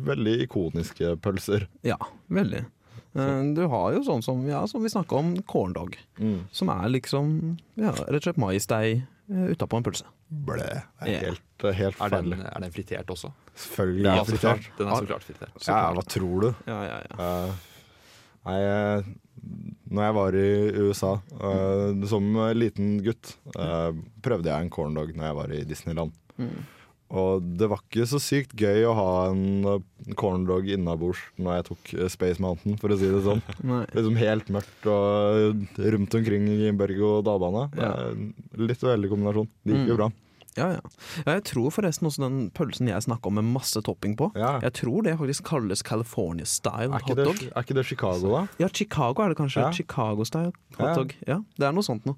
veldig 0.10 0.36
ikoniske 0.48 1.16
pølser. 1.24 1.68
Ja, 1.88 2.00
veldig. 2.32 2.66
Eh, 3.18 3.44
Du 3.58 3.64
har 3.68 3.94
jo 3.96 4.04
sånn 4.06 4.24
som, 4.26 4.42
ja, 4.48 4.64
som 4.70 4.84
vi 4.86 4.92
snakka 4.92 5.18
om, 5.20 5.36
corndog. 5.50 5.98
Mm. 6.22 6.44
Som 6.52 6.72
er 6.74 6.90
liksom 6.94 7.58
ja, 7.80 7.94
rett 8.06 8.22
og 8.22 8.28
slett 8.28 8.42
maisdeig 8.42 9.02
uh, 9.02 9.08
utapå 9.30 9.78
en 9.78 9.86
pølse. 9.86 10.10
Det 10.30 10.66
er 10.66 11.24
helt, 11.24 11.66
helt 11.78 12.02
Er 12.02 12.14
den, 12.16 12.34
er 12.42 12.64
den 12.64 12.74
fritert 12.74 13.12
også? 13.14 13.32
Selvfølgelig 13.54 14.10
er 14.12 14.20
så 14.20 14.32
fritert. 14.32 14.42
klart. 14.42 14.78
Den 14.78 14.88
er 14.90 14.96
så 14.96 15.10
klart 15.10 15.28
fritert. 15.28 15.68
Ja, 15.68 15.82
hva 15.96 16.06
tror 16.16 16.46
du? 16.46 16.50
Ja, 16.70 16.80
ja, 16.88 16.98
ja. 17.06 17.18
Uh, 17.20 17.92
nei, 18.48 18.58
eh, 18.64 19.12
når 19.90 20.08
jeg 20.08 20.18
var 20.18 20.40
i 20.40 20.50
USA 20.88 21.14
uh, 21.44 22.08
som 22.10 22.42
liten 22.58 22.98
gutt, 23.06 23.36
uh, 23.56 23.92
prøvde 24.26 24.52
jeg 24.52 24.66
en 24.66 24.74
corndog 24.74 25.14
når 25.16 25.30
jeg 25.30 25.40
var 25.42 25.56
i 25.56 25.64
Disneyland. 25.70 26.14
Mm. 26.40 26.60
Og 27.10 27.42
det 27.58 27.66
var 27.72 27.80
ikke 27.82 28.06
så 28.06 28.20
sykt 28.22 28.52
gøy 28.60 28.84
å 28.86 28.94
ha 28.94 29.08
en 29.32 29.66
eh, 29.66 30.14
corndog 30.20 30.68
innabords 30.70 31.18
når 31.42 31.56
jeg 31.58 31.66
tok 31.72 31.94
eh, 31.98 32.08
Space 32.14 32.38
Mountain, 32.44 32.78
for 32.78 32.94
å 32.94 33.00
si 33.02 33.10
det 33.10 33.24
sånn. 33.26 33.42
Liksom 33.98 34.16
helt 34.22 34.52
mørkt 34.54 34.86
og 34.94 35.66
rundt 35.82 36.18
omkring 36.22 36.46
i 36.54 36.70
berg-og-dal-bane. 36.78 37.70
Det 37.74 37.82
Ja. 37.82 37.92
er 37.98 38.12
en 38.14 38.34
Litt 38.70 38.82
uheldig 38.84 39.10
kombinasjon. 39.10 39.48
Det 39.66 39.74
gikk 39.76 39.88
jo 39.88 39.96
Mm. 39.96 40.02
bra. 40.04 40.12
Ja, 40.58 40.66
ja. 40.74 40.80
ja, 41.26 41.34
jeg 41.38 41.44
tror 41.46 41.70
forresten 41.72 42.08
også 42.10 42.20
den 42.26 42.50
pølsen 42.52 42.88
jeg 42.90 43.02
snakka 43.06 43.30
om 43.30 43.36
med 43.38 43.46
masse 43.54 43.80
topping 43.86 44.16
på, 44.18 44.32
jeg 44.36 44.74
tror 44.76 45.04
det 45.06 45.14
faktisk 45.18 45.46
kalles 45.46 45.82
California 45.86 46.44
style 46.44 46.90
Er 46.98 47.00
det, 47.06 47.16
hotdog. 47.26 47.44
er 47.56 47.64
ikke 47.64 47.76
det 47.78 47.86
Chicago, 47.86 48.32
da? 48.34 48.42
Ja, 48.60 48.68
Chicago 48.68 49.24
er 49.24 49.30
det 49.30 49.38
kanskje. 49.38 49.62
Ja. 49.62 49.70
Chicago-style 49.72 50.52
hotdog. 50.78 51.14
Ja, 51.30 51.38
det 51.58 51.66
er 51.70 51.72
noe 51.72 51.86
sånt 51.86 52.04
noe. 52.10 52.18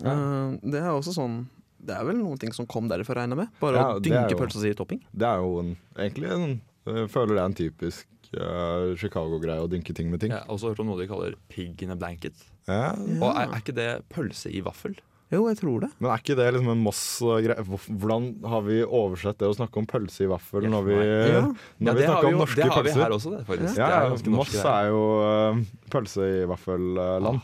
Ja. 0.00 0.14
Eh, 0.14 0.56
det 0.62 0.80
er 0.80 0.94
også 0.94 1.12
sånn 1.18 1.46
Det 1.84 1.94
er 1.96 2.04
vel 2.08 2.16
noen 2.20 2.38
ting 2.40 2.52
som 2.56 2.66
kom 2.70 2.88
derfra, 2.88 3.14
regner 3.20 3.36
jeg 3.36 3.42
med? 3.44 3.54
Bare 3.60 3.76
Ja, 3.76 3.86
å 3.94 4.00
dynke 4.02 4.30
jo- 4.32 4.38
pølsa 4.40 4.60
si 4.62 4.70
i 4.72 4.74
topping? 4.78 5.00
Det 5.12 5.26
er 5.28 5.38
jo 5.44 5.58
en, 5.60 5.76
egentlig 5.98 6.30
en 6.32 6.60
Jeg 6.86 7.08
føler 7.12 7.34
det 7.34 7.40
er 7.42 7.48
en 7.48 7.54
typisk 7.56 8.06
uh, 8.36 8.92
Chicago-greie 9.00 9.62
å 9.64 9.68
dynke 9.72 9.94
ting 9.96 10.10
med 10.10 10.20
ting. 10.20 10.30
Jeg 10.34 10.40
har 10.44 10.52
også 10.52 10.72
hørt 10.72 10.80
om 10.80 10.86
noe 10.92 10.98
de 11.00 11.06
kaller 11.08 11.34
pig 11.48 11.80
in 11.82 11.90
a 11.90 11.96
blanket. 11.96 12.34
Ja. 12.68 12.92
Og 13.20 13.30
er, 13.30 13.48
er 13.48 13.60
ikke 13.60 13.74
det 13.76 13.90
pølse 14.12 14.50
i 14.52 14.60
vaffel? 14.64 14.96
Jo, 15.32 15.46
jeg 15.48 15.56
tror 15.58 15.80
det. 15.80 15.88
Men 15.98 16.10
er 16.12 16.20
ikke 16.20 16.36
det 16.36 16.44
liksom 16.52 16.68
en 16.74 16.82
Moss-greie? 16.84 17.64
Hvordan 17.88 18.26
har 18.52 18.60
vi 18.66 18.82
oversett 18.84 19.38
det 19.40 19.48
å 19.48 19.54
snakke 19.56 19.80
om 19.80 19.86
pølse 19.88 20.26
i 20.26 20.28
vaffel 20.30 20.68
når 20.68 20.84
vi, 20.90 20.98
Ja. 21.00 21.40
når 21.48 21.88
Ja, 21.88 21.94
vi 21.96 22.04
snakker 22.04 22.28
vi 22.28 22.34
om 22.34 22.40
norske 22.44 22.60
pølser? 22.60 22.68
det 22.68 22.74
har 22.76 22.84
vi 22.84 22.92
her 23.00 23.16
også, 23.16 23.32
det, 23.32 23.40
faktisk. 23.48 23.78
Ja, 23.80 23.88
Det 24.12 24.28
er 24.28 24.36
Moss 24.36 24.54
er 24.60 24.90
jo 24.92 25.02
uh, 25.24 25.64
pølse 25.90 26.28
i 26.28 26.44
vaffelland. 26.52 27.40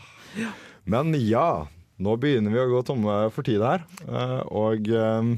Men 0.85 1.13
ja, 1.17 1.47
nå 2.01 2.15
begynner 2.21 2.53
vi 2.53 2.61
å 2.63 2.69
gå 2.71 2.81
tomme 2.87 3.15
for 3.35 3.45
tid 3.47 3.61
her. 3.65 3.83
eh, 4.07 4.39
og 4.49 4.89
eh, 4.89 5.31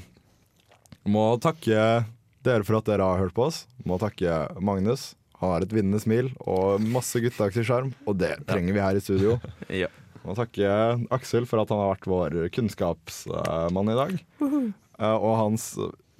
må 1.09 1.25
takke 1.43 2.05
dere 2.43 2.63
for 2.67 2.79
at 2.79 2.87
dere 2.89 3.07
har 3.07 3.19
hørt 3.23 3.35
på 3.35 3.47
oss. 3.49 3.63
Må 3.87 3.97
takke 4.01 4.45
Magnus. 4.63 5.13
Han 5.41 5.51
har 5.57 5.65
et 5.65 5.73
vinnende 5.75 5.99
smil 5.99 6.29
og 6.47 6.79
masse 6.83 7.19
gutteaktig 7.19 7.65
sjarm, 7.67 7.89
og 8.07 8.15
det 8.21 8.37
trenger 8.47 8.75
vi 8.77 8.83
her 8.83 8.95
i 8.99 9.03
studio. 9.03 9.37
Ja. 9.83 9.89
Må 10.23 10.37
takke 10.39 10.67
Aksel 11.11 11.43
for 11.49 11.59
at 11.59 11.71
han 11.73 11.81
har 11.81 11.89
vært 11.97 12.05
vår 12.07 12.35
kunnskapsmann 12.55 13.89
i 13.91 13.95
dag. 13.97 14.13
Eh, 14.39 15.17
og 15.17 15.33
hans 15.41 15.65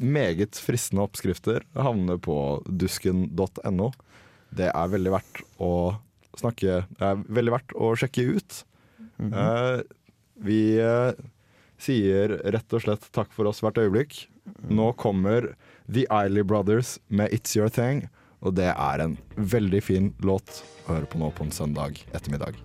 meget 0.04 0.58
fristende 0.60 1.06
oppskrifter 1.06 1.64
havner 1.78 2.20
på 2.20 2.36
dusken.no. 2.68 3.94
Det 4.54 4.68
er 4.74 4.92
veldig 4.92 5.14
verdt 5.16 5.40
å 5.64 5.70
snakke 6.36 6.82
Det 6.98 7.06
er 7.14 7.22
veldig 7.40 7.54
verdt 7.56 7.76
å 7.80 7.94
sjekke 7.96 8.26
ut. 8.36 8.60
Eh, 9.24 9.80
vi 10.40 10.78
eh, 10.82 11.14
sier 11.82 12.38
rett 12.56 12.76
og 12.76 12.86
slett 12.86 13.08
takk 13.16 13.32
for 13.36 13.50
oss 13.50 13.62
hvert 13.64 13.80
øyeblikk. 13.82 14.26
Nå 14.68 14.92
kommer 15.00 15.54
The 15.88 16.06
Eiley 16.12 16.44
Brothers 16.48 16.98
med 17.08 17.34
It's 17.36 17.56
Your 17.58 17.72
Thing, 17.72 18.08
og 18.44 18.58
det 18.60 18.72
er 18.74 19.04
en 19.04 19.18
veldig 19.38 19.84
fin 19.84 20.14
låt 20.24 20.64
å 20.84 20.96
høre 20.96 21.10
på 21.10 21.22
nå 21.22 21.32
på 21.36 21.48
en 21.48 21.56
søndag 21.56 22.04
ettermiddag. 22.12 22.60